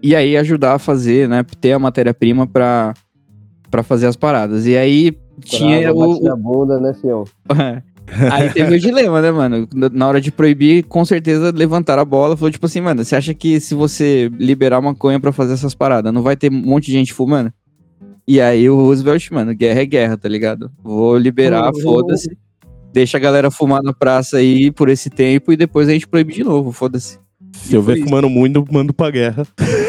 e 0.01 0.15
aí 0.15 0.37
ajudar 0.37 0.75
a 0.75 0.79
fazer, 0.79 1.27
né? 1.27 1.43
Ter 1.59 1.73
a 1.73 1.79
matéria-prima 1.79 2.47
pra 2.47 2.93
fazer 3.83 4.07
as 4.07 4.15
paradas. 4.15 4.65
E 4.65 4.77
aí 4.77 5.17
tinha 5.41 5.91
o, 5.93 6.37
bunda, 6.37 6.79
né, 6.79 6.93
fião? 6.93 7.23
Aí 8.31 8.49
teve 8.51 8.75
o 8.75 8.79
dilema, 8.79 9.21
né, 9.21 9.31
mano? 9.31 9.67
Na- 9.73 9.89
Na 9.89 10.07
hora 10.07 10.21
de 10.21 10.31
proibir, 10.31 10.83
com 10.83 11.03
certeza 11.05 11.51
levantaram 11.55 12.01
a 12.01 12.05
bola. 12.05 12.35
Falou 12.37 12.51
tipo 12.51 12.65
assim, 12.65 12.81
mano, 12.81 13.03
você 13.03 13.15
acha 13.15 13.33
que 13.33 13.59
se 13.59 13.73
você 13.73 14.29
liberar 14.37 14.81
maconha 14.81 15.19
pra 15.19 15.31
fazer 15.31 15.53
essas 15.53 15.73
paradas, 15.73 16.13
não 16.13 16.21
vai 16.21 16.35
ter 16.35 16.51
um 16.51 16.55
monte 16.55 16.87
de 16.87 16.93
gente 16.93 17.13
fumando? 17.13 17.51
E 18.27 18.39
aí 18.39 18.69
o 18.69 18.75
Roosevelt, 18.75 19.29
mano, 19.31 19.53
guerra 19.55 19.81
é 19.81 19.85
guerra, 19.85 20.17
tá 20.17 20.29
ligado? 20.29 20.71
Vou 20.83 21.17
liberar, 21.17 21.73
Uhum. 21.73 21.81
foda-se. 21.81 22.37
Deixa 22.93 23.17
a 23.17 23.19
galera 23.19 23.49
fumar 23.49 23.81
na 23.81 23.91
praça 23.93 24.37
aí 24.37 24.69
por 24.71 24.87
esse 24.87 25.09
tempo 25.09 25.51
e 25.51 25.57
depois 25.57 25.89
a 25.89 25.93
gente 25.93 26.07
proíbe 26.07 26.33
de 26.33 26.43
novo, 26.43 26.71
foda-se. 26.71 27.17
Se 27.53 27.73
eu 27.75 27.81
ver 27.81 28.01
fumando 28.03 28.29
muito, 28.29 28.63
mando 28.71 28.93
pra 28.93 29.09
guerra. 29.11 29.45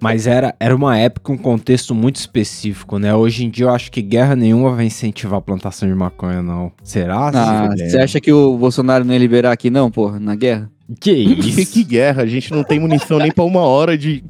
Mas 0.00 0.26
era, 0.26 0.54
era 0.58 0.74
uma 0.74 0.96
época, 0.98 1.32
um 1.32 1.36
contexto 1.38 1.94
muito 1.94 2.16
específico, 2.16 2.98
né? 2.98 3.14
Hoje 3.14 3.44
em 3.44 3.50
dia 3.50 3.66
eu 3.66 3.70
acho 3.70 3.90
que 3.90 4.02
guerra 4.02 4.34
nenhuma 4.36 4.72
vai 4.74 4.86
incentivar 4.86 5.38
a 5.38 5.42
plantação 5.42 5.88
de 5.88 5.94
maconha, 5.94 6.42
não. 6.42 6.72
Será? 6.82 7.30
Ah, 7.34 7.68
você 7.76 7.98
acha 7.98 8.20
que 8.20 8.32
o 8.32 8.56
Bolsonaro 8.56 9.04
não 9.04 9.12
ia 9.12 9.18
liberar 9.18 9.52
aqui 9.52 9.70
não, 9.70 9.90
porra, 9.90 10.18
na 10.20 10.34
guerra? 10.34 10.70
Que 11.00 11.36
Que, 11.36 11.52
que 11.52 11.60
isso? 11.62 11.84
guerra? 11.86 12.22
A 12.22 12.26
gente 12.26 12.50
não 12.52 12.62
tem 12.64 12.78
munição 12.78 13.18
nem 13.18 13.30
pra 13.32 13.44
uma 13.44 13.60
hora 13.60 13.96
de. 13.96 14.22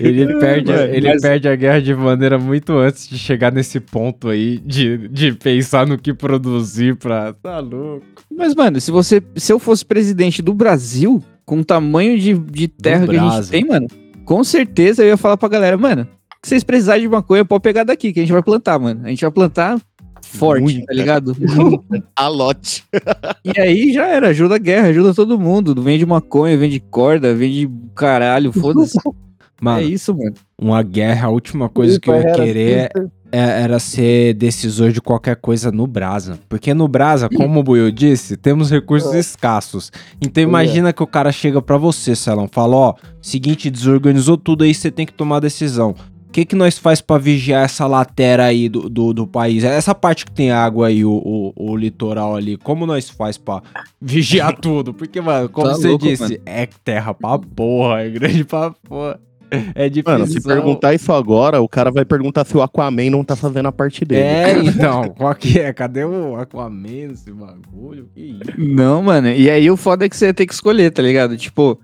Ele 0.00 0.26
perde, 0.38 0.70
Mano, 0.70 0.82
ele 0.94 1.08
mas- 1.08 1.22
perde 1.22 1.48
a 1.48 1.56
guerra 1.56 1.80
de 1.80 1.94
maneira 1.94 2.38
muito 2.38 2.72
antes 2.72 3.08
de 3.08 3.18
chegar 3.18 3.50
nesse 3.52 3.80
ponto 3.80 4.28
aí 4.28 4.58
de, 4.58 5.08
de 5.08 5.32
pensar 5.32 5.86
no 5.86 5.96
que 5.96 6.12
produzir 6.12 6.96
pra. 6.96 7.32
Tá 7.32 7.60
louco. 7.60 8.04
Mas, 8.36 8.54
mano, 8.54 8.80
se 8.80 8.90
você. 8.90 9.22
Se 9.36 9.52
eu 9.52 9.58
fosse 9.58 9.84
presidente 9.84 10.42
do 10.42 10.52
Brasil, 10.52 11.22
com 11.46 11.60
o 11.60 11.64
tamanho 11.64 12.18
de, 12.18 12.34
de 12.34 12.68
terra 12.68 13.06
que 13.06 13.16
a 13.16 13.30
gente 13.30 13.48
tem, 13.48 13.64
mano, 13.64 13.86
com 14.24 14.42
certeza 14.44 15.02
eu 15.02 15.08
ia 15.08 15.16
falar 15.16 15.36
pra 15.36 15.48
galera, 15.48 15.76
mano, 15.76 16.06
se 16.42 16.50
vocês 16.50 16.64
precisarem 16.64 17.02
de 17.02 17.08
maconha, 17.08 17.44
pode 17.44 17.62
pegar 17.62 17.84
daqui, 17.84 18.12
que 18.12 18.20
a 18.20 18.22
gente 18.22 18.32
vai 18.32 18.42
plantar, 18.42 18.78
mano. 18.78 19.00
A 19.04 19.08
gente 19.08 19.22
vai 19.22 19.30
plantar 19.30 19.80
forte, 20.22 20.62
Muita. 20.62 20.86
tá 20.86 20.92
ligado? 20.94 21.36
A 22.16 22.28
lote. 22.28 22.84
e 23.44 23.60
aí 23.60 23.92
já 23.92 24.06
era, 24.06 24.28
ajuda 24.28 24.56
a 24.56 24.58
guerra, 24.58 24.88
ajuda 24.88 25.14
todo 25.14 25.38
mundo. 25.38 25.80
Vende 25.82 26.04
maconha, 26.04 26.56
vende 26.56 26.80
corda, 26.80 27.34
vende 27.34 27.70
caralho, 27.94 28.52
foda-se. 28.52 28.98
Mano, 29.60 29.80
É 29.80 29.84
isso, 29.84 30.12
mano. 30.14 30.34
uma 30.60 30.82
guerra, 30.82 31.28
a 31.28 31.30
última 31.30 31.68
coisa 31.68 31.98
que 31.98 32.10
eu 32.10 32.14
ia 32.20 32.32
querer 32.34 32.72
é- 32.78 32.90
era 33.32 33.78
ser 33.80 34.34
decisor 34.34 34.92
de 34.92 35.00
qualquer 35.00 35.36
coisa 35.36 35.72
no 35.72 35.86
Brasa. 35.86 36.38
Porque 36.48 36.72
no 36.72 36.86
Brasa, 36.86 37.28
como 37.28 37.60
o 37.60 37.62
Buiu 37.62 37.90
disse, 37.90 38.36
temos 38.36 38.70
recursos 38.70 39.12
É. 39.12 39.18
escassos. 39.18 39.90
Então 40.20 40.42
imagina 40.42 40.92
que 40.92 41.02
o 41.02 41.06
cara 41.06 41.32
chega 41.32 41.60
pra 41.60 41.76
você, 41.76 42.14
Celão, 42.14 42.48
fala, 42.50 42.76
ó, 42.76 42.94
seguinte, 43.20 43.70
desorganizou 43.70 44.36
tudo 44.36 44.62
aí, 44.64 44.72
você 44.74 44.90
tem 44.90 45.04
que 45.04 45.12
tomar 45.12 45.40
decisão. 45.40 45.94
O 46.28 46.34
que 46.34 46.44
que 46.44 46.56
nós 46.56 46.76
faz 46.78 47.00
pra 47.00 47.16
vigiar 47.16 47.64
essa 47.64 47.86
latera 47.86 48.44
aí 48.46 48.68
do, 48.68 48.88
do, 48.88 49.12
do 49.12 49.24
país? 49.26 49.62
Essa 49.62 49.94
parte 49.94 50.24
que 50.26 50.32
tem 50.32 50.50
água 50.50 50.88
aí, 50.88 51.04
o, 51.04 51.12
o, 51.12 51.52
o 51.72 51.76
litoral 51.76 52.34
ali, 52.34 52.56
como 52.56 52.84
nós 52.86 53.08
faz 53.08 53.38
pra 53.38 53.62
vigiar 54.00 54.54
tudo? 54.58 54.92
Porque, 54.92 55.20
mano, 55.20 55.48
como 55.48 55.68
Tá 55.68 55.74
você 55.74 55.88
louco, 55.90 56.04
disse, 56.04 56.22
mano. 56.24 56.36
é 56.44 56.66
terra 56.84 57.14
pra 57.14 57.38
porra, 57.38 58.00
é 58.02 58.10
grande 58.10 58.44
pra 58.44 58.72
porra. 58.72 59.20
É 59.74 59.88
difícil. 59.88 60.18
Mano, 60.18 60.26
se 60.26 60.40
perguntar 60.40 60.94
isso 60.94 61.12
agora, 61.12 61.60
o 61.60 61.68
cara 61.68 61.90
vai 61.90 62.04
perguntar 62.04 62.44
se 62.44 62.56
o 62.56 62.62
Aquaman 62.62 63.10
não 63.10 63.24
tá 63.24 63.36
fazendo 63.36 63.66
a 63.66 63.72
parte 63.72 64.04
dele. 64.04 64.22
É, 64.22 64.58
então, 64.64 65.08
qual 65.16 65.34
que 65.34 65.58
é? 65.58 65.72
Cadê 65.72 66.04
o 66.04 66.36
Aquaman, 66.36 67.12
esse 67.12 67.30
bagulho? 67.32 68.08
Que 68.14 68.38
isso? 68.40 68.52
Não, 68.58 69.02
mano. 69.02 69.28
E 69.28 69.50
aí 69.50 69.70
o 69.70 69.76
foda 69.76 70.06
é 70.06 70.08
que 70.08 70.16
você 70.16 70.32
tem 70.32 70.46
que 70.46 70.54
escolher, 70.54 70.90
tá 70.90 71.02
ligado? 71.02 71.36
Tipo, 71.36 71.78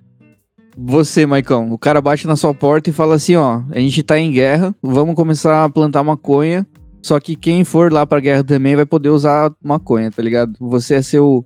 você, 0.77 1.27
Maicon, 1.27 1.71
o 1.71 1.79
cara 1.79 2.01
bate 2.01 2.27
na 2.27 2.37
sua 2.37 2.55
porta 2.55 2.91
e 2.91 2.93
fala 2.93 3.15
assim, 3.15 3.37
ó, 3.37 3.63
a 3.71 3.79
gente 3.79 4.03
tá 4.03 4.19
em 4.19 4.33
guerra, 4.33 4.75
vamos 4.83 5.15
começar 5.15 5.65
a 5.65 5.69
plantar 5.69 6.03
maconha, 6.03 6.67
só 7.03 7.19
que 7.19 7.37
quem 7.37 7.65
for 7.65 7.93
lá 7.93 8.07
pra 8.07 8.21
guerra 8.21 8.45
também 8.45 8.77
vai 8.77 8.87
poder 8.87 9.11
usar 9.11 9.53
maconha, 9.63 10.11
tá 10.11 10.23
ligado? 10.23 10.55
Você 10.61 10.95
ia 10.95 11.03
ser 11.03 11.21
o, 11.21 11.45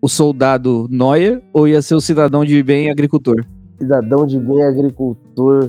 o 0.00 0.08
soldado 0.08 0.86
noia 0.90 1.42
ou 1.52 1.68
ia 1.68 1.80
ser 1.82 1.94
o 1.94 2.00
cidadão 2.00 2.44
de 2.44 2.62
bem 2.62 2.90
agricultor? 2.90 3.44
Cidadão 3.84 4.26
de 4.26 4.38
bem 4.38 4.62
agricultor. 4.62 5.68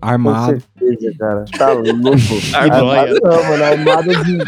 Com 0.00 0.08
Armado. 0.08 0.60
certeza, 0.78 1.14
cara. 1.18 1.44
Tá 1.58 1.72
louco. 1.72 1.90
Armado. 2.54 3.14
não, 3.22 3.44
mano. 3.44 3.64
Armado 3.64 4.24
de 4.24 4.38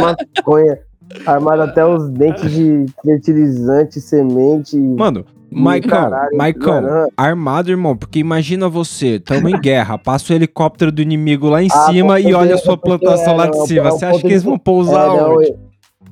maconha. 0.00 0.78
Armado 1.26 1.62
até 1.62 1.84
os 1.84 2.08
dentes 2.10 2.50
de 2.50 2.86
fertilizante, 3.04 4.00
semente. 4.00 4.76
Mano, 4.78 5.26
Maicon, 5.50 6.10
Maicon, 6.34 6.82
armado, 7.14 7.70
irmão, 7.70 7.94
porque 7.94 8.18
imagina 8.18 8.66
você, 8.70 9.20
tamo 9.20 9.46
em 9.50 9.60
guerra, 9.60 9.98
passa 9.98 10.32
o 10.32 10.36
helicóptero 10.36 10.90
do 10.90 11.02
inimigo 11.02 11.50
lá 11.50 11.62
em 11.62 11.68
Ah, 11.70 11.86
cima 11.90 12.14
com 12.20 12.28
e 12.28 12.32
olha 12.32 12.54
a 12.54 12.58
sua 12.58 12.78
plantação 12.78 13.34
é, 13.34 13.36
lá 13.36 13.46
de 13.48 13.58
não, 13.58 13.66
cima. 13.66 13.88
é 13.88 13.90
Você 13.90 14.04
acha 14.06 14.20
que 14.20 14.26
eles 14.28 14.42
vão 14.42 14.58
pousar 14.58 15.04
É, 15.04 15.08
não, 15.08 15.34
onde? 15.36 15.48
eu- 15.50 15.58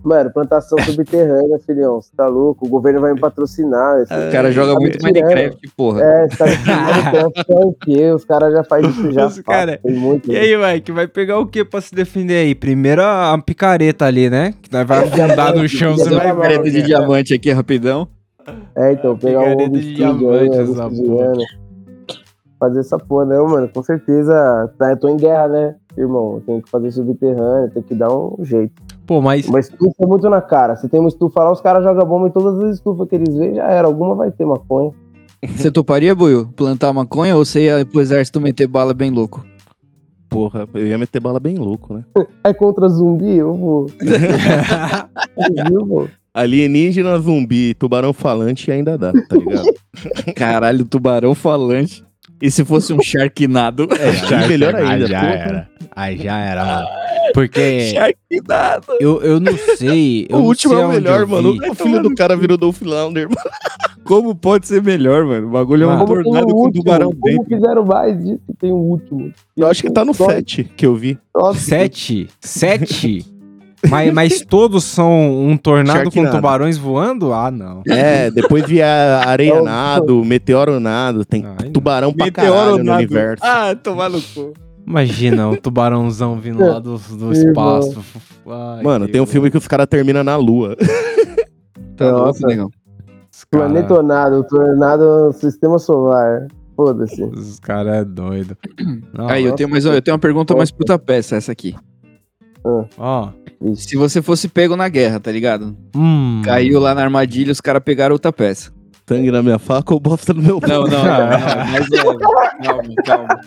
Mano, 0.02 0.30
plantação 0.32 0.78
subterrânea, 0.78 1.58
filhão. 1.66 2.00
Você 2.00 2.10
tá 2.16 2.26
louco? 2.26 2.64
O 2.66 2.68
governo 2.70 3.00
vai 3.02 3.12
me 3.12 3.20
patrocinar. 3.20 4.00
Esse- 4.00 4.14
O 4.28 4.32
cara 4.32 4.50
joga 4.50 4.72
tá 4.72 4.80
muito 4.80 4.96
tirando. 4.98 5.14
Minecraft, 5.14 5.70
porra. 5.76 6.02
É, 6.02 6.28
você 6.28 6.36
tá 6.38 6.46
tirando 6.46 7.60
é 7.62 7.64
o 7.66 7.72
quê? 7.74 8.10
Os 8.12 8.24
caras 8.24 8.52
já 8.52 8.64
fazem 8.64 8.88
isso 8.90 9.12
já. 9.12 9.26
Os 9.26 9.38
cara- 9.40 9.78
Tem 9.82 9.92
muito. 9.94 10.32
E 10.32 10.36
aí, 10.36 10.56
Mike, 10.74 10.90
vai 10.92 11.06
pegar 11.06 11.38
o 11.38 11.46
que 11.46 11.64
pra 11.64 11.80
se 11.82 11.94
defender 11.94 12.36
aí? 12.36 12.54
Primeiro 12.54 13.02
a, 13.02 13.34
a 13.34 13.38
picareta 13.42 14.06
ali, 14.06 14.30
né? 14.30 14.54
Que 14.62 14.72
nós 14.72 14.86
vai 14.86 15.00
afundar 15.04 15.54
no 15.54 15.68
chão, 15.68 15.94
você 15.96 16.08
vai 16.08 16.26
uma 16.32 16.34
ver. 16.36 16.40
Careta 16.42 16.70
de 16.70 16.82
diamante 16.82 17.34
aqui, 17.34 17.50
rapidão. 17.52 18.08
É, 18.74 18.92
então, 18.92 19.16
pegar 19.18 19.40
um 19.40 19.44
Picareta 19.56 19.70
de 19.78 19.94
diamante, 19.94 20.58
essa 20.58 20.86
obsidiana. 20.86 21.42
Fazer 22.58 22.80
essa 22.80 22.98
porra, 22.98 23.24
não, 23.26 23.46
mano. 23.48 23.68
Com 23.68 23.82
certeza. 23.82 24.70
Tá, 24.78 24.90
eu 24.90 24.96
tô 24.98 25.08
em 25.08 25.16
guerra, 25.16 25.48
né, 25.48 25.74
irmão? 25.96 26.34
Eu 26.36 26.40
tenho 26.40 26.62
que 26.62 26.70
fazer 26.70 26.90
subterrâneo, 26.90 27.70
tem 27.70 27.82
que 27.82 27.94
dar 27.94 28.10
um 28.14 28.36
jeito. 28.42 28.72
Pô, 29.10 29.20
mas 29.20 29.48
Uma 29.48 29.58
estufa 29.58 29.96
é 29.98 30.06
muito 30.06 30.30
na 30.30 30.40
cara. 30.40 30.76
Se 30.76 30.88
tem 30.88 31.00
uma 31.00 31.08
estufa 31.08 31.42
lá, 31.42 31.50
os 31.50 31.60
caras 31.60 31.82
jogam 31.82 32.06
bomba 32.06 32.28
em 32.28 32.30
todas 32.30 32.60
as 32.62 32.76
estufas 32.76 33.08
que 33.08 33.16
eles 33.16 33.34
veem, 33.34 33.56
já 33.56 33.64
era. 33.64 33.88
Alguma 33.88 34.14
vai 34.14 34.30
ter 34.30 34.46
maconha. 34.46 34.92
Você 35.48 35.68
toparia, 35.68 36.14
Buiu, 36.14 36.46
plantar 36.54 36.92
maconha 36.92 37.36
ou 37.36 37.44
você 37.44 37.64
ia 37.64 37.84
pro 37.84 38.00
exército 38.00 38.40
meter 38.40 38.68
bala 38.68 38.94
bem 38.94 39.10
louco? 39.10 39.44
Porra, 40.28 40.68
eu 40.74 40.86
ia 40.86 40.96
meter 40.96 41.18
bala 41.18 41.40
bem 41.40 41.56
louco, 41.56 41.92
né? 41.92 42.04
É 42.44 42.54
contra 42.54 42.88
zumbi, 42.88 43.34
eu 43.34 43.52
vou. 43.52 43.88
Alienígena, 46.32 47.18
zumbi, 47.18 47.74
tubarão 47.74 48.12
falante 48.12 48.70
ainda 48.70 48.96
dá, 48.96 49.12
tá 49.12 49.36
ligado? 49.36 49.74
Caralho, 50.36 50.84
tubarão 50.84 51.34
falante. 51.34 52.04
E 52.40 52.50
se 52.50 52.64
fosse 52.64 52.92
um 52.92 53.02
Sharknado? 53.02 53.88
É, 53.92 54.12
Sharknado 54.16 54.48
melhor 54.48 54.74
ainda. 54.74 54.92
Aí 54.92 55.06
já 55.06 55.20
porra. 55.20 55.32
era. 55.32 55.70
Aí 55.94 56.16
já 56.16 56.38
era, 56.38 56.64
mano. 56.64 56.88
Porque. 57.34 57.92
Sharknado. 57.92 58.86
Eu, 58.98 59.20
eu 59.22 59.38
não 59.38 59.56
sei. 59.76 60.26
Eu 60.28 60.38
o 60.38 60.42
último 60.42 60.74
sei 60.74 60.82
é 60.82 60.86
o 60.86 60.88
melhor, 60.88 61.26
mano. 61.26 61.56
O 61.70 61.74
filho 61.74 62.02
do 62.02 62.14
cara 62.14 62.36
virou 62.36 62.56
Dolph 62.56 62.80
Lundgren, 62.80 63.26
mano. 63.26 63.50
Como 64.04 64.34
pode 64.34 64.66
ser 64.66 64.82
melhor, 64.82 65.24
mano? 65.24 65.46
O 65.46 65.50
bagulho 65.50 65.86
mano, 65.86 66.00
é 66.00 66.02
um 66.02 66.06
tornado 66.06 66.46
com 66.48 66.66
o 66.66 66.72
tubarão 66.72 67.10
como 67.10 67.22
dentro. 67.22 67.44
Como 67.44 67.60
fizeram 67.60 67.84
mais 67.84 68.18
disso? 68.18 68.40
Tem 68.58 68.72
o 68.72 68.76
um 68.76 68.90
último. 68.90 69.32
Eu 69.56 69.68
acho 69.68 69.82
que 69.82 69.90
tá 69.90 70.04
no 70.04 70.12
7 70.12 70.64
que 70.64 70.84
eu 70.84 70.96
vi. 70.96 71.16
7? 71.54 72.28
7? 72.40 73.39
Mas, 73.88 74.12
mas 74.12 74.40
todos 74.42 74.84
são 74.84 75.42
um 75.46 75.56
tornado 75.56 76.10
com 76.10 76.30
tubarões 76.30 76.76
voando? 76.76 77.32
Ah, 77.32 77.50
não. 77.50 77.82
É, 77.88 78.30
depois 78.30 78.64
via 78.66 79.22
areianado, 79.26 80.24
meteoronado, 80.24 81.24
tem 81.24 81.44
Ai, 81.46 81.66
não. 81.66 81.72
tubarão 81.72 82.12
pra 82.12 82.30
caralho 82.30 82.82
no 82.84 82.92
universo. 82.92 83.42
Ah, 83.44 83.74
tomar 83.74 84.10
no 84.10 84.20
cu. 84.20 84.52
Imagina 84.86 85.48
um 85.48 85.56
tubarãozão 85.56 86.36
vindo 86.40 86.64
lá 86.66 86.78
do, 86.78 86.98
do 86.98 87.32
espaço. 87.32 88.02
Ai, 88.46 88.82
Mano, 88.82 89.06
tem 89.08 89.20
um 89.20 89.26
filme 89.26 89.50
que 89.50 89.56
os 89.58 89.68
caras 89.68 89.86
terminam 89.88 90.24
na 90.24 90.36
lua. 90.36 90.76
Tá 91.96 92.10
Nossa. 92.12 92.46
cara- 92.46 92.68
planetonado, 93.50 94.44
tornado 94.44 95.32
sistema 95.32 95.78
solar. 95.78 96.46
Foda-se. 96.76 97.22
Os 97.22 97.60
caras 97.60 97.94
é 97.96 98.04
doido. 98.04 98.56
Não, 99.16 99.28
Aí, 99.28 99.44
eu 99.44 99.54
tenho, 99.54 99.68
mais, 99.68 99.84
eu 99.84 100.00
tenho 100.00 100.14
uma 100.14 100.20
pergunta 100.20 100.56
mais 100.56 100.70
puta 100.70 100.98
peça, 100.98 101.36
essa 101.36 101.52
aqui. 101.52 101.74
Ó. 102.98 103.28
Se 103.74 103.96
você 103.96 104.22
fosse 104.22 104.48
pego 104.48 104.74
na 104.76 104.88
guerra, 104.88 105.20
tá 105.20 105.30
ligado? 105.30 105.76
Hum. 105.94 106.40
Caiu 106.44 106.80
lá 106.80 106.94
na 106.94 107.02
armadilha, 107.02 107.52
os 107.52 107.60
caras 107.60 107.82
pegaram 107.84 108.14
outra 108.14 108.32
peça. 108.32 108.70
Sangue 109.08 109.30
na 109.30 109.42
minha 109.42 109.58
faca 109.58 109.92
ou 109.92 109.98
bosta 110.00 110.32
no 110.32 110.40
meu 110.42 110.60
Não, 110.62 110.82
não, 110.82 110.86
não, 110.86 111.04
não, 111.04 111.28
mas 111.72 111.90
é, 111.90 112.02
calma, 112.64 112.82
calma. 113.04 113.40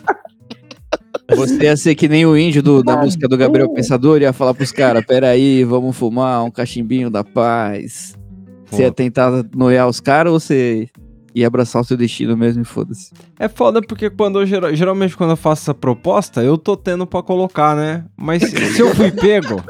Você 1.36 1.64
ia 1.64 1.76
ser 1.76 1.94
que 1.94 2.06
nem 2.06 2.26
o 2.26 2.36
índio 2.36 2.62
do- 2.62 2.82
da 2.82 2.96
música 2.98 3.26
do 3.26 3.36
Gabriel 3.36 3.72
Pensador, 3.72 4.20
ia 4.20 4.32
falar 4.32 4.52
pros 4.52 4.70
caras, 4.70 5.04
peraí, 5.06 5.64
vamos 5.64 5.96
fumar 5.96 6.44
um 6.44 6.50
cachimbinho 6.50 7.08
da 7.08 7.24
paz. 7.24 8.14
Você 8.70 8.82
ia 8.82 8.92
tentar 8.92 9.30
noiar 9.56 9.88
os 9.88 10.00
caras 10.00 10.32
ou 10.32 10.38
você 10.40 10.86
ia 11.34 11.46
abraçar 11.46 11.82
o 11.82 11.84
seu 11.84 11.96
destino 11.96 12.36
mesmo 12.36 12.62
e 12.62 12.64
foda-se? 12.64 13.12
É 13.38 13.48
foda 13.48 13.80
porque 13.82 14.08
quando 14.08 14.40
eu, 14.40 14.46
geral- 14.46 14.74
geralmente 14.74 15.16
quando 15.16 15.30
eu 15.30 15.36
faço 15.36 15.62
essa 15.62 15.74
proposta, 15.74 16.42
eu 16.42 16.56
tô 16.56 16.76
tendo 16.76 17.06
pra 17.06 17.22
colocar, 17.22 17.74
né? 17.74 18.04
Mas 18.16 18.42
se, 18.42 18.80
eu 18.80 18.94
fui 18.94 19.10
pego, 19.10 19.62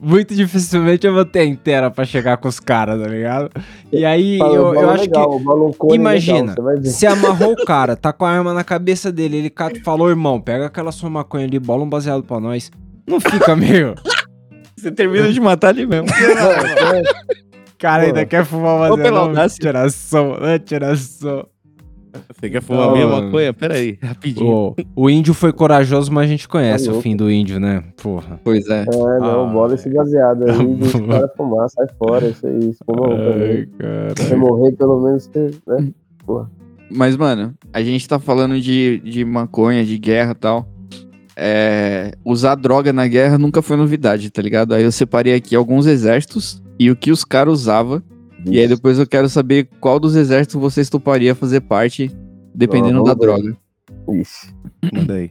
muito 0.00 0.34
dificilmente 0.34 1.06
eu 1.06 1.12
vou 1.14 1.24
ter 1.24 1.40
a 1.40 1.44
inteira 1.44 1.90
pra 1.90 2.04
chegar 2.04 2.38
com 2.38 2.48
os 2.48 2.58
caras, 2.58 3.00
tá 3.00 3.06
ligado? 3.08 3.50
E 3.92 4.04
aí 4.04 4.38
Fala, 4.38 4.54
eu, 4.54 4.74
eu 4.74 4.90
acho 4.90 5.02
legal, 5.04 5.38
que. 5.38 5.78
cone 5.78 5.94
Imagina, 5.94 6.54
legal, 6.58 6.84
se 6.84 7.06
amarrou 7.06 7.52
o 7.52 7.64
cara, 7.64 7.94
tá 7.94 8.12
com 8.12 8.24
a 8.24 8.30
arma 8.30 8.52
na 8.54 8.64
cabeça 8.64 9.12
dele, 9.12 9.36
ele 9.36 9.52
e 9.74 9.80
falou, 9.80 10.08
irmão, 10.08 10.40
pega 10.40 10.66
aquela 10.66 10.90
sua 10.90 11.10
maconha 11.10 11.44
ali, 11.46 11.58
bola 11.58 11.84
um 11.84 11.88
baseado 11.88 12.22
pra 12.22 12.40
nós. 12.40 12.70
Não 13.06 13.20
fica 13.20 13.54
meio. 13.54 13.94
Você 14.76 14.90
termina 14.90 15.30
de 15.30 15.40
matar 15.40 15.68
ali 15.68 15.84
mesmo. 15.86 16.06
Cara, 17.80 18.02
ainda 18.04 18.26
quer 18.26 18.44
fumar 18.44 18.92
Ô, 18.92 18.96
pela 18.96 19.20
audácia. 19.20 19.58
Tiração, 19.58 20.38
né? 20.38 20.58
Tiração. 20.58 21.46
Você 22.34 22.50
quer 22.50 22.60
fumar 22.60 22.86
Não, 22.88 22.92
minha 22.92 23.06
mano. 23.06 23.26
maconha? 23.26 23.52
Pera 23.54 23.74
aí, 23.74 23.96
rapidinho. 24.02 24.74
O, 24.96 25.04
o 25.04 25.10
índio 25.10 25.32
foi 25.32 25.52
corajoso, 25.52 26.12
mas 26.12 26.24
a 26.24 26.28
gente 26.28 26.48
conhece 26.48 26.86
Tá 26.86 26.92
o 26.92 27.00
fim 27.00 27.14
do 27.16 27.30
índio, 27.30 27.60
né? 27.60 27.84
Porra. 28.02 28.38
Pois 28.44 28.68
é. 28.68 28.82
É, 28.82 29.18
não, 29.20 29.48
Ah. 29.48 29.52
bola 29.52 29.74
esse 29.74 29.88
baseado 29.88 30.44
aí, 30.50 30.66
deixa 30.74 30.98
o 30.98 31.06
cara 31.06 31.28
fumar, 31.36 31.68
sai 31.70 31.86
fora, 31.98 32.26
isso 32.28 32.46
aí, 32.46 32.74
fuma 32.84 33.08
um. 33.08 33.12
Ai, 33.14 33.68
Se 34.16 34.24
você 34.24 34.36
morrer, 34.36 34.72
pelo 34.72 35.00
menos 35.00 35.26
você, 35.26 35.50
né? 35.66 35.88
Mas, 36.90 37.16
mano, 37.16 37.54
a 37.72 37.80
gente 37.82 38.08
tá 38.08 38.18
falando 38.18 38.60
de, 38.60 38.98
de 39.04 39.24
maconha, 39.24 39.84
de 39.84 39.96
guerra 39.96 40.32
e 40.32 40.34
tal. 40.34 40.68
É, 41.36 42.12
usar 42.24 42.56
droga 42.56 42.92
na 42.92 43.06
guerra 43.06 43.38
nunca 43.38 43.62
foi 43.62 43.76
novidade, 43.76 44.28
tá 44.30 44.42
ligado? 44.42 44.74
Aí 44.74 44.82
eu 44.82 44.92
separei 44.92 45.32
aqui 45.34 45.54
alguns 45.54 45.86
exércitos 45.86 46.60
e 46.80 46.90
o 46.90 46.96
que 46.96 47.12
os 47.12 47.26
caras 47.26 47.52
usavam. 47.52 48.02
E 48.46 48.58
aí 48.58 48.66
depois 48.66 48.98
eu 48.98 49.06
quero 49.06 49.28
saber 49.28 49.68
qual 49.78 50.00
dos 50.00 50.16
exércitos 50.16 50.58
você 50.58 50.80
estuparia 50.80 51.34
fazer 51.34 51.60
parte, 51.60 52.10
dependendo 52.54 53.04
da 53.04 53.12
droga. 53.12 53.54
Ixi. 54.10 54.54
Manda 54.90 55.14
aí. 55.14 55.30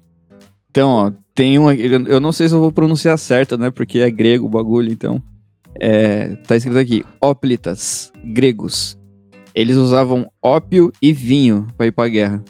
Então, 0.69 0.89
ó, 0.89 1.11
tem 1.33 1.57
um. 1.57 1.71
Eu 1.71 2.05
eu 2.05 2.19
não 2.19 2.31
sei 2.31 2.47
se 2.47 2.53
eu 2.53 2.59
vou 2.59 2.71
pronunciar 2.71 3.17
certo, 3.17 3.57
né? 3.57 3.71
Porque 3.71 3.97
é 3.97 4.11
grego 4.11 4.45
o 4.45 4.49
bagulho, 4.49 4.91
então. 4.91 5.19
É, 5.81 6.35
tá 6.47 6.55
escrito 6.55 6.77
aqui: 6.77 7.03
óplitas, 7.19 8.11
gregos. 8.23 8.95
Eles 9.55 9.75
usavam 9.75 10.31
ópio 10.43 10.91
e 11.01 11.11
vinho 11.11 11.65
pra 11.75 11.87
ir 11.87 11.91
pra 11.91 12.07
guerra. 12.07 12.43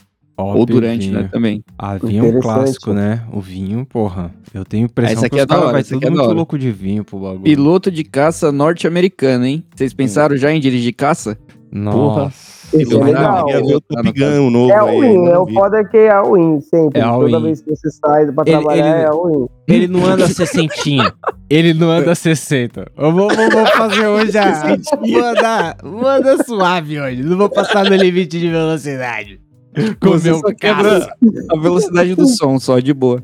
Ou 0.44 0.66
durante, 0.66 1.08
vinho. 1.10 1.22
né? 1.22 1.30
Também. 1.32 1.64
Ah, 1.78 1.98
vinho 1.98 2.26
é 2.26 2.38
um 2.38 2.40
clássico, 2.40 2.94
né? 2.94 3.24
O 3.32 3.40
vinho, 3.42 3.86
porra. 3.86 4.32
Eu 4.54 4.66
tenho 4.66 4.84
a 4.84 4.86
impressão 4.86 5.14
Essa 5.18 5.26
aqui 5.28 5.36
que 5.36 5.40
é 5.42 5.44
os 5.44 5.48
caras 5.48 5.72
vai 5.72 5.84
tudo 5.84 6.08
é 6.08 6.10
muito 6.10 6.32
louco 6.34 6.58
de 6.58 6.72
vinho 6.72 7.04
pro 7.04 7.20
bagulho. 7.20 7.44
Piloto 7.44 7.92
de 7.92 8.04
caça 8.04 8.52
norte-americano, 8.52 9.46
hein? 9.46 9.64
Vocês 9.76 9.94
pensaram 9.94 10.36
já 10.38 10.52
em 10.52 10.60
dirigir 10.60 10.94
caça? 10.94 11.38
Nossa. 11.72 12.60
Esse 12.72 12.94
é 12.94 12.98
Não, 12.98 13.04
legal. 13.04 13.46
Queria 13.46 13.64
ver 13.66 13.76
o 13.76 13.82
Tá 13.82 14.04
no 14.04 14.04
Top 14.14 14.20
Gun 14.20 14.50
novo 14.52 14.72
É 14.72 14.80
aí, 14.80 14.98
o 14.98 15.02
win, 15.02 15.18
não 15.18 15.28
é 15.34 15.40
o 15.40 15.48
foda 15.48 15.84
que 15.86 15.98
é 15.98 16.20
o 16.22 16.34
win, 16.36 16.62
sempre. 16.62 17.00
É 17.00 17.04
a 17.04 17.12
Toda 17.14 17.40
vez 17.40 17.62
que 17.62 17.70
você 17.72 17.90
sai 17.90 18.32
pra 18.32 18.44
Ele- 18.46 18.52
trabalhar, 18.58 18.96
ele- 18.98 19.06
é 19.08 19.10
o 19.12 19.28
win. 19.28 19.48
Ele 19.68 19.88
não 19.88 20.06
anda 20.06 20.28
60. 20.28 21.14
Ele 21.50 21.74
não 21.74 21.90
anda 21.90 22.14
60. 22.14 22.92
Eu 22.96 23.12
vou, 23.12 23.28
vou, 23.28 23.50
vou 23.50 23.66
fazer 23.68 24.06
hoje 24.08 24.38
a. 24.38 24.78
Vou 25.02 25.24
andar, 25.26 25.78
vou 25.84 26.08
andar 26.08 26.44
suave 26.44 27.00
hoje. 27.00 27.24
Não 27.24 27.38
vou 27.38 27.50
passar 27.50 27.86
no 27.90 27.96
limite 27.96 28.40
de 28.40 28.50
velocidade. 28.50 29.40
Você 30.02 30.34
só 30.34 30.54
quebra 30.54 31.14
a 31.52 31.60
velocidade 31.60 32.16
do 32.16 32.28
som, 32.28 32.60
só, 32.60 32.80
de 32.80 32.94
boa. 32.94 33.24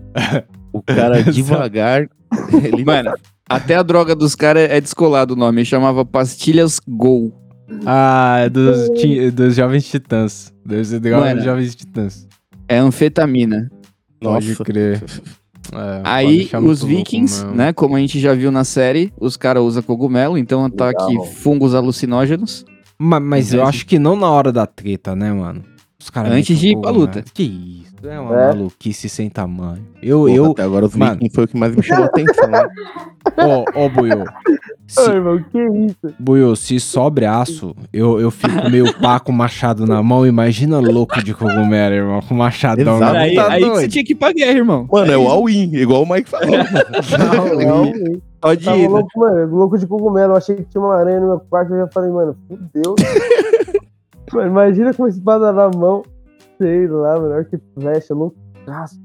O 0.74 0.82
cara 0.82 1.22
devagar. 1.32 2.08
Ele 2.64 2.84
Mano, 2.84 3.14
até 3.50 3.76
a 3.76 3.84
droga 3.84 4.16
dos 4.16 4.36
caras 4.36 4.70
é 4.70 4.80
descolado 4.82 5.34
o 5.34 5.38
nome. 5.38 5.64
Chamava 5.66 6.04
Pastilhas 6.06 6.80
Gol. 6.88 7.34
Ah, 7.86 8.40
é 8.46 8.50
dos, 8.50 8.90
ti- 9.00 9.32
dos 9.32 9.56
Jovens 9.56 9.86
Titãs. 9.88 10.54
Legal 10.66 11.22
Mano. 11.22 11.36
dos 11.36 11.44
Jovens 11.46 11.76
Titãs. 11.76 12.28
É 12.68 12.78
anfetamina. 12.78 13.70
Pode 14.20 14.50
Nossa. 14.50 14.64
crer. 14.64 15.04
É, 15.72 15.96
pode 15.98 16.02
Aí 16.04 16.38
deixar 16.38 16.60
os 16.60 16.64
muito 16.66 16.82
louco 16.82 16.98
vikings, 16.98 17.44
mesmo. 17.44 17.58
né? 17.58 17.74
Como 17.74 17.96
a 17.96 18.00
gente 18.00 18.20
já 18.20 18.34
viu 18.34 18.52
na 18.52 18.64
série, 18.64 19.12
os 19.20 19.36
caras 19.38 19.64
usam 19.64 19.82
cogumelo, 19.84 20.38
então 20.38 20.70
tá 20.70 20.88
Legal. 20.88 21.06
aqui 21.08 21.34
fungos 21.36 21.74
alucinógenos. 21.74 22.66
Ma- 23.00 23.20
Mas, 23.20 23.54
eu 23.54 23.64
acho 23.66 23.86
que 23.86 23.98
não 24.00 24.16
na 24.16 24.30
hora 24.30 24.52
da 24.52 24.66
treta, 24.66 25.16
né, 25.16 25.32
mano? 25.34 25.64
Os 26.06 26.12
caras 26.12 26.32
Antes 26.32 26.60
de 26.60 26.68
ir 26.68 26.78
pra 26.78 26.92
né? 26.92 26.98
luta. 27.00 27.24
Que 27.34 27.42
isso? 27.82 28.08
É 28.08 28.20
uma 28.20 28.40
É. 28.40 28.48
maluquice 28.50 29.10
sem 29.10 29.28
tamanho. 29.28 29.82
Eu, 30.04 30.20
Porra, 30.20 30.32
eu. 30.32 30.52
Até 30.52 30.62
agora 30.62 30.86
os 30.86 30.96
mano. 30.96 31.14
Vikings 31.14 31.34
foi 31.34 31.44
o 31.46 31.48
que 31.48 31.58
mais 31.58 31.76
me 31.76 31.82
chamou 31.82 32.04
a 32.04 32.08
atenção. 32.08 32.48
né? 32.48 32.68
Ó, 33.40 33.66
ó, 33.74 33.90
Buiô. 33.90 34.24
Se, 34.88 35.00
Ai, 35.10 35.16
irmão, 35.16 35.44
que 35.52 35.58
isso? 35.60 36.14
Buiô, 36.20 36.56
se 36.56 36.80
sobre 36.80 37.26
aço, 37.26 37.76
eu, 37.92 38.20
eu 38.20 38.30
fico 38.30 38.70
meio 38.70 38.94
pá 39.00 39.20
com 39.20 39.32
machado 39.32 39.88
na 39.88 40.04
mão. 40.04 40.28
Imagina 40.28 40.78
louco 40.80 41.24
de 41.24 41.34
cogumelo, 41.34 41.96
irmão. 41.96 42.22
Com 42.22 42.36
machadão 42.36 43.00
na 43.00 43.08
Exato. 43.08 43.14
mão. 43.16 43.22
aí 43.24 43.36
Tá 43.36 43.52
aí 43.52 43.64
que 43.64 43.70
você 43.72 43.88
tinha 43.88 44.06
que 44.06 44.12
ir 44.12 44.16
pra 44.16 44.32
guerra, 44.32 44.58
irmão. 44.60 44.88
Mano, 44.92 45.12
é 45.12 45.18
o 45.18 45.28
all-in, 45.28 45.74
igual 45.76 46.04
o 46.04 46.08
Mike 46.08 46.30
falou. 46.30 46.46
Não, 47.18 47.62
é 47.62 47.74
o 47.74 47.84
win. 47.86 48.22
Pode 48.40 48.64
ir, 48.70 48.78
né? 48.84 48.88
louco, 48.88 49.10
mano, 49.20 49.56
louco 49.56 49.76
de 49.80 49.88
cogumelo. 49.88 50.34
Eu 50.34 50.38
achei 50.38 50.56
que 50.58 50.66
tinha 50.66 50.84
uma 50.84 50.94
aranha 50.96 51.20
no 51.20 51.28
meu 51.30 51.40
quarto. 51.50 51.74
Eu 51.74 51.80
já 51.80 51.88
falei, 51.88 52.12
mano, 52.12 52.38
fudeu. 52.48 52.94
mano, 54.34 54.48
imagina 54.50 54.94
com 54.94 55.04
uma 55.04 55.10
espada 55.10 55.52
na 55.52 55.70
mão. 55.70 56.04
Sei 56.58 56.88
lá, 56.88 57.20
melhor 57.20 57.46
que 57.46 57.58
flecha, 57.74 58.14
loucaço. 58.14 59.00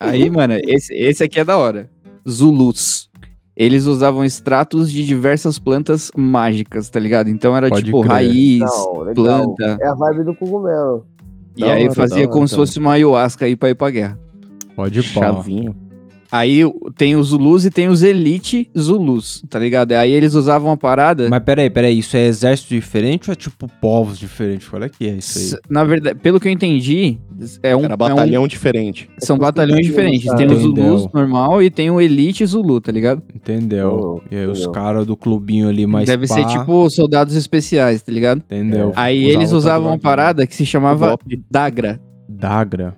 Aí, 0.00 0.28
mano, 0.30 0.54
esse, 0.66 0.92
esse 0.94 1.22
aqui 1.24 1.40
é 1.40 1.44
da 1.44 1.56
hora. 1.56 1.88
Zulus. 2.28 3.10
Eles 3.56 3.86
usavam 3.86 4.24
extratos 4.24 4.90
de 4.90 5.06
diversas 5.06 5.58
plantas 5.60 6.10
mágicas, 6.16 6.90
tá 6.90 6.98
ligado? 6.98 7.28
Então 7.28 7.56
era 7.56 7.68
Pode 7.68 7.84
tipo 7.84 8.00
crer. 8.00 8.10
raiz, 8.12 8.60
Não, 8.60 9.14
planta. 9.14 9.78
É 9.80 9.86
a 9.86 9.94
vibe 9.94 10.24
do 10.24 10.34
cogumelo. 10.34 11.06
E 11.56 11.60
Da 11.60 11.74
aí 11.74 11.94
fazia 11.94 12.26
como 12.26 12.48
se 12.48 12.54
cara. 12.54 12.66
fosse 12.66 12.78
uma 12.80 12.94
ayahuasca 12.94 13.44
aí 13.44 13.54
pra 13.54 13.70
ir 13.70 13.76
pra 13.76 13.90
guerra. 13.90 14.18
Pode 14.74 15.00
pau. 15.14 15.22
Chazinho. 15.36 15.76
Aí 16.36 16.62
tem 16.96 17.14
os 17.14 17.28
Zulus 17.28 17.64
e 17.64 17.70
tem 17.70 17.86
os 17.86 18.02
Elite 18.02 18.68
Zulus, 18.76 19.40
tá 19.48 19.56
ligado? 19.56 19.92
Aí 19.92 20.10
eles 20.10 20.34
usavam 20.34 20.70
uma 20.70 20.76
parada. 20.76 21.28
Mas 21.30 21.40
peraí, 21.44 21.70
peraí. 21.70 21.96
Isso 22.00 22.16
é 22.16 22.26
exército 22.26 22.74
diferente 22.74 23.30
ou 23.30 23.32
é 23.32 23.36
tipo 23.36 23.68
povos 23.80 24.18
diferentes? 24.18 24.66
Qual 24.68 24.82
é 24.82 24.88
que 24.88 25.06
é 25.08 25.12
isso 25.12 25.38
aí? 25.38 25.44
s- 25.44 25.58
Na 25.70 25.84
verdade, 25.84 26.18
pelo 26.18 26.40
que 26.40 26.48
eu 26.48 26.52
entendi, 26.52 27.18
é 27.62 27.76
um. 27.76 27.84
Era 27.84 27.92
é 27.92 27.94
um- 27.94 27.96
batalhão 27.96 28.48
diferente. 28.48 29.08
são 29.18 29.38
batalhões 29.38 29.86
diferentes. 29.86 30.24
Tem 30.34 30.46
o 30.48 30.52
entendeu. 30.54 30.98
Zulus 30.98 31.08
normal 31.14 31.62
e 31.62 31.70
tem 31.70 31.88
o 31.88 32.00
Elite 32.00 32.44
Zulu, 32.44 32.80
tá 32.80 32.90
ligado? 32.90 33.22
Entendeu? 33.32 34.20
Oh, 34.24 34.34
e 34.34 34.36
aí 34.36 34.46
os 34.48 34.66
caras 34.66 35.06
do 35.06 35.16
clubinho 35.16 35.68
ali 35.68 35.86
mais 35.86 36.06
Deve 36.08 36.26
pá, 36.26 36.34
ser 36.34 36.46
tipo 36.46 36.90
soldados 36.90 37.36
especiais, 37.36 38.02
tá 38.02 38.10
ligado? 38.10 38.38
Entendeu? 38.38 38.92
Aí 38.96 39.20
Usava 39.26 39.32
eles 39.38 39.52
usavam 39.52 39.88
uma 39.88 39.98
parada 40.00 40.46
que 40.48 40.54
se 40.56 40.66
chamava. 40.66 41.16
Dagra. 41.48 42.00
Dagra. 42.28 42.96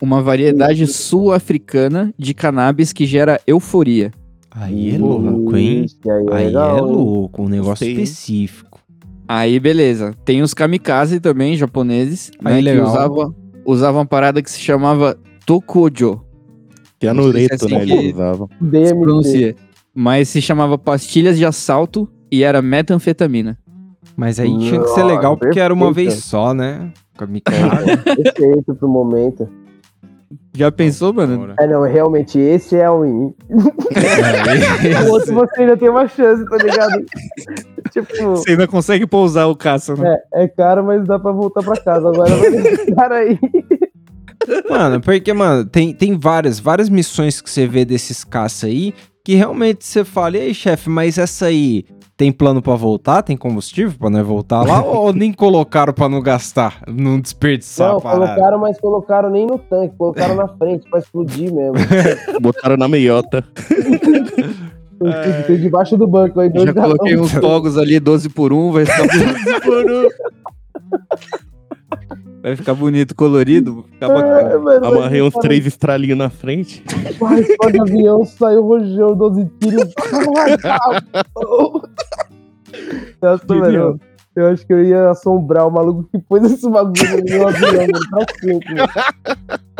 Uma 0.00 0.22
variedade 0.22 0.86
sul-africana 0.86 2.12
de 2.18 2.32
cannabis 2.34 2.92
que 2.92 3.04
gera 3.06 3.40
euforia. 3.46 4.10
Aí 4.50 4.94
é 4.94 4.98
louco, 4.98 5.56
hein? 5.56 5.86
Aí 6.06 6.10
é, 6.28 6.34
Aí 6.36 6.54
é 6.54 6.74
hein? 6.78 6.80
louco, 6.80 7.42
um 7.42 7.48
negócio 7.48 7.84
hein? 7.86 7.92
específico. 7.92 8.80
Aí, 9.28 9.60
beleza. 9.60 10.12
Tem 10.24 10.42
os 10.42 10.52
kamikaze 10.52 11.20
também, 11.20 11.56
japoneses, 11.56 12.32
Aí, 12.44 12.62
né, 12.62 12.72
que 12.74 12.80
usavam 12.80 13.34
usava 13.64 13.98
uma 13.98 14.06
parada 14.06 14.42
que 14.42 14.50
se 14.50 14.58
chamava 14.58 15.16
Tokojo. 15.46 16.20
Que 16.98 17.12
Não 17.12 17.30
sei 17.30 17.46
se 17.46 17.52
é 17.52 17.54
anureto, 17.54 17.64
assim 17.66 17.74
né? 17.74 17.86
que- 17.86 17.92
Eles 17.92 18.14
usavam. 18.14 18.48
pronuncia. 18.98 19.56
Mas 19.94 20.28
se 20.28 20.42
chamava 20.42 20.76
pastilhas 20.78 21.38
de 21.38 21.44
assalto 21.44 22.08
e 22.32 22.42
era 22.42 22.60
metanfetamina. 22.60 23.56
Mas 24.16 24.40
aí 24.40 24.48
tinha 24.58 24.80
que 24.80 24.88
ser 24.88 25.04
legal 25.04 25.36
porque 25.36 25.60
era 25.60 25.72
uma 25.72 25.92
vez 25.92 26.14
só, 26.24 26.52
né? 26.52 26.92
Kamikaze. 27.16 27.96
Perfeito 27.98 28.74
pro 28.74 28.88
momento. 28.88 29.48
Já 30.52 30.72
pensou, 30.72 31.12
mano? 31.12 31.54
É, 31.58 31.66
não, 31.66 31.82
realmente, 31.82 32.38
esse 32.38 32.76
é 32.76 32.90
o 32.90 33.02
win. 33.02 33.34
É, 33.94 35.00
O 35.08 35.12
outro 35.12 35.32
você 35.34 35.60
ainda 35.60 35.76
tem 35.76 35.88
uma 35.88 36.08
chance, 36.08 36.44
tá 36.44 36.56
ligado? 36.56 37.04
tipo, 37.92 38.30
Você 38.30 38.50
ainda 38.52 38.66
consegue 38.66 39.06
pousar 39.06 39.46
o 39.46 39.54
caça, 39.54 39.94
né? 39.94 40.16
é, 40.34 40.44
é 40.44 40.48
caro, 40.48 40.84
mas 40.84 41.04
dá 41.06 41.18
pra 41.18 41.30
voltar 41.30 41.62
pra 41.62 41.76
casa. 41.80 42.08
Agora 42.08 42.34
vai 42.34 42.48
esse 42.56 42.94
cara 42.94 43.14
aí. 43.16 43.38
Mano, 44.68 45.00
porque, 45.00 45.32
mano, 45.32 45.64
tem, 45.64 45.94
tem 45.94 46.18
várias, 46.18 46.58
várias 46.58 46.88
missões 46.88 47.40
que 47.40 47.48
você 47.48 47.66
vê 47.66 47.84
desses 47.84 48.24
caça 48.24 48.66
aí 48.66 48.92
que 49.24 49.34
realmente 49.34 49.84
você 49.84 50.04
fala, 50.04 50.38
e 50.38 50.40
aí, 50.40 50.54
chefe, 50.54 50.88
mas 50.88 51.18
essa 51.18 51.46
aí 51.46 51.84
tem 52.20 52.30
plano 52.30 52.60
pra 52.60 52.74
voltar? 52.74 53.22
Tem 53.22 53.34
combustível 53.34 53.94
pra 53.98 54.10
não 54.10 54.22
voltar 54.22 54.62
lá? 54.62 54.84
ou 54.84 55.10
nem 55.10 55.32
colocaram 55.32 55.90
pra 55.90 56.06
não 56.06 56.20
gastar, 56.20 56.82
não 56.86 57.18
desperdiçar 57.18 57.94
Não, 57.94 58.00
colocaram, 58.00 58.58
mas 58.58 58.78
colocaram 58.78 59.30
nem 59.30 59.46
no 59.46 59.58
tanque, 59.58 59.96
colocaram 59.96 60.34
na 60.34 60.46
frente 60.46 60.86
pra 60.90 60.98
explodir 60.98 61.50
mesmo. 61.50 61.76
Botaram 62.38 62.76
na 62.76 62.88
meiota. 62.88 63.42
Tem 65.46 65.56
debaixo 65.56 65.96
do 65.96 66.06
banco 66.06 66.40
aí, 66.40 66.52
Já 66.54 66.74
coloquei 66.74 67.16
uns 67.16 67.32
fogos 67.32 67.78
ali, 67.78 67.98
12 67.98 68.28
por 68.28 68.52
1, 68.52 68.70
vai 68.70 68.84
ficar 68.84 69.06
bonito. 69.64 70.14
Vai 72.42 72.56
ficar 72.56 72.74
bonito, 72.74 73.14
colorido, 73.14 73.84
ficar 73.92 74.08
bacana. 74.08 74.50
É, 74.50 74.56
mano, 74.58 74.86
Amarrei 74.86 75.20
uns 75.22 75.34
mas, 75.34 75.42
três 75.42 75.66
estralinhos 75.66 76.16
na 76.16 76.30
frente. 76.30 76.82
Pai, 77.18 77.44
só 77.44 77.70
de 77.70 77.80
avião 77.80 78.24
saiu 78.24 78.62
rojão, 78.62 79.14
12 79.14 79.50
tiros. 79.60 79.92
Nossa, 83.20 83.54
mano. 83.54 84.00
Eu 84.36 84.46
acho 84.46 84.64
que 84.64 84.72
eu 84.72 84.82
ia 84.84 85.10
assombrar 85.10 85.66
o 85.66 85.70
maluco 85.70 86.08
que 86.10 86.18
pôs 86.18 86.42
esse 86.44 86.68
bagulho 86.70 87.18
no 87.18 87.24
meu 87.24 87.48
avião, 87.48 87.72
mano, 87.72 88.10
pra 88.10 88.26
sempre. 88.40 88.74
mano. 88.74 88.88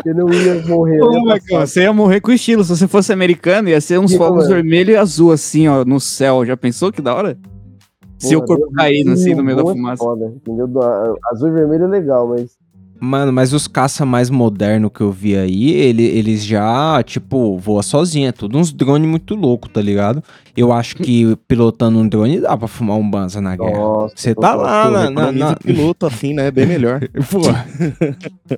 Eu 0.05 0.15
não 0.15 0.33
ia 0.33 0.67
morrer. 0.67 0.97
ia 0.97 1.21
Marcão, 1.21 1.59
passar. 1.59 1.67
você 1.67 1.81
ia 1.83 1.93
morrer 1.93 2.19
com 2.19 2.31
estilo. 2.31 2.63
Se 2.63 2.75
você 2.75 2.87
fosse 2.87 3.13
americano, 3.13 3.69
ia 3.69 3.79
ser 3.79 3.97
uns 3.99 4.13
fogos 4.13 4.43
mano. 4.43 4.55
vermelho 4.55 4.91
e 4.91 4.97
azul, 4.97 5.31
assim, 5.31 5.67
ó, 5.67 5.85
no 5.85 5.99
céu. 5.99 6.45
Já 6.45 6.57
pensou 6.57 6.91
que 6.91 7.01
da 7.01 7.15
hora? 7.15 7.37
Se 8.21 8.35
Porra, 8.35 8.45
corpo 8.45 8.71
caindo, 8.73 9.11
assim, 9.13 9.33
no 9.33 9.43
meio 9.43 9.57
da 9.57 9.63
fumaça. 9.63 10.03
Foda, 10.03 10.25
entendeu? 10.27 10.69
Azul 11.31 11.49
e 11.49 11.51
vermelho 11.51 11.85
é 11.85 11.87
legal, 11.87 12.27
mas. 12.27 12.55
Mano, 13.03 13.33
mas 13.33 13.51
os 13.51 13.67
caça 13.67 14.05
mais 14.05 14.29
modernos 14.29 14.91
que 14.93 15.01
eu 15.01 15.11
vi 15.11 15.35
aí, 15.35 15.71
ele, 15.71 16.03
eles 16.03 16.45
já, 16.45 17.01
tipo, 17.03 17.57
voa 17.57 17.81
sozinho. 17.81 18.29
É 18.29 18.31
tudo 18.31 18.59
uns 18.59 18.71
drones 18.71 19.09
muito 19.09 19.33
louco, 19.33 19.67
tá 19.67 19.81
ligado? 19.81 20.23
Eu 20.55 20.71
acho 20.71 20.97
que 20.97 21.35
pilotando 21.47 21.97
um 21.97 22.07
drone 22.07 22.41
dá 22.41 22.55
pra 22.55 22.67
fumar 22.67 22.97
um 22.97 23.09
banza 23.09 23.41
na 23.41 23.55
guerra. 23.55 24.07
Você 24.15 24.35
tá 24.35 24.53
lá 24.53 24.91
na, 24.91 25.09
na, 25.09 25.31
na... 25.31 25.55
piloto 25.55 26.05
assim, 26.05 26.33
né? 26.35 26.47
É 26.47 26.51
bem 26.51 26.67
melhor. 26.67 27.01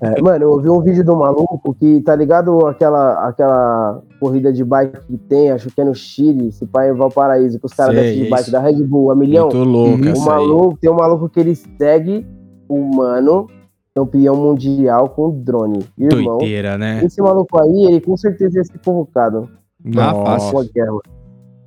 É, 0.01 0.21
mano, 0.21 0.43
eu 0.43 0.49
ouvi 0.49 0.69
um 0.69 0.81
vídeo 0.81 1.05
do 1.05 1.15
maluco 1.15 1.75
que, 1.79 2.01
tá 2.01 2.15
ligado 2.15 2.65
aquela, 2.65 3.27
aquela 3.27 4.01
corrida 4.19 4.51
de 4.51 4.63
bike 4.63 4.97
que 5.07 5.17
tem, 5.17 5.51
acho 5.51 5.69
que 5.69 5.79
é 5.79 5.83
no 5.83 5.93
Chile, 5.93 6.51
se 6.51 6.65
pai 6.65 6.89
em 6.89 6.93
Valparaíso, 6.93 7.59
que 7.59 7.65
os 7.65 7.73
caras 7.73 7.95
descem 7.95 8.23
de 8.23 8.29
bike 8.29 8.49
da 8.49 8.59
Red 8.59 8.83
Bull 8.83 9.11
a 9.11 9.15
milhão. 9.15 9.45
muito 9.45 9.63
louco 9.63 9.93
Uhum. 9.93 10.05
O 10.05 10.09
essa 10.09 10.21
aí. 10.21 10.39
maluco, 10.39 10.77
tem 10.81 10.89
um 10.89 10.95
maluco 10.95 11.29
que 11.29 11.39
ele 11.39 11.55
segue 11.55 12.25
o 12.67 12.79
mano, 12.95 13.47
campeão 13.95 14.35
mundial 14.35 15.09
com 15.09 15.29
drone. 15.43 15.79
Irmão, 15.97 16.37
Doideira, 16.39 16.77
né? 16.77 17.01
esse 17.03 17.21
maluco 17.21 17.61
aí, 17.61 17.85
ele 17.87 18.01
com 18.01 18.17
certeza 18.17 18.57
ia 18.57 18.63
ser 18.63 18.79
convocado. 18.83 19.49
Ah, 19.97 20.13
fácil. 20.13 20.53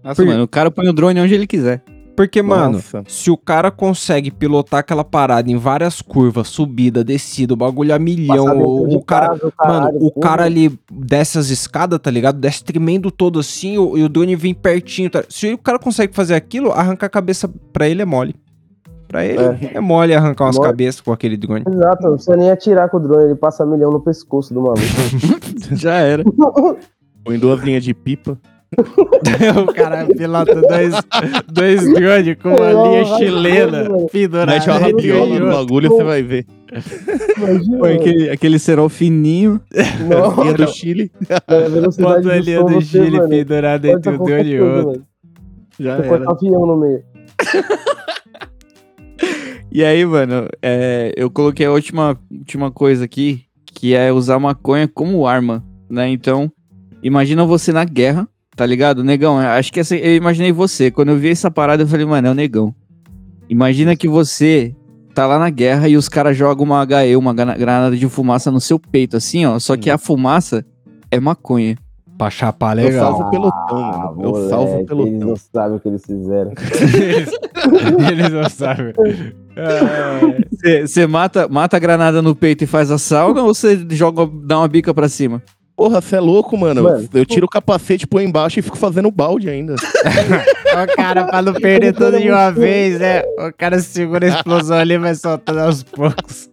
Nossa, 0.02 0.22
Por- 0.22 0.26
mano, 0.26 0.42
o 0.44 0.48
cara 0.48 0.70
põe 0.70 0.88
o 0.88 0.92
drone 0.92 1.20
onde 1.20 1.34
ele 1.34 1.46
quiser. 1.46 1.82
Porque, 2.16 2.40
mano, 2.40 2.74
Nossa. 2.78 3.02
se 3.06 3.30
o 3.30 3.36
cara 3.36 3.70
consegue 3.70 4.30
pilotar 4.30 4.80
aquela 4.80 5.04
parada 5.04 5.50
em 5.50 5.56
várias 5.58 6.00
curvas, 6.00 6.48
subida, 6.48 7.04
descida, 7.04 7.52
o 7.52 7.56
bagulho 7.56 7.94
a 7.94 7.98
milhão, 7.98 8.58
o, 8.62 8.96
o 8.96 9.04
cara. 9.04 9.28
casa, 9.28 9.42
Mano, 9.42 9.52
caralho, 9.58 9.98
o 10.00 10.10
cara 10.18 10.44
ali 10.44 10.78
desce 10.90 11.38
as 11.38 11.50
escadas, 11.50 11.98
tá 11.98 12.10
ligado? 12.10 12.38
Desce 12.40 12.64
tremendo 12.64 13.10
todo 13.10 13.38
assim 13.38 13.76
o- 13.76 13.98
e 13.98 14.02
o 14.02 14.08
drone 14.08 14.34
vem 14.34 14.54
pertinho. 14.54 15.10
Tá? 15.10 15.24
Se 15.28 15.52
o 15.52 15.58
cara 15.58 15.78
consegue 15.78 16.14
fazer 16.14 16.34
aquilo, 16.34 16.72
arrancar 16.72 17.06
a 17.06 17.10
cabeça 17.10 17.50
pra 17.70 17.86
ele 17.86 18.00
é 18.00 18.06
mole. 18.06 18.34
Pra 19.08 19.24
ele 19.24 19.38
é, 19.72 19.80
mole 19.80 20.14
arrancar 20.14 20.46
umas 20.46 20.56
Mole. 20.56 20.68
cabeças 20.68 21.00
com 21.00 21.12
aquele 21.12 21.36
drone. 21.36 21.64
Exato, 21.66 22.02
não 22.02 22.14
precisa 22.14 22.36
nem 22.36 22.50
atirar 22.50 22.88
com 22.88 22.96
o 22.96 23.00
drone, 23.00 23.24
ele 23.24 23.34
passa 23.36 23.64
milhão 23.64 23.90
no 23.90 24.00
pescoço 24.00 24.52
do 24.52 24.62
maluco. 24.62 24.82
Já 25.72 25.94
era. 25.94 26.24
Põe 27.24 27.38
duas 27.38 27.60
linhas 27.62 27.84
de 27.84 27.94
pipa. 27.94 28.38
o 28.76 29.72
cara 29.72 30.06
pilota 30.06 30.60
dois, 30.60 30.94
dois 31.46 31.94
drones 31.94 32.36
com 32.42 32.48
uma 32.48 32.72
linha 32.72 33.04
chilena 33.16 33.88
pendurada. 34.10 34.52
Mete 34.52 34.68
uma 34.68 34.78
um 34.78 34.80
rabiola 34.82 35.38
no 35.38 35.50
bagulho, 35.52 35.88
você 35.88 36.04
vai 36.04 36.22
ver. 36.22 36.46
Imagina, 37.38 37.78
Põe 37.78 37.94
aquele, 37.94 38.30
aquele 38.30 38.58
cerol 38.58 38.88
fininho. 38.88 39.60
Não, 40.08 40.42
Linha 40.42 40.54
do 40.54 40.68
Chile. 40.68 41.12
velocidade 41.70 42.22
Bota 42.24 42.34
a 42.34 42.38
do 42.38 42.44
linha 42.44 42.64
do 42.64 42.80
Chile 42.80 43.28
pendurada 43.28 43.88
entre 43.88 44.10
um 44.10 44.18
drone 44.18 44.50
e 44.50 44.60
outro. 44.60 45.02
Já 45.78 45.96
Você 45.96 46.08
corta 46.08 46.32
avião 46.32 46.66
no 46.66 46.76
meio. 46.76 47.04
E 49.76 49.84
aí, 49.84 50.06
mano, 50.06 50.48
é, 50.62 51.12
eu 51.18 51.30
coloquei 51.30 51.66
a 51.66 51.70
última, 51.70 52.18
última 52.30 52.70
coisa 52.70 53.04
aqui, 53.04 53.42
que 53.66 53.94
é 53.94 54.10
usar 54.10 54.38
maconha 54.38 54.88
como 54.88 55.26
arma, 55.26 55.62
né? 55.90 56.08
Então, 56.08 56.50
imagina 57.02 57.44
você 57.44 57.74
na 57.74 57.84
guerra, 57.84 58.26
tá 58.56 58.64
ligado? 58.64 59.04
Negão, 59.04 59.36
acho 59.38 59.70
que 59.70 59.78
essa, 59.78 59.94
eu 59.94 60.16
imaginei 60.16 60.50
você. 60.50 60.90
Quando 60.90 61.10
eu 61.10 61.18
vi 61.18 61.28
essa 61.28 61.50
parada, 61.50 61.82
eu 61.82 61.86
falei, 61.86 62.06
mano, 62.06 62.26
é 62.28 62.30
o 62.30 62.34
negão. 62.34 62.74
Imagina 63.50 63.94
que 63.94 64.08
você 64.08 64.74
tá 65.14 65.26
lá 65.26 65.38
na 65.38 65.50
guerra 65.50 65.86
e 65.90 65.96
os 65.98 66.08
caras 66.08 66.34
jogam 66.34 66.64
uma 66.64 66.82
HE, 67.04 67.14
uma 67.14 67.34
granada 67.34 67.94
de 67.94 68.08
fumaça 68.08 68.50
no 68.50 68.62
seu 68.62 68.78
peito, 68.78 69.14
assim, 69.18 69.44
ó. 69.44 69.58
Só 69.58 69.76
que 69.76 69.90
a 69.90 69.98
fumaça 69.98 70.64
é 71.10 71.20
maconha. 71.20 71.76
Pra 72.16 72.30
chapar 72.30 72.78
Eu 72.78 72.84
legal. 72.86 73.12
salvo 73.12 73.24
o 73.28 73.30
pelotão, 73.30 74.16
mano. 74.16 74.22
Eu 74.22 74.48
salvo 74.48 74.72
o 74.72 74.74
Ah, 74.74 74.78
Eles 74.78 74.88
pelotão. 74.88 75.28
não 75.28 75.36
sabem 75.36 75.76
o 75.76 75.80
que 75.80 75.88
eles 75.88 76.02
fizeram. 76.06 76.52
eles 78.10 78.32
não 78.32 78.48
sabem. 78.48 78.94
É, 79.56 80.82
Você 80.86 81.06
mata, 81.06 81.48
mata 81.48 81.76
a 81.76 81.80
granada 81.80 82.20
no 82.20 82.34
peito 82.34 82.64
e 82.64 82.66
faz 82.66 82.90
a 82.90 82.98
sauna 82.98 83.42
ou 83.42 83.54
você 83.54 83.86
joga, 83.90 84.28
dá 84.44 84.58
uma 84.58 84.68
bica 84.68 84.92
pra 84.92 85.08
cima? 85.08 85.42
Porra, 85.76 86.00
você 86.00 86.16
é 86.16 86.20
louco, 86.20 86.56
mano. 86.56 86.82
Mano. 86.84 87.08
Eu 87.12 87.26
tiro 87.26 87.44
o 87.44 87.48
capacete, 87.50 88.06
põe 88.06 88.24
embaixo 88.24 88.58
e 88.58 88.62
fico 88.62 88.78
fazendo 88.78 89.10
balde 89.10 89.50
ainda. 89.50 89.74
o 89.76 90.96
cara, 90.96 91.24
pra 91.24 91.42
não 91.42 91.52
perder 91.52 91.92
tudo 91.92 92.18
de 92.18 92.30
uma 92.30 92.50
vez, 92.50 92.98
né? 92.98 93.22
O 93.38 93.52
cara 93.56 93.78
segura 93.80 94.26
a 94.26 94.30
explosão 94.30 94.78
ali 94.78 94.94
e 94.94 94.98
vai 94.98 95.14
soltando 95.14 95.60
aos 95.60 95.82
poucos. 95.82 96.48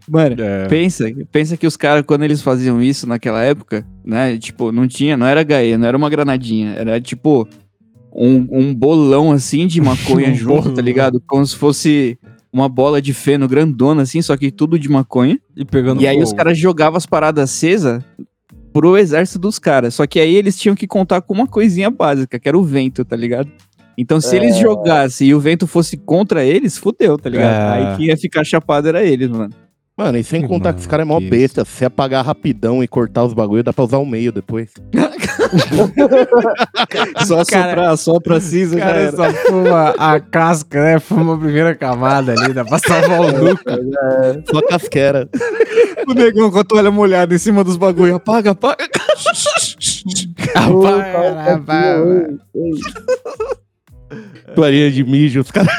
Mano, 0.07 0.36
É. 0.41 0.67
Pensa, 0.67 1.05
pensa 1.32 1.57
que 1.57 1.65
os 1.67 1.78
caras, 1.78 2.03
quando 2.05 2.24
eles 2.24 2.41
faziam 2.41 2.82
isso 2.82 3.07
naquela 3.07 3.43
época, 3.43 3.86
né? 4.03 4.38
Tipo, 4.38 4.72
não 4.72 4.88
tinha, 4.88 5.15
não 5.17 5.26
era 5.26 5.41
HE, 5.41 5.78
não 5.78 5.88
era 5.88 5.97
uma 5.97 6.09
granadinha, 6.09 6.74
era 6.76 6.99
tipo 7.01 7.47
um, 8.14 8.47
um 8.51 8.74
bolão 8.76 9.32
assim 9.32 9.68
de 9.68 9.80
maconha 9.82 10.30
Um 10.30 10.36
junto, 10.36 10.62
bolão. 10.64 10.74
tá 10.74 10.82
ligado? 10.82 11.22
Como 11.28 11.45
se 11.45 11.55
fosse 11.55 12.18
uma 12.51 12.68
bola 12.68 13.01
de 13.01 13.14
feno 13.14 13.47
grandona, 13.47 14.01
assim, 14.01 14.22
só 14.22 14.36
que 14.36 14.51
tudo 14.51 14.80
de 14.80 14.89
maconha. 14.89 15.39
E 15.55 15.64
pegando 15.64 16.01
e 16.01 16.07
aí 16.07 16.22
os 16.22 16.34
caras 16.34 16.57
jogavam 16.57 16.97
as 16.97 17.05
paradas 17.05 17.43
acesas 17.43 18.03
pro 18.74 18.97
exército 18.97 19.39
dos 19.39 19.60
caras. 19.60 19.93
Só 19.95 20.05
que 20.07 20.20
aí 20.20 20.36
eles 20.36 20.57
tinham 20.57 20.76
que 20.76 20.88
contar 20.88 21.22
com 21.22 21.34
uma 21.34 21.47
coisinha 21.47 21.89
básica, 21.89 22.39
que 22.39 22.47
era 22.47 22.57
o 22.57 22.64
vento, 22.64 23.03
tá 23.05 23.16
ligado? 23.16 23.49
Então, 23.97 24.22
se 24.22 24.36
eles 24.36 24.55
É. 24.55 24.62
jogassem 24.62 25.28
e 25.28 25.36
o 25.36 25.39
vento 25.39 25.68
fosse 25.68 25.97
contra 25.97 26.43
eles, 26.45 26.78
fudeu, 26.78 27.18
tá 27.18 27.30
ligado? 27.30 27.51
É. 27.53 27.89
Aí 27.91 27.97
quem 27.97 28.05
ia 28.07 28.18
ficar 28.18 28.43
chapado 28.45 28.88
era 28.88 29.03
eles, 29.03 29.28
mano. 29.30 29.53
Mano, 30.00 30.18
e 30.18 30.24
sem 30.24 30.41
Que 30.41 30.47
contar 30.47 30.72
que 30.72 30.80
esse 30.80 30.88
cara 30.88 31.02
é 31.02 31.06
mó 31.06 31.20
besta. 31.20 31.66
Se 31.66 31.72
você 31.72 31.86
apagar 31.86 32.26
rapidão 32.26 32.82
e 32.82 32.88
cortar 32.88 33.26
os 33.26 33.34
bagulho, 33.34 33.62
dá 33.62 33.74
pra 33.74 33.84
usar 33.84 33.97
o 33.97 34.06
meio 34.06 34.32
depois. 34.32 34.70
Só 37.28 37.43
Cara- 37.43 37.70
soprar, 37.70 37.97
sopra 37.97 38.39
cinza, 38.39 38.78
cara 38.78 38.97
era. 38.97 39.12
só 39.18 39.34
fuma 39.34 39.89
a 39.97 40.18
casca, 40.22 40.82
né? 40.82 41.00
Fuma 41.00 41.36
a 41.36 41.38
primeira 41.38 41.76
camada 41.76 42.32
ali, 42.32 42.54
dá 42.54 42.64
pra 42.64 42.80
salvar 42.80 43.20
o 43.20 43.28
lucro. 43.43 43.74
É, 43.74 44.41
Só 44.50 44.62
casquera. 44.62 45.28
O 46.08 46.14
negão 46.14 46.50
com 46.50 46.60
a 46.60 46.64
toalha 46.64 46.91
molhada 46.91 47.36
em 47.36 47.38
cima 47.38 47.62
dos 47.64 47.76
bagulho. 47.76 48.16
Apaga, 48.16 48.52
apaga. 48.52 48.86
Apaga, 50.56 51.04
cara, 51.12 51.54
apaga. 51.56 52.38
Toalhinha 54.56 54.91
de 54.91 55.04
mijo. 55.04 55.41
Os 55.41 55.52
caras. 55.52 55.70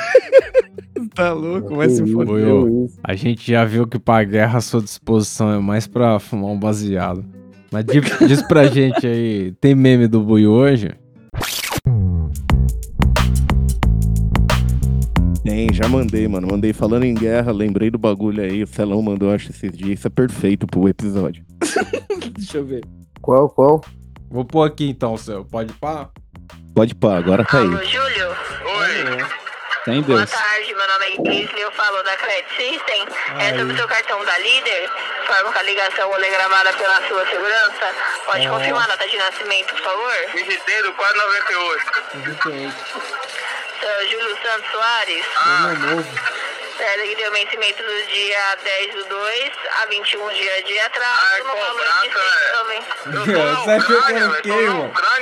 Tá 1.15 1.33
louco, 1.33 1.79
que 1.79 1.87
isso, 1.87 2.07
foder. 2.07 2.91
A 3.03 3.15
gente 3.15 3.51
já 3.51 3.65
viu 3.65 3.87
que 3.87 3.99
pra 3.99 4.23
guerra 4.25 4.59
a 4.59 4.61
sua 4.61 4.81
disposição 4.81 5.53
é 5.53 5.59
mais 5.59 5.87
pra 5.87 6.19
fumar 6.19 6.51
um 6.51 6.59
baseado. 6.59 7.25
Mas 7.71 7.85
diz, 7.85 8.03
diz 8.27 8.43
pra 8.43 8.67
gente 8.67 9.07
aí, 9.07 9.53
tem 9.61 9.75
meme 9.75 10.07
do 10.07 10.21
Bui 10.21 10.47
hoje? 10.47 10.93
Tem, 15.43 15.73
já 15.73 15.89
mandei, 15.89 16.29
mano. 16.29 16.49
Mandei 16.49 16.73
falando 16.73 17.05
em 17.05 17.15
guerra, 17.15 17.51
lembrei 17.51 17.91
do 17.91 17.99
bagulho 17.99 18.43
aí. 18.43 18.63
O 18.63 18.67
Celão 18.67 19.01
mandou, 19.03 19.33
acho, 19.33 19.51
esses 19.51 19.73
dias. 19.73 19.99
Isso 19.99 20.07
é 20.07 20.11
perfeito 20.11 20.67
pro 20.67 20.89
episódio. 20.89 21.45
Deixa 22.37 22.59
eu 22.59 22.65
ver. 22.65 22.85
Qual, 23.21 23.49
qual? 23.49 23.81
Vou 24.31 24.45
pôr 24.45 24.65
aqui 24.65 24.89
então, 24.89 25.17
seu. 25.17 25.45
Pode 25.45 25.73
pá? 25.75 26.11
Pode 26.75 26.95
pá, 26.95 27.17
agora 27.19 27.45
tá 27.45 27.59
aí. 27.59 27.67
Alô, 27.67 27.77
Júlio? 27.79 28.29
Oi. 28.29 29.50
Tem 29.91 30.03
Boa 30.03 30.19
Deus. 30.19 30.31
tarde, 30.31 30.73
meu 30.73 30.87
nome 30.87 31.05
é 31.05 31.11
Isley, 31.43 31.63
eu 31.63 31.73
falo 31.73 32.01
da 32.05 32.17
Credit 32.17 32.49
System. 32.55 33.09
É 33.41 33.59
sobre 33.59 33.73
o 33.73 33.77
seu 33.77 33.89
cartão 33.89 34.25
da 34.25 34.39
Líder, 34.39 34.89
forma 35.27 35.53
com 35.53 35.59
a 35.59 35.63
ligação 35.63 36.09
hologramada 36.09 36.73
pela 36.75 37.09
sua 37.09 37.27
segurança. 37.27 37.93
Pode 38.25 38.49
confirmar 38.49 38.85
a 38.85 38.87
data 38.87 39.09
de 39.09 39.17
nascimento, 39.17 39.75
por 39.75 39.83
favor? 39.83 40.15
23 40.33 40.95
498. 40.95 42.05
Seu 43.81 44.09
Júlio 44.11 44.39
Santos 44.43 44.71
Soares. 44.71 45.27
É, 46.79 46.97
que 47.09 47.17
deu 47.17 47.33
vencimento 47.33 47.83
do 47.83 48.03
dia 48.07 48.57
10 48.63 48.95
do 48.95 49.05
2 49.05 49.53
a 49.83 49.87
21 49.87 50.29
dia 50.31 50.63
de 50.63 50.79
atraso, 50.79 51.21
Ai, 51.33 51.41
no 51.41 51.47
valor 51.47 51.63
de 51.67 51.77
cobrança, 51.77 52.31
seis 52.31 52.43
é. 52.43 52.53
também. 52.53 52.83
Eu 53.07 53.25
tô 53.27 53.45
na 53.45 53.55
Você 53.55 53.71
achou 53.71 53.87
que 53.87 53.93
Ucrânia, 53.93 54.23
era 54.23 54.31
o 54.31 54.43
quê, 54.43 54.51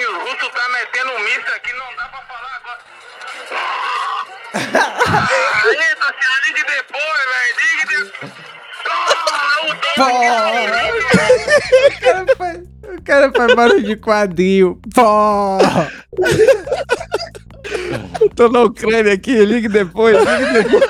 os 0.06 0.16
russos 0.22 0.48
tá 0.50 0.68
metendo 0.68 1.12
um 1.12 1.18
míssil 1.20 1.54
aqui, 1.54 1.72
não 1.72 1.96
dá 1.96 2.04
pra 2.08 2.20
falar 2.20 2.56
agora. 2.56 2.78
Depois, 6.66 7.18
velho. 7.28 7.54
Ligue 7.58 7.84
depois. 7.86 8.28
O 11.88 12.00
cara 12.00 12.24
faz, 12.36 12.58
o 12.82 13.02
cara 13.02 13.32
faz 13.32 13.54
barulho 13.54 13.82
de 13.82 13.96
quadril. 13.96 14.80
Pó! 14.94 15.58
Tô 18.34 18.48
na 18.48 18.62
Ucrânia 18.62 19.12
aqui, 19.12 19.44
ligue 19.44 19.68
depois, 19.68 20.16
ligue 20.16 20.52
depois. 20.52 20.84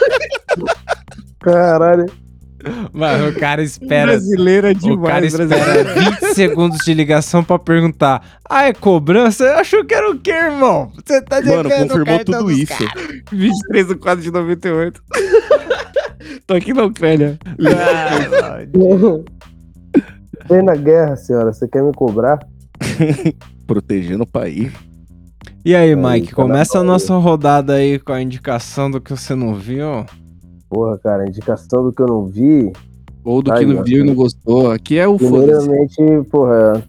Caralho. 1.40 2.06
Mano, 2.92 3.28
o 3.28 3.34
cara 3.38 3.62
espera. 3.62 4.12
Brasileira 4.12 4.72
O 4.72 5.00
cara 5.00 5.28
demais, 5.28 5.32
brasileira. 5.32 5.80
espera 5.90 6.10
20 6.10 6.34
segundos 6.34 6.78
de 6.84 6.92
ligação 6.94 7.44
pra 7.44 7.58
perguntar. 7.58 8.40
Ah, 8.48 8.64
é 8.64 8.72
cobrança? 8.72 9.54
Achou 9.54 9.84
que 9.84 9.94
era 9.94 10.10
o 10.10 10.18
quê, 10.18 10.30
irmão? 10.32 10.90
Você 10.94 11.22
tá 11.22 11.40
Mano, 11.40 11.62
devendo 11.62 11.84
o 11.84 11.88
confirmou 11.88 12.16
cartão 12.16 12.38
tudo 12.40 12.50
isso. 12.50 12.84
23 13.30 13.86
do 13.86 13.98
4 13.98 14.22
de 14.22 14.30
98. 14.30 15.02
Tô 16.46 16.54
aqui 16.54 16.72
na 16.72 16.84
Ucrânia. 16.84 17.38
caras. 18.40 18.68
Vem 20.48 20.62
na 20.62 20.74
guerra, 20.74 21.16
senhora. 21.16 21.52
Você 21.52 21.68
quer 21.68 21.82
me 21.82 21.92
cobrar? 21.92 22.38
Protegendo 23.66 24.24
o 24.24 24.26
país. 24.26 24.72
E 25.64 25.74
aí, 25.74 25.94
Mike, 25.94 26.30
tá 26.30 26.36
começa 26.36 26.78
a 26.78 26.82
nossa 26.82 27.14
rodada 27.16 27.74
aí 27.74 27.98
com 27.98 28.12
a 28.12 28.22
indicação 28.22 28.90
do 28.90 29.00
que 29.00 29.10
você 29.10 29.34
não 29.34 29.54
viu. 29.54 30.06
Porra, 30.68 30.98
cara, 30.98 31.28
indicação 31.28 31.84
do 31.84 31.92
que 31.92 32.02
eu 32.02 32.06
não 32.06 32.26
vi. 32.26 32.72
Ou 33.24 33.42
do 33.42 33.52
Ai, 33.52 33.60
que 33.60 33.72
não 33.72 33.82
viu 33.82 34.04
e 34.04 34.06
não 34.06 34.14
gostou. 34.14 34.70
Aqui 34.70 34.98
é 34.98 35.06
o 35.06 35.18
foda-se. 35.18 35.66
Primeiramente, 35.66 36.28
porra, 36.30 36.82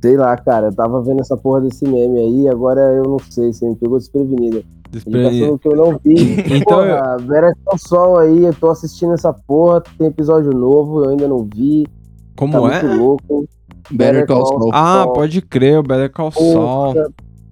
sei 0.00 0.16
lá, 0.16 0.36
cara, 0.36 0.66
eu 0.68 0.74
tava 0.74 1.00
vendo 1.02 1.20
essa 1.20 1.36
porra 1.36 1.60
desse 1.60 1.84
meme 1.86 2.18
aí, 2.18 2.48
agora 2.48 2.80
eu 2.80 3.04
não 3.04 3.18
sei, 3.18 3.52
você 3.52 3.68
me 3.68 3.76
pegou 3.76 3.98
desprevenida. 3.98 4.62
Indicação 4.94 5.52
do 5.52 5.58
que 5.58 5.68
eu 5.68 5.76
não 5.76 5.98
vi. 6.04 6.36
Então, 6.56 6.78
porra, 6.78 7.16
Vera 7.18 7.54
Call 7.64 7.78
Sol 7.78 8.18
aí, 8.18 8.44
eu 8.44 8.54
tô 8.54 8.70
assistindo 8.70 9.14
essa 9.14 9.32
porra, 9.32 9.82
tem 9.96 10.08
episódio 10.08 10.50
novo, 10.52 11.04
eu 11.04 11.10
ainda 11.10 11.26
não 11.28 11.44
vi, 11.44 11.84
tá 11.84 11.90
Como 12.36 12.68
é? 12.68 12.82
muito 12.82 12.98
louco. 12.98 13.48
Better 13.90 14.26
Call 14.26 14.46
Saul. 14.46 14.70
Ah, 14.72 15.06
pode 15.12 15.40
crer, 15.42 15.78
o 15.78 15.82
Better 15.82 16.10
Call 16.10 16.30
Saul. 16.30 16.94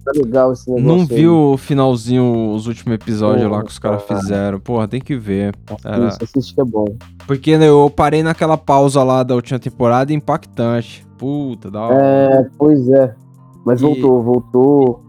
Tá 0.03 0.11
legal 0.15 0.51
esse 0.53 0.69
negócio 0.69 0.87
Não 0.87 1.01
aí. 1.01 1.05
viu 1.05 1.35
o 1.53 1.57
finalzinho, 1.57 2.51
os 2.53 2.65
últimos 2.67 2.95
episódios 2.95 3.43
Porra, 3.43 3.57
lá 3.57 3.63
que 3.63 3.69
os 3.71 3.79
caras 3.79 4.03
cara. 4.03 4.19
fizeram. 4.19 4.59
Porra, 4.59 4.87
tem 4.87 4.99
que 4.99 5.15
ver. 5.15 5.53
Era- 5.85 6.07
Isso, 6.07 6.17
assiste 6.23 6.55
que 6.55 6.61
é 6.61 6.65
bom. 6.65 6.85
Porque 7.27 7.57
né, 7.57 7.67
eu 7.69 7.91
parei 7.95 8.23
naquela 8.23 8.57
pausa 8.57 9.03
lá 9.03 9.21
da 9.23 9.35
última 9.35 9.59
temporada 9.59 10.11
impactante. 10.11 11.05
Puta, 11.17 11.69
da 11.69 11.81
hora. 11.81 11.95
É, 12.01 12.49
pois 12.57 12.89
é. 12.89 13.13
Mas 13.65 13.79
E- 13.79 13.83
voltou, 13.83 14.23
voltou 14.23 15.03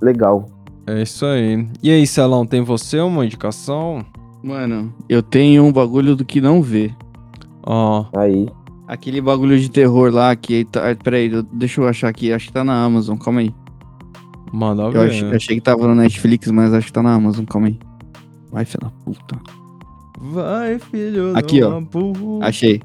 legal. 0.00 0.46
É 0.86 1.02
isso 1.02 1.26
aí. 1.26 1.68
E 1.82 1.90
aí, 1.90 2.06
Celão, 2.06 2.46
tem 2.46 2.62
você 2.62 2.98
uma 3.00 3.26
indicação? 3.26 4.02
Mano, 4.42 4.90
eu 5.08 5.22
tenho 5.22 5.62
um 5.64 5.72
bagulho 5.72 6.16
do 6.16 6.24
que 6.24 6.40
não 6.40 6.62
vê. 6.62 6.90
Ó, 7.66 8.06
Aí. 8.16 8.48
Aquele 8.86 9.20
bagulho 9.20 9.60
de 9.60 9.70
terror 9.70 10.10
lá 10.10 10.34
que. 10.34 10.64
Tá, 10.64 10.80
peraí, 11.04 11.30
deixa 11.52 11.78
eu 11.82 11.86
achar 11.86 12.08
aqui. 12.08 12.32
Acho 12.32 12.46
que 12.46 12.52
tá 12.54 12.64
na 12.64 12.82
Amazon, 12.82 13.18
calma 13.18 13.40
aí. 13.40 13.52
Manda 14.52 14.82
Eu 14.84 14.92
ver. 14.92 15.10
achei, 15.10 15.30
achei 15.34 15.56
que 15.56 15.62
tava 15.62 15.86
no 15.86 15.94
Netflix, 15.94 16.50
mas 16.50 16.72
acho 16.72 16.86
que 16.86 16.92
tá 16.92 17.02
na 17.02 17.14
Amazon, 17.14 17.44
calma 17.44 17.68
aí. 17.68 17.78
Vai, 18.50 18.64
filha 18.64 18.80
da 18.82 18.90
puta. 19.04 19.36
Vai, 20.20 20.78
filho 20.78 21.36
Aqui, 21.36 21.62
ó. 21.62 21.80
puta. 21.82 22.44
Achei. 22.46 22.80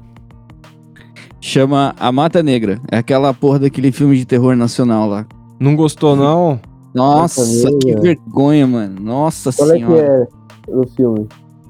Chama 1.40 1.94
A 1.98 2.10
Mata 2.10 2.42
Negra. 2.42 2.80
É 2.90 2.98
aquela 2.98 3.34
porra 3.34 3.58
daquele 3.58 3.92
filme 3.92 4.16
de 4.16 4.24
terror 4.24 4.56
nacional 4.56 5.08
lá. 5.08 5.26
Não 5.60 5.76
gostou, 5.76 6.16
não? 6.16 6.60
Nossa, 6.94 7.70
que 7.78 7.94
vergonha, 7.96 8.66
mano. 8.66 9.00
Nossa 9.00 9.52
Qual 9.52 9.70
é 9.70 9.78
que 9.78 9.84
senhora. 9.84 10.28
é 10.68 10.74
o 10.76 10.86
filme? 10.86 11.26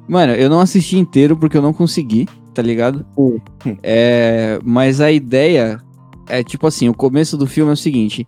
Mano, 0.07 0.33
eu 0.35 0.51
não 0.51 0.61
assisti 0.61 0.99
inteiro 0.99 1.37
porque 1.37 1.57
eu 1.57 1.63
não 1.63 1.73
consegui, 1.73 2.29
tá 2.53 2.61
ligado? 2.61 3.05
Hum. 3.17 3.39
É, 3.83 4.59
mas 4.63 5.01
a 5.01 5.11
ideia 5.11 5.81
é 6.29 6.45
tipo 6.45 6.67
assim, 6.67 6.89
o 6.89 6.95
começo 6.95 7.37
do 7.39 7.47
filme 7.47 7.71
é 7.71 7.73
o 7.75 7.77
seguinte: 7.77 8.25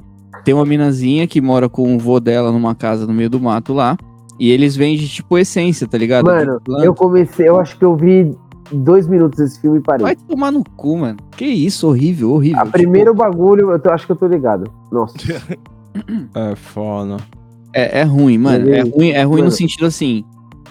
tem 0.47 0.55
uma 0.55 0.65
minazinha 0.65 1.27
que 1.27 1.41
mora 1.41 1.69
com 1.69 1.97
o 1.97 1.99
vô 1.99 2.21
dela 2.21 2.53
numa 2.53 2.73
casa 2.73 3.05
no 3.05 3.13
meio 3.13 3.29
do 3.29 3.41
mato 3.41 3.73
lá, 3.75 3.97
e 4.39 4.49
eles 4.49 4.77
vendem 4.77 5.05
tipo 5.05 5.37
essência, 5.37 5.89
tá 5.89 5.99
ligado? 5.99 6.27
Mano. 6.27 6.61
Eu 6.85 6.95
comecei, 6.95 7.49
eu 7.49 7.59
acho 7.59 7.77
que 7.77 7.85
eu 7.85 7.97
vi 7.97 8.33
dois 8.71 9.09
minutos 9.09 9.41
desse 9.41 9.61
filme 9.61 9.79
e 9.79 9.83
parei. 9.83 10.05
Vai 10.05 10.15
tomar 10.15 10.53
no 10.53 10.63
cu, 10.77 10.99
mano. 10.99 11.17
Que 11.37 11.47
isso, 11.47 11.89
horrível, 11.89 12.31
horrível. 12.31 12.61
A 12.61 12.65
Tipo, 12.65 12.73
primeiro 12.79 13.13
bagulho, 13.13 13.73
eu 13.73 13.79
tô- 13.81 13.91
acho 13.91 14.07
que 14.07 14.13
eu 14.13 14.17
tô 14.17 14.29
ligado. 14.29 14.71
Nossa. 14.93 15.17
É 16.35 16.55
foda. 16.55 17.17
É, 17.73 18.01
é 18.01 18.03
ruim, 18.05 18.37
mano. 18.39 18.69
É 18.69 18.83
Beleza. 18.83 18.91
ruim, 18.95 19.09
é 19.09 19.23
ruim 19.23 19.37
no 19.39 19.45
Mano. 19.47 19.51
sentido 19.51 19.87
assim. 19.87 20.23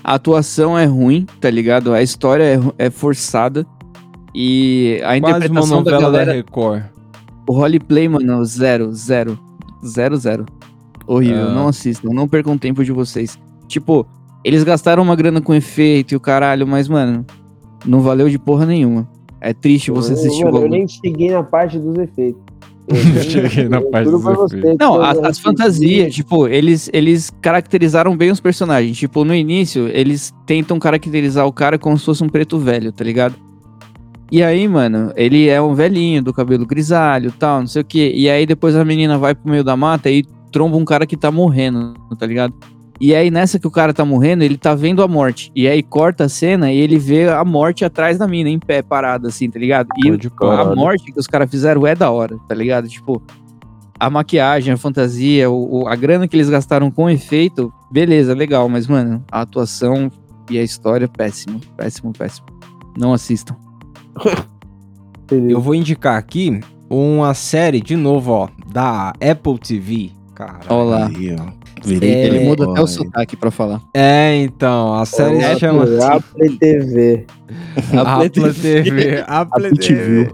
A 0.03 0.13
atuação 0.13 0.77
é 0.77 0.85
ruim, 0.85 1.25
tá 1.41 1.49
ligado? 1.49 1.91
A 1.93 2.01
história 2.03 2.43
é, 2.77 2.85
é 2.85 2.89
forçada. 2.91 3.65
E 4.33 5.01
a 5.03 5.07
Quase 5.07 5.19
uma 5.19 5.29
interpretação 5.37 5.83
da 5.83 5.91
novela 5.91 6.11
da, 6.11 6.19
galera. 6.19 6.33
Record. 6.33 6.83
O 7.49 7.53
roleplay, 7.53 8.07
mano, 8.07 8.45
zero, 8.45 8.93
zero. 8.93 9.37
Zero, 9.87 10.15
zero. 10.17 10.45
Horrível. 11.07 11.49
É. 11.49 11.53
Não 11.53 11.67
assistam, 11.67 12.09
não 12.11 12.27
percam 12.27 12.57
tempo 12.57 12.83
de 12.83 12.91
vocês. 12.91 13.37
Tipo, 13.67 14.05
eles 14.43 14.63
gastaram 14.63 15.03
uma 15.03 15.15
grana 15.15 15.41
com 15.41 15.53
efeito 15.53 16.13
e 16.13 16.17
o 16.17 16.19
caralho, 16.19 16.67
mas, 16.67 16.87
mano, 16.87 17.25
não 17.85 18.01
valeu 18.01 18.29
de 18.29 18.39
porra 18.39 18.65
nenhuma. 18.65 19.07
É 19.41 19.53
triste 19.53 19.91
você 19.91 20.13
assistir 20.13 20.43
o 20.43 20.45
Mano, 20.45 20.57
eu 20.57 20.61
bagulho. 20.61 20.71
nem 20.71 20.87
cheguei 20.87 21.29
na 21.31 21.43
parte 21.43 21.77
dos 21.77 21.97
efeitos. 21.97 22.41
Eu 22.87 23.23
cheguei 23.23 23.67
na 23.67 23.77
Eu 23.77 23.89
parte 23.89 24.09
dos 24.11 24.23
efeitos. 24.53 24.77
Não, 24.79 24.95
eu 24.97 25.03
as, 25.03 25.17
as 25.17 25.39
fantasias, 25.39 26.13
tipo, 26.13 26.47
eles, 26.47 26.87
eles 26.93 27.31
caracterizaram 27.41 28.15
bem 28.15 28.29
os 28.29 28.39
personagens. 28.39 28.95
Tipo, 28.95 29.25
no 29.25 29.33
início, 29.33 29.87
eles 29.87 30.31
tentam 30.45 30.77
caracterizar 30.77 31.47
o 31.47 31.51
cara 31.51 31.79
como 31.79 31.97
se 31.97 32.05
fosse 32.05 32.23
um 32.23 32.29
preto 32.29 32.59
velho, 32.59 32.91
tá 32.91 33.03
ligado? 33.03 33.33
E 34.31 34.41
aí, 34.43 34.67
mano, 34.67 35.11
ele 35.15 35.47
é 35.47 35.61
um 35.61 35.73
velhinho 35.75 36.21
do 36.23 36.33
cabelo 36.33 36.65
grisalho 36.65 37.31
tal, 37.31 37.59
não 37.59 37.67
sei 37.67 37.81
o 37.81 37.85
quê. 37.85 38.11
E 38.15 38.29
aí 38.29 38.45
depois 38.45 38.75
a 38.75 38.83
menina 38.83 39.17
vai 39.17 39.35
pro 39.35 39.49
meio 39.51 39.63
da 39.63 39.77
mata 39.77 40.09
e 40.09 40.23
tromba 40.51 40.77
um 40.77 40.85
cara 40.85 41.05
que 41.05 41.15
tá 41.15 41.31
morrendo, 41.31 41.93
tá 42.17 42.25
ligado? 42.25 42.53
E 42.99 43.13
aí 43.13 43.29
nessa 43.29 43.59
que 43.59 43.67
o 43.67 43.71
cara 43.71 43.93
tá 43.93 44.03
morrendo, 44.05 44.43
ele 44.43 44.57
tá 44.57 44.73
vendo 44.73 45.03
a 45.03 45.07
morte. 45.07 45.51
E 45.55 45.67
aí 45.67 45.83
corta 45.83 46.23
a 46.23 46.29
cena 46.29 46.71
e 46.71 46.77
ele 46.77 46.97
vê 46.97 47.29
a 47.29 47.43
morte 47.45 47.85
atrás 47.85 48.17
da 48.17 48.27
mina, 48.27 48.49
em 48.49 48.57
pé, 48.57 48.81
parada 48.81 49.27
assim, 49.27 49.49
tá 49.49 49.59
ligado? 49.59 49.89
E 49.97 50.09
a 50.11 50.63
parar. 50.63 50.75
morte 50.75 51.11
que 51.11 51.19
os 51.19 51.27
caras 51.27 51.49
fizeram 51.51 51.85
é 51.85 51.93
da 51.93 52.09
hora, 52.09 52.37
tá 52.47 52.55
ligado? 52.55 52.87
Tipo, 52.87 53.21
a 53.99 54.09
maquiagem, 54.09 54.73
a 54.73 54.77
fantasia, 54.77 55.49
o, 55.51 55.83
o- 55.83 55.87
a 55.87 55.95
grana 55.95 56.27
que 56.27 56.35
eles 56.35 56.49
gastaram 56.49 56.89
com 56.89 57.09
efeito, 57.09 57.71
beleza, 57.91 58.33
legal, 58.33 58.67
mas, 58.69 58.87
mano, 58.87 59.23
a 59.31 59.41
atuação 59.41 60.09
e 60.49 60.57
a 60.57 60.63
história, 60.63 61.07
péssimo, 61.07 61.59
péssimo, 61.77 62.11
péssimo. 62.13 62.47
Não 62.97 63.13
assistam. 63.13 63.55
Eu 65.49 65.59
vou 65.59 65.73
indicar 65.73 66.17
aqui 66.17 66.59
uma 66.89 67.33
série, 67.33 67.81
de 67.81 67.95
novo, 67.95 68.31
ó, 68.31 68.49
da 68.71 69.09
Apple 69.21 69.57
TV. 69.59 70.11
Cara. 70.33 70.59
Olha 70.69 70.83
lá. 70.83 71.07
Aí, 71.07 71.35
ó. 71.37 71.65
Virei 71.83 72.13
É, 72.13 72.25
Ele 72.25 72.45
muda 72.45 72.69
até 72.71 72.81
o 72.81 72.87
sotaque 72.87 73.35
pra 73.35 73.51
falar. 73.51 73.81
É, 73.93 74.35
então, 74.37 74.93
a 74.95 75.05
série 75.05 75.37
É, 75.37 75.53
se 75.53 75.59
chama 75.59 75.83
Apple 75.83 76.57
TV. 76.57 77.25
Apple 77.95 78.53
TV. 78.53 79.23
Apple. 79.27 79.77
TV. 79.77 80.31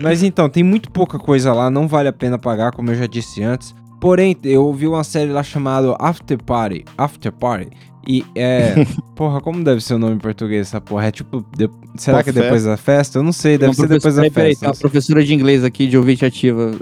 Mas 0.00 0.22
então, 0.22 0.48
tem 0.48 0.62
muito 0.62 0.90
pouca 0.90 1.18
coisa 1.18 1.52
lá, 1.52 1.70
não 1.70 1.88
vale 1.88 2.08
a 2.08 2.12
pena 2.12 2.38
pagar, 2.38 2.72
como 2.72 2.90
eu 2.90 2.94
já 2.94 3.06
disse 3.06 3.42
antes. 3.42 3.74
Porém, 4.00 4.36
eu 4.44 4.70
vi 4.74 4.86
uma 4.86 5.02
série 5.02 5.30
lá 5.30 5.42
chamada 5.42 5.96
After 5.98 6.42
Party. 6.42 6.84
After 6.98 7.32
Party. 7.32 7.70
E 8.06 8.24
é. 8.34 8.74
porra, 9.16 9.40
como 9.40 9.64
deve 9.64 9.80
ser 9.80 9.94
o 9.94 9.98
nome 9.98 10.14
em 10.14 10.18
português 10.18 10.68
essa 10.68 10.80
porra? 10.80 11.06
É 11.06 11.10
tipo. 11.10 11.44
de- 11.56 11.68
será 11.96 12.22
que 12.22 12.30
é 12.30 12.32
depois 12.32 12.64
da 12.64 12.76
festa? 12.76 13.18
Eu 13.18 13.22
não 13.22 13.32
sei, 13.32 13.58
deve 13.58 13.70
Uma 13.70 13.74
ser 13.74 13.88
depois 13.88 14.14
da 14.14 14.22
peraí, 14.22 14.30
peraí, 14.32 14.48
festa. 14.50 14.60
tem 14.66 14.68
uma 14.70 14.76
professora 14.80 15.24
de 15.24 15.34
inglês 15.34 15.64
aqui 15.64 15.86
de 15.86 15.96
ouvinte 15.98 16.24
ativa. 16.24 16.72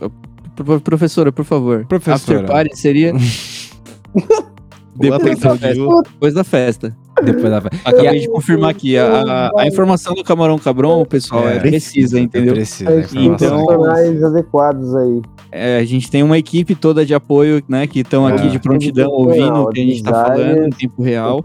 Pro- 0.55 0.81
Professora, 0.81 1.33
por 1.33 1.45
favor. 1.45 1.85
Professora. 1.87 2.41
After 2.41 2.47
party 2.47 2.77
seria 2.79 3.13
depois 4.97 5.39
da 5.41 5.57
festa. 5.57 6.03
Depois 6.13 6.35
da 6.35 6.45
festa. 6.45 6.97
Depois 7.23 7.51
da. 7.51 7.59
Acabei 7.85 8.21
de 8.21 8.29
confirmar 8.29 8.71
aqui. 8.71 8.97
A, 8.99 9.51
a- 9.57 9.67
informação 9.67 10.15
do 10.15 10.25
Camarão 10.25 10.59
Cabrão, 10.59 11.05
pessoal, 11.05 11.49
é, 11.49 11.57
É, 11.57 11.61
precisa, 11.61 12.19
entendeu? 12.19 12.55
Precisa, 12.55 12.91
É. 12.91 13.07
Então- 13.15 13.37
profissionais 13.65 14.23
adequados 14.25 14.95
aí. 14.97 15.23
É, 15.53 15.79
a 15.79 15.85
gente 15.85 16.11
tem 16.11 16.23
uma 16.23 16.37
equipe 16.37 16.75
toda 16.75 17.07
de 17.07 17.15
apoio, 17.15 17.63
né? 17.69 17.87
Que 17.87 18.01
estão 18.01 18.27
aqui 18.27 18.47
É. 18.47 18.51
de 18.51 18.59
prontidão, 18.59 19.09
ouvindo 19.11 19.55
o 19.63 19.69
que 19.69 19.81
a 19.81 19.85
gente 19.85 20.03
tá 20.03 20.25
falando 20.25 20.67
em 20.67 20.71
tempo 20.71 21.01
real. 21.03 21.41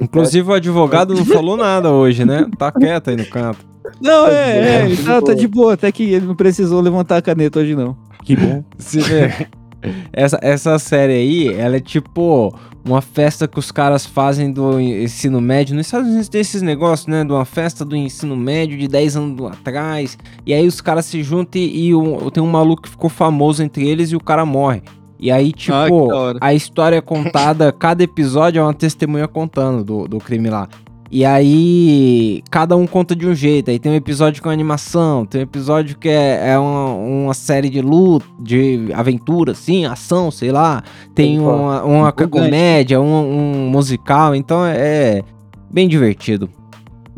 Inclusive 0.00 0.48
o 0.50 0.54
advogado 0.54 1.14
não 1.14 1.24
falou 1.24 1.56
nada 1.56 1.90
hoje, 1.90 2.24
né? 2.24 2.46
Tá 2.56 2.70
quieto 2.70 3.10
aí 3.10 3.16
no 3.16 3.26
canto. 3.26 3.58
Não, 4.00 4.26
é, 4.28 4.58
é, 4.58 4.84
ele 4.86 4.96
tá, 4.96 5.20
tá 5.20 5.34
de 5.34 5.46
boa, 5.48 5.74
até 5.74 5.90
que 5.90 6.04
ele 6.04 6.26
não 6.26 6.36
precisou 6.36 6.80
levantar 6.80 7.16
a 7.16 7.22
caneta 7.22 7.58
hoje, 7.58 7.74
não. 7.74 7.96
Que 8.24 8.36
bom. 8.36 8.62
Se 8.78 9.00
vê. 9.00 9.48
Essa, 10.12 10.38
essa 10.42 10.78
série 10.78 11.12
aí, 11.12 11.48
ela 11.54 11.76
é 11.76 11.80
tipo 11.80 12.54
uma 12.84 13.00
festa 13.00 13.46
que 13.46 13.58
os 13.58 13.70
caras 13.70 14.04
fazem 14.04 14.52
do 14.52 14.80
ensino 14.80 15.40
médio. 15.40 15.74
Nos 15.76 15.86
Estados 15.86 16.08
Unidos 16.08 16.28
tem 16.28 16.40
esses 16.40 16.62
negócios, 16.62 17.06
né? 17.06 17.24
De 17.24 17.32
uma 17.32 17.44
festa 17.44 17.84
do 17.84 17.94
ensino 17.96 18.36
médio 18.36 18.76
de 18.76 18.88
10 18.88 19.16
anos 19.16 19.46
atrás. 19.52 20.18
E 20.46 20.52
aí 20.52 20.66
os 20.66 20.80
caras 20.80 21.06
se 21.06 21.22
juntam 21.22 21.60
e, 21.60 21.86
e 21.88 21.94
um- 21.94 22.28
tem 22.30 22.42
um 22.42 22.50
maluco 22.50 22.82
que 22.82 22.88
ficou 22.90 23.08
famoso 23.10 23.62
entre 23.62 23.86
eles 23.88 24.10
e 24.10 24.16
o 24.16 24.20
cara 24.20 24.44
morre. 24.44 24.82
E 25.20 25.30
aí, 25.30 25.52
tipo, 25.52 25.72
Ah, 26.40 26.46
a 26.48 26.54
história 26.54 26.96
é 26.96 27.00
contada, 27.00 27.70
cada 27.70 28.02
episódio 28.02 28.58
é 28.58 28.62
uma 28.62 28.74
testemunha 28.74 29.28
contando 29.28 29.84
do, 29.84 30.08
do 30.08 30.18
crime 30.18 30.50
lá. 30.50 30.68
E 31.14 31.26
aí, 31.26 32.42
cada 32.50 32.74
um 32.74 32.86
conta 32.86 33.14
de 33.14 33.28
um 33.28 33.34
jeito. 33.34 33.70
Aí 33.70 33.78
tem 33.78 33.92
um 33.92 33.94
episódio 33.94 34.42
com 34.42 34.48
animação, 34.48 35.26
tem 35.26 35.42
um 35.42 35.44
episódio 35.44 35.98
que 35.98 36.08
é, 36.08 36.52
é 36.52 36.58
uma, 36.58 36.94
uma 36.94 37.34
série 37.34 37.68
de 37.68 37.82
luta, 37.82 38.24
de 38.40 38.88
aventura, 38.94 39.52
assim, 39.52 39.84
ação, 39.84 40.30
sei 40.30 40.50
lá. 40.50 40.82
Tem 41.14 41.38
Opa, 41.38 41.52
uma, 41.54 41.84
uma 41.84 42.08
empolgante. 42.08 42.30
comédia, 42.30 42.98
um, 42.98 43.66
um 43.66 43.68
musical. 43.68 44.34
Então 44.34 44.64
é, 44.64 44.78
é 45.18 45.22
bem 45.70 45.86
divertido. 45.86 46.48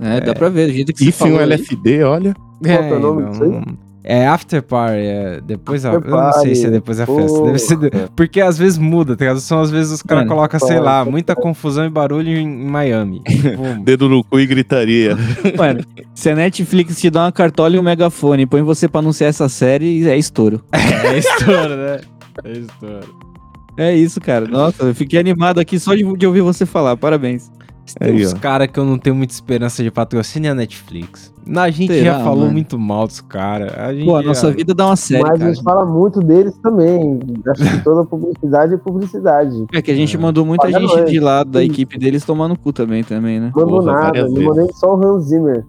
É, 0.01 0.21
dá 0.21 0.35
pra 0.35 0.49
ver, 0.49 0.67
do 0.67 0.73
jeito 0.73 0.93
que 0.93 0.99
você 0.99 1.11
Isso 1.11 1.23
em 1.23 1.31
um 1.31 1.37
falou 1.37 1.39
aí. 1.39 1.53
LSD, 1.53 2.03
olha. 2.03 2.35
Qual 2.35 2.61
que 2.61 2.71
é 2.71 2.97
o 2.97 2.99
nome 2.99 3.23
então, 3.23 3.31
disso 3.31 3.45
aí? 3.45 3.84
É 4.07 4.27
After 4.27 4.63
Party, 4.63 4.99
é 4.99 5.41
depois. 5.41 5.83
After 5.83 6.11
Eu 6.11 6.17
não 6.17 6.33
sei 6.33 6.55
se 6.55 6.67
é 6.67 6.71
depois 6.71 6.99
da 6.99 7.07
festa. 7.07 7.43
Deve 7.43 7.59
ser. 7.59 7.77
de-. 7.79 7.91
Porque 8.15 8.39
às 8.39 8.59
vezes 8.59 8.77
muda, 8.77 9.17
tá 9.17 9.25
ligado? 9.25 9.41
São 9.41 9.63
às 9.63 9.71
vezes 9.71 9.93
os 9.93 10.03
caras 10.03 10.29
colocam, 10.29 10.61
sei 10.61 10.79
lá, 10.79 11.07
muita 11.07 11.35
confusão 11.35 11.87
e 11.87 11.89
barulho 11.89 12.29
em, 12.29 12.47
Miami. 12.47 13.23
Tipo, 13.45 13.83
Dedo 13.83 14.09
no 14.09 14.23
cu 14.23 14.39
e 14.39 14.47
gritaria. 14.47 15.17
Mano, 15.57 15.83
se 16.15 16.29
a 16.29 16.35
Netflix 16.35 17.01
te 17.01 17.09
dá 17.09 17.25
uma 17.25 17.33
cartola 17.33 17.77
e 17.77 17.79
um 17.79 17.83
megafone 17.83 18.43
e 18.43 18.47
põe 18.47 18.63
você 18.63 18.87
pra 18.87 19.01
anunciar 19.01 19.31
essa 19.31 19.49
série, 19.49 20.07
é 20.07 20.17
estouro. 20.17 20.63
é 20.73 21.19
estouro, 21.19 21.77
né? 21.77 22.01
É 22.45 22.53
estouro. 22.53 23.25
É 23.77 23.95
isso, 23.95 24.21
cara. 24.21 24.47
Nossa, 24.47 24.85
eu 24.85 24.95
fiquei 24.95 25.19
animado 25.19 25.59
aqui 25.59 25.79
só 25.79 25.95
de, 25.95 26.05
de 26.17 26.27
ouvir 26.27 26.43
você 26.43 26.67
falar. 26.67 26.97
Parabéns. 26.97 27.51
Tem 27.99 28.09
Aí, 28.17 28.25
uns 28.27 28.33
caras 28.35 28.67
que 28.69 28.79
eu 28.79 28.85
não 28.85 28.99
tenho 28.99 29.15
muita 29.15 29.35
esperança 29.35 29.83
de 29.83 29.91
patrocínio 29.91 30.49
é 30.49 30.51
a 30.53 30.55
Netflix. 30.55 31.33
A 31.55 31.71
gente 31.71 31.93
Será, 31.93 32.19
já 32.19 32.25
falou 32.25 32.41
mano? 32.41 32.53
muito 32.53 32.79
mal 32.79 33.07
dos 33.07 33.21
caras. 33.21 33.71
A 33.73 34.05
Pô, 34.05 34.17
a 34.17 34.23
já- 34.23 34.29
nossa 34.29 34.51
vida 34.51 34.73
dá 34.75 34.87
uma 34.87 34.97
série, 34.97 35.23
Mas 35.23 35.33
a 35.33 35.39
cara. 35.39 35.53
gente 35.53 35.63
fala 35.63 35.85
muito 35.85 36.21
deles 36.21 36.57
também. 36.63 37.21
Acho 37.47 37.63
que 37.71 37.85
toda 37.85 38.05
publicidade 38.07 38.75
é 38.75 38.77
publicidade. 38.79 39.67
É 39.75 39.83
que 39.83 39.91
a 39.91 39.95
gente 39.95 40.17
mandou 40.17 40.47
muita 40.47 40.67
Paga 40.67 40.81
gente 40.81 40.97
nós. 40.97 41.11
de 41.11 41.21
lado 41.21 41.51
da 41.51 41.63
equipe 41.63 41.99
deles 41.99 42.25
tomar 42.25 42.49
no 42.49 42.59
cu 42.59 42.73
também, 42.73 43.05
também, 43.05 43.39
né? 43.39 43.53
Mandou 43.55 43.81
Porra, 43.81 43.93
nada, 43.93 44.29
não 44.29 44.43
mandei 44.43 44.69
só 44.73 44.97
o 44.97 45.05
Hans 45.05 45.25
Zimmer. 45.25 45.65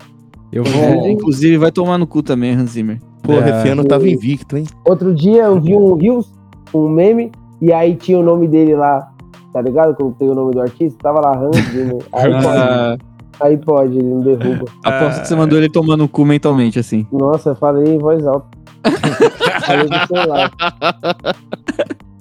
Eu 0.54 0.64
É, 0.64 0.96
vou. 0.96 1.10
inclusive, 1.10 1.58
vai 1.58 1.72
tomar 1.72 1.98
no 1.98 2.08
cu 2.08 2.24
também, 2.24 2.54
Hans 2.56 2.72
Zimmer. 2.72 3.02
Porra, 3.22 3.50
É. 3.50 3.60
esse 3.60 3.68
ano 3.70 3.84
tava 3.84 4.08
invicto, 4.08 4.56
hein? 4.56 4.66
Outro 4.86 5.14
dia 5.14 5.44
eu 5.44 5.60
vi 5.60 5.76
um 5.76 5.96
Reels, 5.96 6.32
um 6.74 6.88
meme, 6.88 7.32
e 7.62 7.74
aí 7.74 7.96
tinha 7.96 8.18
o 8.18 8.24
nome 8.24 8.48
dele 8.48 8.76
lá, 8.76 9.12
tá 9.56 9.62
ligado? 9.62 9.96
Quando 9.96 10.14
tem 10.16 10.30
o 10.30 10.36
nome 10.36 10.52
do 10.54 10.60
artista, 10.60 11.00
tava 11.02 11.22
lá 11.22 11.32
Hans 11.38 11.56
Zimmer. 11.72 12.04
Aí 12.12 12.30
pode, 12.30 12.48
Ah, 12.58 12.98
aí 13.40 13.56
pode, 13.58 13.98
ele 13.98 14.10
não 14.10 14.20
derruba. 14.20 14.66
aposto 14.84 15.22
que 15.22 15.28
você 15.30 15.36
mandou 15.38 15.58
ele 15.58 15.70
tomar 15.70 15.96
no 15.96 16.10
cu 16.10 16.26
mentalmente, 16.26 16.78
assim. 16.78 17.08
Nossa, 17.10 17.52
eu 17.52 17.56
falei 17.56 17.96
em 17.96 17.98
voz 17.98 18.28
alta. 18.28 18.46
falei 19.66 19.88
do 19.88 20.08
celular. 20.08 20.52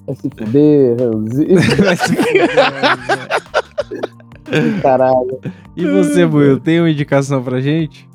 Vai 0.06 0.14
se 0.16 0.30
fuder, 0.30 0.96
Ranzinho. 1.00 1.58
Vai 1.84 1.96
se 1.96 2.14
fuder. 2.14 2.48
Caralho. 4.80 5.40
e 5.76 5.84
você, 5.86 6.24
Buiu, 6.24 6.60
tem 6.60 6.78
uma 6.80 6.90
indicação 6.90 7.42
pra 7.42 7.60
gente? 7.60 8.08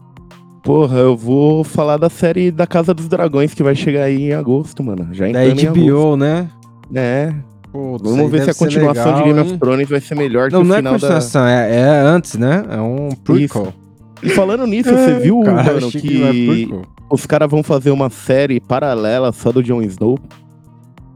Porra, 0.63 0.97
eu 0.99 1.17
vou 1.17 1.63
falar 1.65 1.97
da 1.97 2.09
série 2.09 2.51
da 2.51 2.65
Casa 2.67 2.93
dos 2.93 3.07
Dragões 3.09 3.53
que 3.53 3.63
vai 3.63 3.76
chegar 3.76 4.03
aí 4.03 4.30
em 4.30 4.34
agosto, 4.34 4.82
mano. 4.84 5.09
Já 5.11 5.26
Da 5.26 5.45
entrando 5.45 5.59
em 5.59 5.67
agosto. 5.67 6.05
HBO, 6.05 6.15
né? 6.17 6.49
É, 6.93 7.34
Vamos 7.72 8.32
ver 8.32 8.43
se 8.43 8.49
a 8.49 8.53
continuação 8.53 9.05
legal, 9.05 9.17
de 9.17 9.24
Game 9.28 9.39
of 9.39 9.51
hein? 9.51 9.59
Thrones 9.59 9.89
vai 9.89 10.01
ser 10.01 10.15
melhor 10.15 10.51
Não, 10.51 10.61
que 10.61 10.65
o 10.65 10.67
não 10.67 10.76
é 10.76 10.78
final 10.80 10.93
da... 10.93 10.99
continuação, 10.99 11.45
é, 11.45 11.76
é 11.76 11.99
antes, 12.01 12.36
né? 12.36 12.65
É 12.70 12.82
um 12.82 13.09
prequel. 13.24 13.74
E 14.22 14.30
falando 14.30 14.65
nisso, 14.65 14.89
você 14.89 15.20
viu, 15.20 15.39
Cara, 15.41 15.74
mano, 15.74 15.91
que, 15.91 16.67
não 16.67 16.82
é 16.82 16.86
os 17.09 17.26
caras 17.26 17.49
vão 17.49 17.63
fazer 17.63 17.91
uma 17.91 18.09
série 18.09 18.59
paralela 18.59 19.32
só 19.32 19.51
do 19.51 19.63
Jon 19.63 19.82
Snow? 19.82 20.20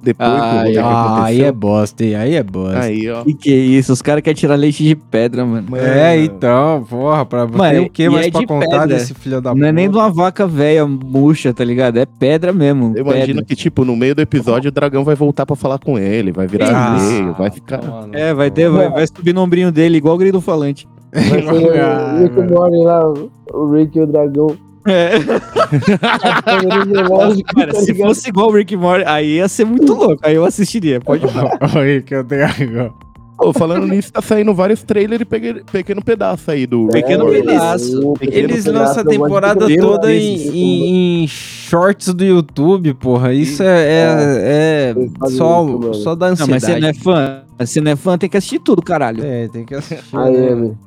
Depois 0.04 0.30
rolê 0.30 0.72
que 0.74 0.78
Ah, 0.80 1.24
aí 1.24 1.42
é 1.42 1.52
bosta, 1.52 2.04
hein? 2.04 2.16
aí 2.16 2.36
é 2.36 2.44
bosta. 2.44 2.80
Aí, 2.82 3.10
ó. 3.10 3.24
Que 3.24 3.34
que 3.34 3.54
é 3.54 3.56
isso? 3.58 3.94
Os 3.94 4.02
caras 4.02 4.22
querem 4.22 4.36
tirar 4.36 4.56
leite 4.56 4.84
de 4.84 4.96
pedra, 4.96 5.46
mano. 5.46 5.76
É, 5.78 6.18
então, 6.22 6.86
porra, 6.90 7.26
pra 7.26 7.48
Mano, 7.48 7.64
ter 7.72 7.80
o 7.80 7.90
que 7.90 8.04
e 8.04 8.10
mais 8.10 8.28
é 8.28 8.32
pra 8.32 8.40
de 8.42 8.46
contar 8.48 8.68
pedra. 8.82 8.88
desse 8.88 9.14
filho 9.14 9.42
da 9.42 9.56
Não 9.56 9.66
é 9.66 9.72
nem 9.72 9.86
de 9.88 9.94
puta? 9.94 10.04
uma 10.04 10.12
vaca 10.12 10.46
velha 10.46 10.86
murcha, 10.86 11.54
tá 11.54 11.64
ligado? 11.64 11.98
É 11.98 12.06
pedra 12.06 12.52
mesmo. 12.52 12.94
Eu 12.96 13.04
imagino 13.04 13.26
pedra. 13.28 13.46
que, 13.46 13.56
tipo, 13.56 13.86
no 13.86 13.96
meio 13.96 14.14
do 14.14 14.22
episódio 14.22 14.68
o 14.68 14.72
dragão 14.72 15.04
vai 15.04 15.16
voltar 15.16 15.46
pra 15.46 15.56
falar 15.56 15.80
com 15.80 15.98
ele, 15.98 16.32
vai 16.32 16.48
virar 16.48 16.70
Ah, 16.70 16.98
meio, 17.00 17.34
vai 17.34 17.50
ficar. 17.50 17.82
mano, 17.82 18.10
É, 18.14 18.34
vai 18.34 18.52
ter, 18.52 18.70
vai, 18.70 18.90
vai 18.90 19.08
subir 19.08 19.34
no 19.34 19.42
ombrinho 19.42 19.72
dele, 19.72 19.98
igual 19.98 20.16
o 20.16 20.18
grito 20.18 20.42
falante. 20.42 20.88
Vai 21.14 21.44
ser 21.44 21.48
o 21.54 22.20
Rick 22.24 22.40
and 22.42 22.48
Morty 22.50 22.78
lá, 22.78 23.14
o 23.54 23.72
Rick 23.72 23.98
e 23.98 24.02
o 24.02 24.08
dragão. 24.08 24.48
É. 24.88 25.20
Cara, 27.56 27.74
se 27.76 27.94
fosse 27.94 28.30
igual 28.30 28.50
o 28.50 28.54
Rick 28.54 28.76
Morty, 28.76 29.04
aí 29.06 29.36
ia 29.38 29.48
ser 29.48 29.66
muito 29.66 29.94
louco. 29.94 30.20
Aí 30.24 30.36
eu 30.36 30.46
assistiria, 30.46 31.00
pode 31.00 31.28
falar. 31.28 31.58
Oi, 31.78 32.02
que 32.02 32.16
eu 32.16 32.24
tenho 32.24 32.46
agora. 32.46 32.92
Pô, 33.36 33.52
falando 33.52 33.88
nisso, 33.88 34.14
tá 34.14 34.22
saindo 34.22 34.54
vários 34.54 34.84
trailers 34.84 35.22
e 35.22 35.26
pegue- 35.26 35.64
pequeno 35.72 36.04
pedaço 36.04 36.52
aí 36.52 36.68
do. 36.68 36.88
Pequeno 36.90 37.28
É, 37.34 37.42
pedaço. 37.42 38.14
Pequeno 38.20 38.38
Eles 38.38 38.64
pedaço, 38.64 38.86
lançam 38.88 39.02
a 39.02 39.06
temporada 39.06 39.78
toda 39.78 40.14
em, 40.14 40.36
em- 40.50 41.24
em 41.24 41.28
shorts 41.28 42.14
do 42.14 42.24
YouTube, 42.24 42.94
porra. 42.94 43.34
Isso 43.34 43.64
é, 43.64 43.68
é, 43.68 44.38
é 44.38 44.94
Eles 44.96 45.12
fazem 45.20 45.38
só, 45.38 45.66
isso, 45.68 45.94
só 46.04 46.16
da 46.16 46.28
Não, 46.30 46.36
mas 46.48 46.64
você 46.64 46.72
ansiedade. 46.72 46.82
não 46.82 46.90
é 46.90 46.94
fã. 46.94 47.42
Você 47.60 47.82
não 47.82 47.92
é 47.92 47.96
fã, 47.96 48.18
tem 48.18 48.30
que 48.30 48.38
assistir 48.38 48.60
tudo, 48.60 48.82
caralho. 48.84 49.24
É, 49.26 49.48
tem 49.48 49.66
que 49.66 49.74
assistir. 49.76 50.16
Aí, 50.16 50.32
né? 50.32 50.40
velho. 50.56 50.78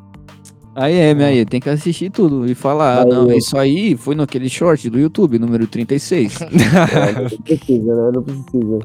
Aí 0.79 0.95
é, 0.95 1.15
minha 1.15 1.29
aí, 1.29 1.47
tem 1.47 1.59
que 1.59 1.71
assistir 1.71 2.11
tudo. 2.11 2.45
E 2.47 2.55
falar, 2.55 3.01
ah, 3.01 3.05
não, 3.07 3.31
eu- 3.31 3.39
isso 3.39 3.57
aí 3.57 3.97
foi 3.97 4.15
naquele 4.15 4.49
short 4.51 4.91
do 4.91 4.99
YouTube, 4.99 5.39
número 5.39 5.67
36. 5.67 6.39
É, 6.43 6.47
não 7.33 7.41
precisa, 7.41 7.95
né? 7.97 8.11
Não 8.13 8.23
precisa. 8.23 8.79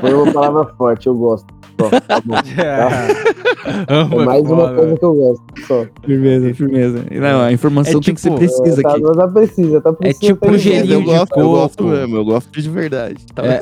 Foi 0.00 0.14
uma 0.14 0.32
palavra 0.32 0.64
forte, 0.76 1.06
eu 1.06 1.14
gosto. 1.14 1.52
Só, 1.80 1.88
tá 2.00 2.20
bom. 2.24 2.34
Amo, 3.88 4.20
É 4.20 4.24
mais 4.24 4.42
uma 4.44 4.56
foda. 4.68 4.74
coisa 4.76 4.96
que 4.96 5.04
eu 5.04 5.14
gosto. 5.14 5.42
Só. 5.66 5.86
firmeza, 6.04 6.54
firmeza. 6.54 7.04
Não, 7.10 7.40
a 7.40 7.52
informação 7.52 7.98
É 8.00 8.02
tem 8.02 8.14
que 8.14 8.20
ser 8.20 8.28
tipo- 8.28 8.38
precisa 8.38 8.80
É, 8.80 8.82
tá, 8.82 8.90
aqui. 8.92 9.02
mas 9.02 9.16
tá 9.16 9.28
precisa, 9.28 9.80
tá 9.80 9.92
precisa. 9.92 10.20
tipo 10.20 10.46
tá 10.46 10.52
um 10.52 10.58
gelinho 10.58 10.92
eu 10.94 11.00
de 11.00 11.06
gosto, 11.06 11.40
eu 11.40 11.48
gosto 11.50 11.78
coco. 11.84 11.90
mesmo, 11.96 12.16
eu 12.16 12.24
gosto 12.24 12.60
de 12.60 12.70
verdade. 12.70 13.16
Tá? 13.34 13.42
É. 13.44 13.60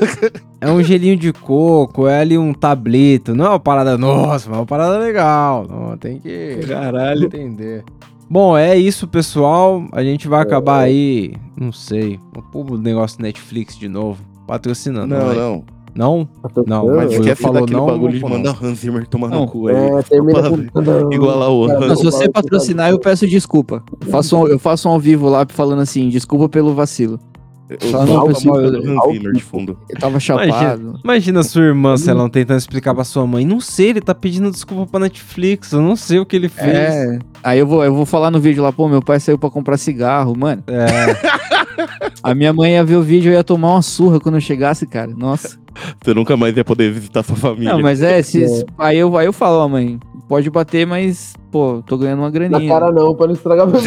É 0.60 0.70
um 0.70 0.82
gelinho 0.82 1.16
de 1.16 1.32
coco, 1.32 2.06
é 2.06 2.20
ali 2.20 2.36
um 2.36 2.52
tablito. 2.52 3.34
Não 3.34 3.46
é 3.46 3.48
uma 3.50 3.60
parada, 3.60 3.96
nossa, 3.96 4.48
mas 4.50 4.58
é 4.58 4.60
uma 4.60 4.66
parada 4.66 4.98
legal. 4.98 5.66
Não, 5.68 5.96
tem 5.96 6.18
que 6.18 6.60
Caralho. 6.68 7.24
entender. 7.26 7.82
Bom, 8.28 8.56
é 8.56 8.76
isso, 8.76 9.06
pessoal. 9.08 9.84
A 9.92 10.02
gente 10.02 10.28
vai 10.28 10.40
acabar 10.42 10.80
aí, 10.80 11.34
não 11.58 11.72
sei, 11.72 12.18
o 12.54 12.76
negócio 12.76 13.20
Netflix 13.22 13.76
de 13.78 13.88
novo. 13.88 14.20
Patrocinando. 14.46 15.14
Não, 15.14 15.26
vai. 15.26 15.36
não. 15.36 15.64
Não? 15.94 16.26
Tá? 16.42 16.62
Não, 16.66 16.86
mas 16.96 17.12
Esquece 17.12 17.42
falou 17.42 17.60
daquele 17.60 17.78
não, 17.78 17.86
bagulho 17.86 18.12
de 18.18 18.22
mandar 18.24 18.56
Hans 18.62 18.78
Zimmer 18.78 19.06
tomar 19.06 19.28
Não. 19.28 19.40
no 19.40 19.46
cu 19.46 19.68
aí. 19.68 19.76
É, 19.76 20.02
termina 20.02 20.42
com. 20.48 21.12
igual 21.12 21.38
lá 21.38 21.48
o 21.50 21.66
Cara, 21.66 21.86
Não, 21.88 21.96
se 21.96 22.04
você 22.04 22.30
patrocinar, 22.30 22.90
eu 22.90 22.98
peço 22.98 23.26
desculpa. 23.26 23.82
Eu 24.00 24.06
faço, 24.10 24.36
um, 24.36 24.46
eu 24.48 24.58
faço 24.58 24.88
um 24.88 24.92
ao 24.92 24.98
vivo 25.00 25.28
lá 25.28 25.44
falando 25.48 25.80
assim, 25.82 26.08
desculpa 26.08 26.48
pelo 26.48 26.74
vacilo. 26.74 27.20
Eu 27.68 27.90
Só 27.90 28.04
não, 28.04 28.20
a 28.22 28.26
pessoal, 28.26 28.60
eu- 28.60 28.70
do 28.70 28.78
Hans 28.90 29.12
Zimmer 29.12 29.32
de 29.32 29.42
fundo. 29.42 29.78
Eu 29.88 29.98
tava 29.98 30.18
chapado. 30.20 30.98
Imagina 31.02 31.42
sua 31.42 31.62
irmã, 31.62 31.96
se 31.96 32.10
ela 32.10 32.22
não 32.22 32.28
tentando 32.28 32.58
explicar 32.58 32.94
pra 32.94 33.04
sua 33.04 33.26
mãe. 33.26 33.46
Não 33.46 33.60
sei, 33.60 33.90
ele 33.90 34.00
tá 34.00 34.14
pedindo 34.14 34.50
desculpa 34.50 34.86
pra 34.90 35.00
Netflix. 35.00 35.72
Eu 35.72 35.80
não 35.80 35.96
sei 35.96 36.18
o 36.18 36.26
que 36.26 36.36
ele 36.36 36.48
fez. 36.48 36.66
É. 36.68 37.18
Aí 37.42 37.58
eu 37.58 37.66
vou, 37.66 37.82
eu 37.84 37.94
vou 37.94 38.04
falar 38.04 38.30
no 38.30 38.40
vídeo 38.40 38.62
lá, 38.62 38.72
pô, 38.72 38.88
meu 38.88 39.00
pai 39.00 39.18
saiu 39.20 39.38
pra 39.38 39.48
comprar 39.50 39.76
cigarro, 39.78 40.34
mano. 40.36 40.62
É. 40.66 41.42
A 42.22 42.34
minha 42.34 42.52
mãe 42.52 42.72
ia 42.74 42.84
ver 42.84 42.96
o 42.96 43.02
vídeo 43.02 43.32
e 43.32 43.34
ia 43.34 43.42
tomar 43.42 43.72
uma 43.72 43.82
surra 43.82 44.20
quando 44.20 44.34
eu 44.36 44.40
chegasse, 44.40 44.86
cara. 44.86 45.10
Nossa. 45.16 45.58
Você 46.02 46.14
nunca 46.14 46.36
mais 46.36 46.56
ia 46.56 46.64
poder 46.64 46.90
visitar 46.92 47.22
sua 47.22 47.36
família. 47.36 47.72
Não, 47.72 47.80
mas 47.80 48.02
é, 48.02 48.22
se, 48.22 48.46
se- 48.48 48.66
aí, 48.78 48.98
eu, 48.98 49.16
aí 49.16 49.26
eu 49.26 49.32
falo, 49.32 49.58
ó, 49.64 49.68
mãe, 49.68 49.98
pode 50.28 50.48
bater, 50.50 50.86
mas, 50.86 51.34
pô, 51.50 51.82
tô 51.86 51.96
ganhando 51.98 52.18
uma 52.20 52.26
Na 52.26 52.30
graninha. 52.30 52.68
cara 52.72 52.90
não, 52.92 53.14
pra 53.14 53.26
não 53.26 53.34
estragar 53.34 53.66
meu 53.66 53.80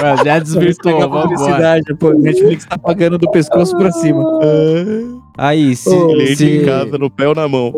Ah, 0.00 0.24
Já 0.24 0.38
desvirtuou, 0.38 1.02
a 1.02 1.08
publicidade, 1.22 1.94
pô, 1.98 2.12
Netflix 2.12 2.64
tá 2.66 2.78
pagando 2.78 3.18
do 3.18 3.30
pescoço 3.30 3.76
pra 3.76 3.90
cima. 3.92 4.22
Aí, 5.36 5.76
se, 5.76 5.88
Cliente 5.88 6.36
se- 6.36 6.50
em 6.62 6.64
casa, 6.64 6.98
no 6.98 7.08
pé 7.08 7.28
ou 7.28 7.34
na 7.34 7.46
mão. 7.48 7.72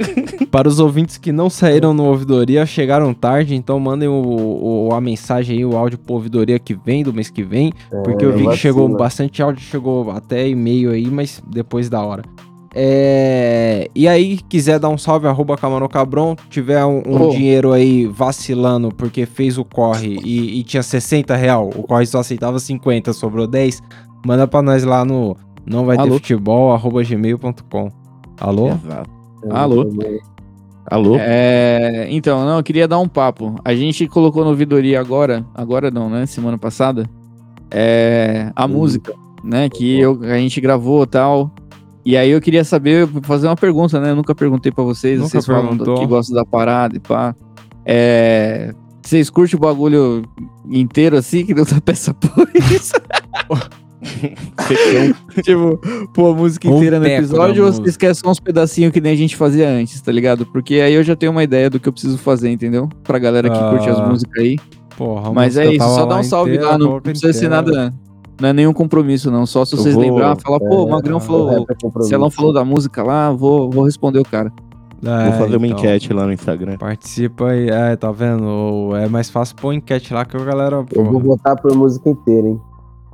para 0.50 0.68
os 0.68 0.78
ouvintes 0.78 1.16
que 1.16 1.32
não 1.32 1.48
saíram 1.48 1.94
no 1.94 2.04
Ouvidoria, 2.04 2.66
chegaram 2.66 3.14
tarde, 3.14 3.54
então 3.54 3.78
mandem 3.80 4.08
o, 4.08 4.88
o- 4.90 4.94
a 4.94 5.00
mensagem 5.00 5.56
aí, 5.58 5.64
o 5.64 5.76
áudio 5.76 5.98
pro 5.98 6.14
Ouvidoria 6.14 6.58
que 6.58 6.74
vem, 6.74 7.02
do 7.02 7.12
mês 7.12 7.30
que 7.30 7.42
vem, 7.42 7.72
porque 8.04 8.24
eu 8.24 8.30
vi 8.32 8.38
que 8.40 8.44
vacila. 8.44 8.56
chegou 8.56 8.88
bastante 8.88 9.42
áudio, 9.42 9.62
chegou 9.62 10.10
até 10.10 10.48
e-mail 10.48 10.90
aí, 10.90 11.06
mas 11.06 11.42
depois 11.46 11.88
da 11.88 12.02
hora. 12.02 12.22
É, 12.74 13.88
e 13.94 14.06
aí, 14.06 14.38
quiser 14.48 14.78
dar 14.78 14.90
um 14.90 14.98
salve, 14.98 15.26
arroba 15.26 15.56
Camarão 15.56 15.88
Cabron, 15.88 16.36
tiver 16.50 16.84
um, 16.84 17.02
um 17.06 17.22
Ô. 17.22 17.30
dinheiro 17.30 17.72
aí 17.72 18.06
vacilando 18.06 18.90
porque 18.90 19.24
fez 19.24 19.56
o 19.56 19.64
corre 19.64 20.18
e, 20.22 20.60
e 20.60 20.64
tinha 20.64 20.82
60 20.82 21.34
real, 21.34 21.70
o 21.74 21.82
corre 21.82 22.04
só 22.04 22.18
aceitava 22.18 22.58
50, 22.58 23.12
sobrou 23.14 23.46
10, 23.46 23.82
manda 24.24 24.46
pra 24.46 24.60
nós 24.60 24.84
lá 24.84 25.04
no 25.04 25.36
não 25.68 25.84
vai 25.84 25.96
ter 25.96 26.02
Alô? 26.02 26.14
futebol, 26.14 26.72
arroba 26.72 27.02
gmail.com. 27.02 27.90
Alô? 28.40 28.68
Exato. 28.68 29.10
Alô? 29.50 29.86
Alô? 30.90 31.16
É, 31.18 32.06
então, 32.10 32.44
não, 32.44 32.56
eu 32.56 32.62
queria 32.62 32.88
dar 32.88 32.98
um 32.98 33.08
papo. 33.08 33.56
A 33.62 33.74
gente 33.74 34.06
colocou 34.06 34.44
no 34.44 34.50
ouvidoria 34.50 34.98
agora, 34.98 35.44
agora 35.54 35.90
não, 35.90 36.08
né? 36.08 36.24
Semana 36.24 36.56
passada, 36.56 37.08
é, 37.70 38.50
a 38.56 38.66
música, 38.66 39.12
né? 39.44 39.68
Que 39.68 40.00
eu, 40.00 40.18
a 40.22 40.38
gente 40.38 40.58
gravou 40.60 41.02
e 41.02 41.06
tal. 41.06 41.50
E 42.08 42.16
aí 42.16 42.30
eu 42.30 42.40
queria 42.40 42.64
saber, 42.64 43.06
fazer 43.20 43.48
uma 43.48 43.54
pergunta, 43.54 44.00
né? 44.00 44.12
Eu 44.12 44.16
nunca 44.16 44.34
perguntei 44.34 44.72
pra 44.72 44.82
vocês, 44.82 45.18
Nunca 45.18 45.28
vocês 45.28 45.44
falam 45.44 45.76
perguntou. 45.76 46.00
que 46.00 46.06
gostam 46.06 46.36
da 46.36 46.42
parada 46.42 46.96
e 46.96 47.00
pá. 47.00 47.36
É, 47.84 48.72
vocês 49.02 49.28
curtem 49.28 49.58
o 49.58 49.60
bagulho 49.60 50.22
inteiro 50.70 51.18
assim, 51.18 51.44
que 51.44 51.52
não 51.52 51.64
dá 51.64 51.78
peça 51.82 52.14
por 52.14 52.48
isso? 52.72 52.94
tipo, 55.44 55.78
pô, 56.14 56.30
a 56.30 56.34
música 56.34 56.66
Um 56.66 56.78
inteira 56.78 56.98
no 56.98 57.04
teco 57.04 57.14
da 57.14 57.24
episódio 57.26 57.66
ou 57.66 57.72
vocês 57.74 57.94
querem 57.98 58.14
só 58.14 58.30
uns 58.30 58.40
pedacinhos 58.40 58.90
que 58.90 59.02
nem 59.02 59.12
a 59.12 59.16
gente 59.16 59.36
fazia 59.36 59.68
antes, 59.68 60.00
tá 60.00 60.10
ligado? 60.10 60.46
Porque 60.46 60.76
aí 60.76 60.94
eu 60.94 61.02
já 61.02 61.14
tenho 61.14 61.30
uma 61.30 61.44
ideia 61.44 61.68
do 61.68 61.78
que 61.78 61.90
eu 61.90 61.92
preciso 61.92 62.16
fazer, 62.16 62.48
entendeu? 62.50 62.88
Pra 63.04 63.18
galera 63.18 63.50
que 63.50 63.58
curte 63.58 63.86
as 63.86 64.00
Ah, 64.00 64.06
músicas 64.06 64.42
aí. 64.42 64.56
Porra, 64.96 65.30
Mas 65.34 65.58
é 65.58 65.70
isso, 65.74 65.84
só 65.84 66.06
dá 66.06 66.16
um 66.16 66.22
salve 66.22 66.52
inteira, 66.52 66.70
lá, 66.70 66.78
não, 66.78 66.86
coloca 66.86 67.02
precisa 67.02 67.34
ser 67.34 67.50
nada. 67.50 67.92
Não 68.40 68.48
é 68.48 68.52
nenhum 68.52 68.72
compromisso, 68.72 69.30
não. 69.30 69.44
Só 69.46 69.64
se 69.64 69.76
vocês 69.76 69.94
vou- 69.94 70.04
lembrar, 70.04 70.36
falar, 70.36 70.60
pô, 70.60 70.84
o 70.84 70.88
é, 70.88 70.90
Magrão 70.92 71.18
falou. 71.20 71.50
é, 71.68 72.02
Se 72.04 72.14
ela 72.14 72.24
não 72.24 72.30
falou 72.30 72.52
da 72.52 72.64
música 72.64 73.02
lá, 73.02 73.32
vou, 73.32 73.68
vou 73.70 73.84
responder 73.84 74.18
o 74.20 74.24
cara. 74.24 74.52
É, 75.04 75.30
Vou 75.30 75.38
fazer 75.38 75.56
uma 75.56 75.66
então, 75.66 75.78
enquete 75.78 76.12
lá 76.12 76.26
no 76.26 76.32
Instagram. 76.32 76.76
Participa 76.76 77.50
aí, 77.50 77.68
é, 77.70 77.94
tá 77.94 78.10
vendo? 78.10 78.90
É 78.96 79.08
mais 79.08 79.30
fácil 79.30 79.54
pôr 79.54 79.72
enquete 79.72 80.12
lá 80.12 80.24
que 80.24 80.36
a 80.36 80.44
galera. 80.44 80.84
Eu 80.92 81.04
vou 81.04 81.20
botar 81.20 81.54
por 81.54 81.72
música 81.76 82.10
inteira, 82.10 82.48
hein? 82.48 82.60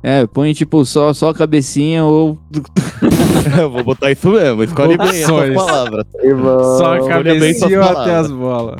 É, 0.03 0.27
põe 0.27 0.53
tipo 0.53 0.85
só, 0.85 1.13
só 1.13 1.29
a 1.29 1.33
cabecinha 1.33 2.05
ou. 2.05 2.37
Eu 3.59 3.69
vou 3.69 3.83
botar 3.83 4.11
isso 4.11 4.29
mesmo. 4.29 4.63
Escolhe 4.63 4.97
bem 4.97 5.07
essas 5.07 5.53
palavras. 5.53 6.05
Irmão, 6.23 6.77
Só 6.77 6.95
a 6.95 7.07
cabecinha 7.07 7.79
ou 7.79 7.89
até 7.89 8.15
as 8.15 8.31
bolas. 8.31 8.75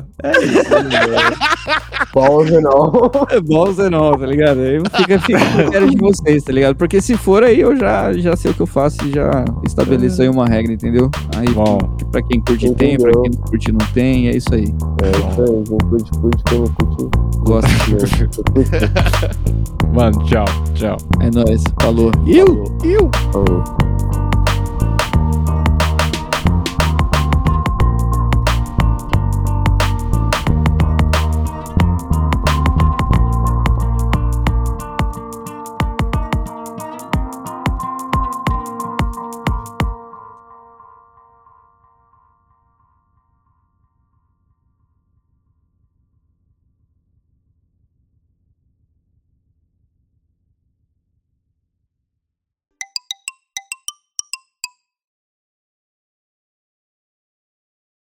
pause 2.12 2.58
não. 2.60 3.10
É 3.30 3.40
bom 3.40 3.66
você 3.66 3.88
não, 3.88 4.12
tá 4.12 4.26
ligado? 4.26 4.58
Aí 4.60 4.80
fica, 4.96 5.18
critério 5.20 5.90
de 5.90 5.96
vocês, 5.96 6.42
tá 6.42 6.52
ligado? 6.52 6.74
Porque 6.76 7.00
se 7.00 7.16
for 7.16 7.44
aí, 7.44 7.60
eu 7.60 7.76
já, 7.76 8.12
já 8.14 8.34
sei 8.36 8.50
o 8.50 8.54
que 8.54 8.62
eu 8.62 8.66
faço 8.66 8.96
e 9.06 9.12
já 9.12 9.44
estabeleço 9.64 10.20
aí 10.22 10.28
uma 10.28 10.46
regra, 10.46 10.72
entendeu? 10.72 11.10
Aí, 11.36 11.46
Bom, 11.50 11.78
pra 12.10 12.20
quem 12.22 12.40
curte 12.40 12.72
tem, 12.74 12.98
pra 12.98 13.10
quem 13.12 13.30
não 13.30 13.40
curte 13.42 13.72
não 13.72 13.86
tem, 13.94 14.28
é 14.28 14.36
isso 14.36 14.52
aí. 14.52 14.64
É 15.02 15.10
isso 15.10 15.42
aí, 15.42 15.64
quem 15.64 15.88
curte, 15.88 16.10
curte, 16.20 16.42
quem 16.44 16.58
não 16.58 16.68
curte, 16.68 17.08
Gosto. 17.38 17.68
né? 17.92 19.30
mano, 19.94 20.24
tchau, 20.24 20.44
tchau. 20.74 20.96
É 21.20 21.30
nóis. 21.30 21.62
Falou. 21.80 22.10
Eu, 22.26 22.64
eu. 22.84 23.10
Falou. 23.32 23.62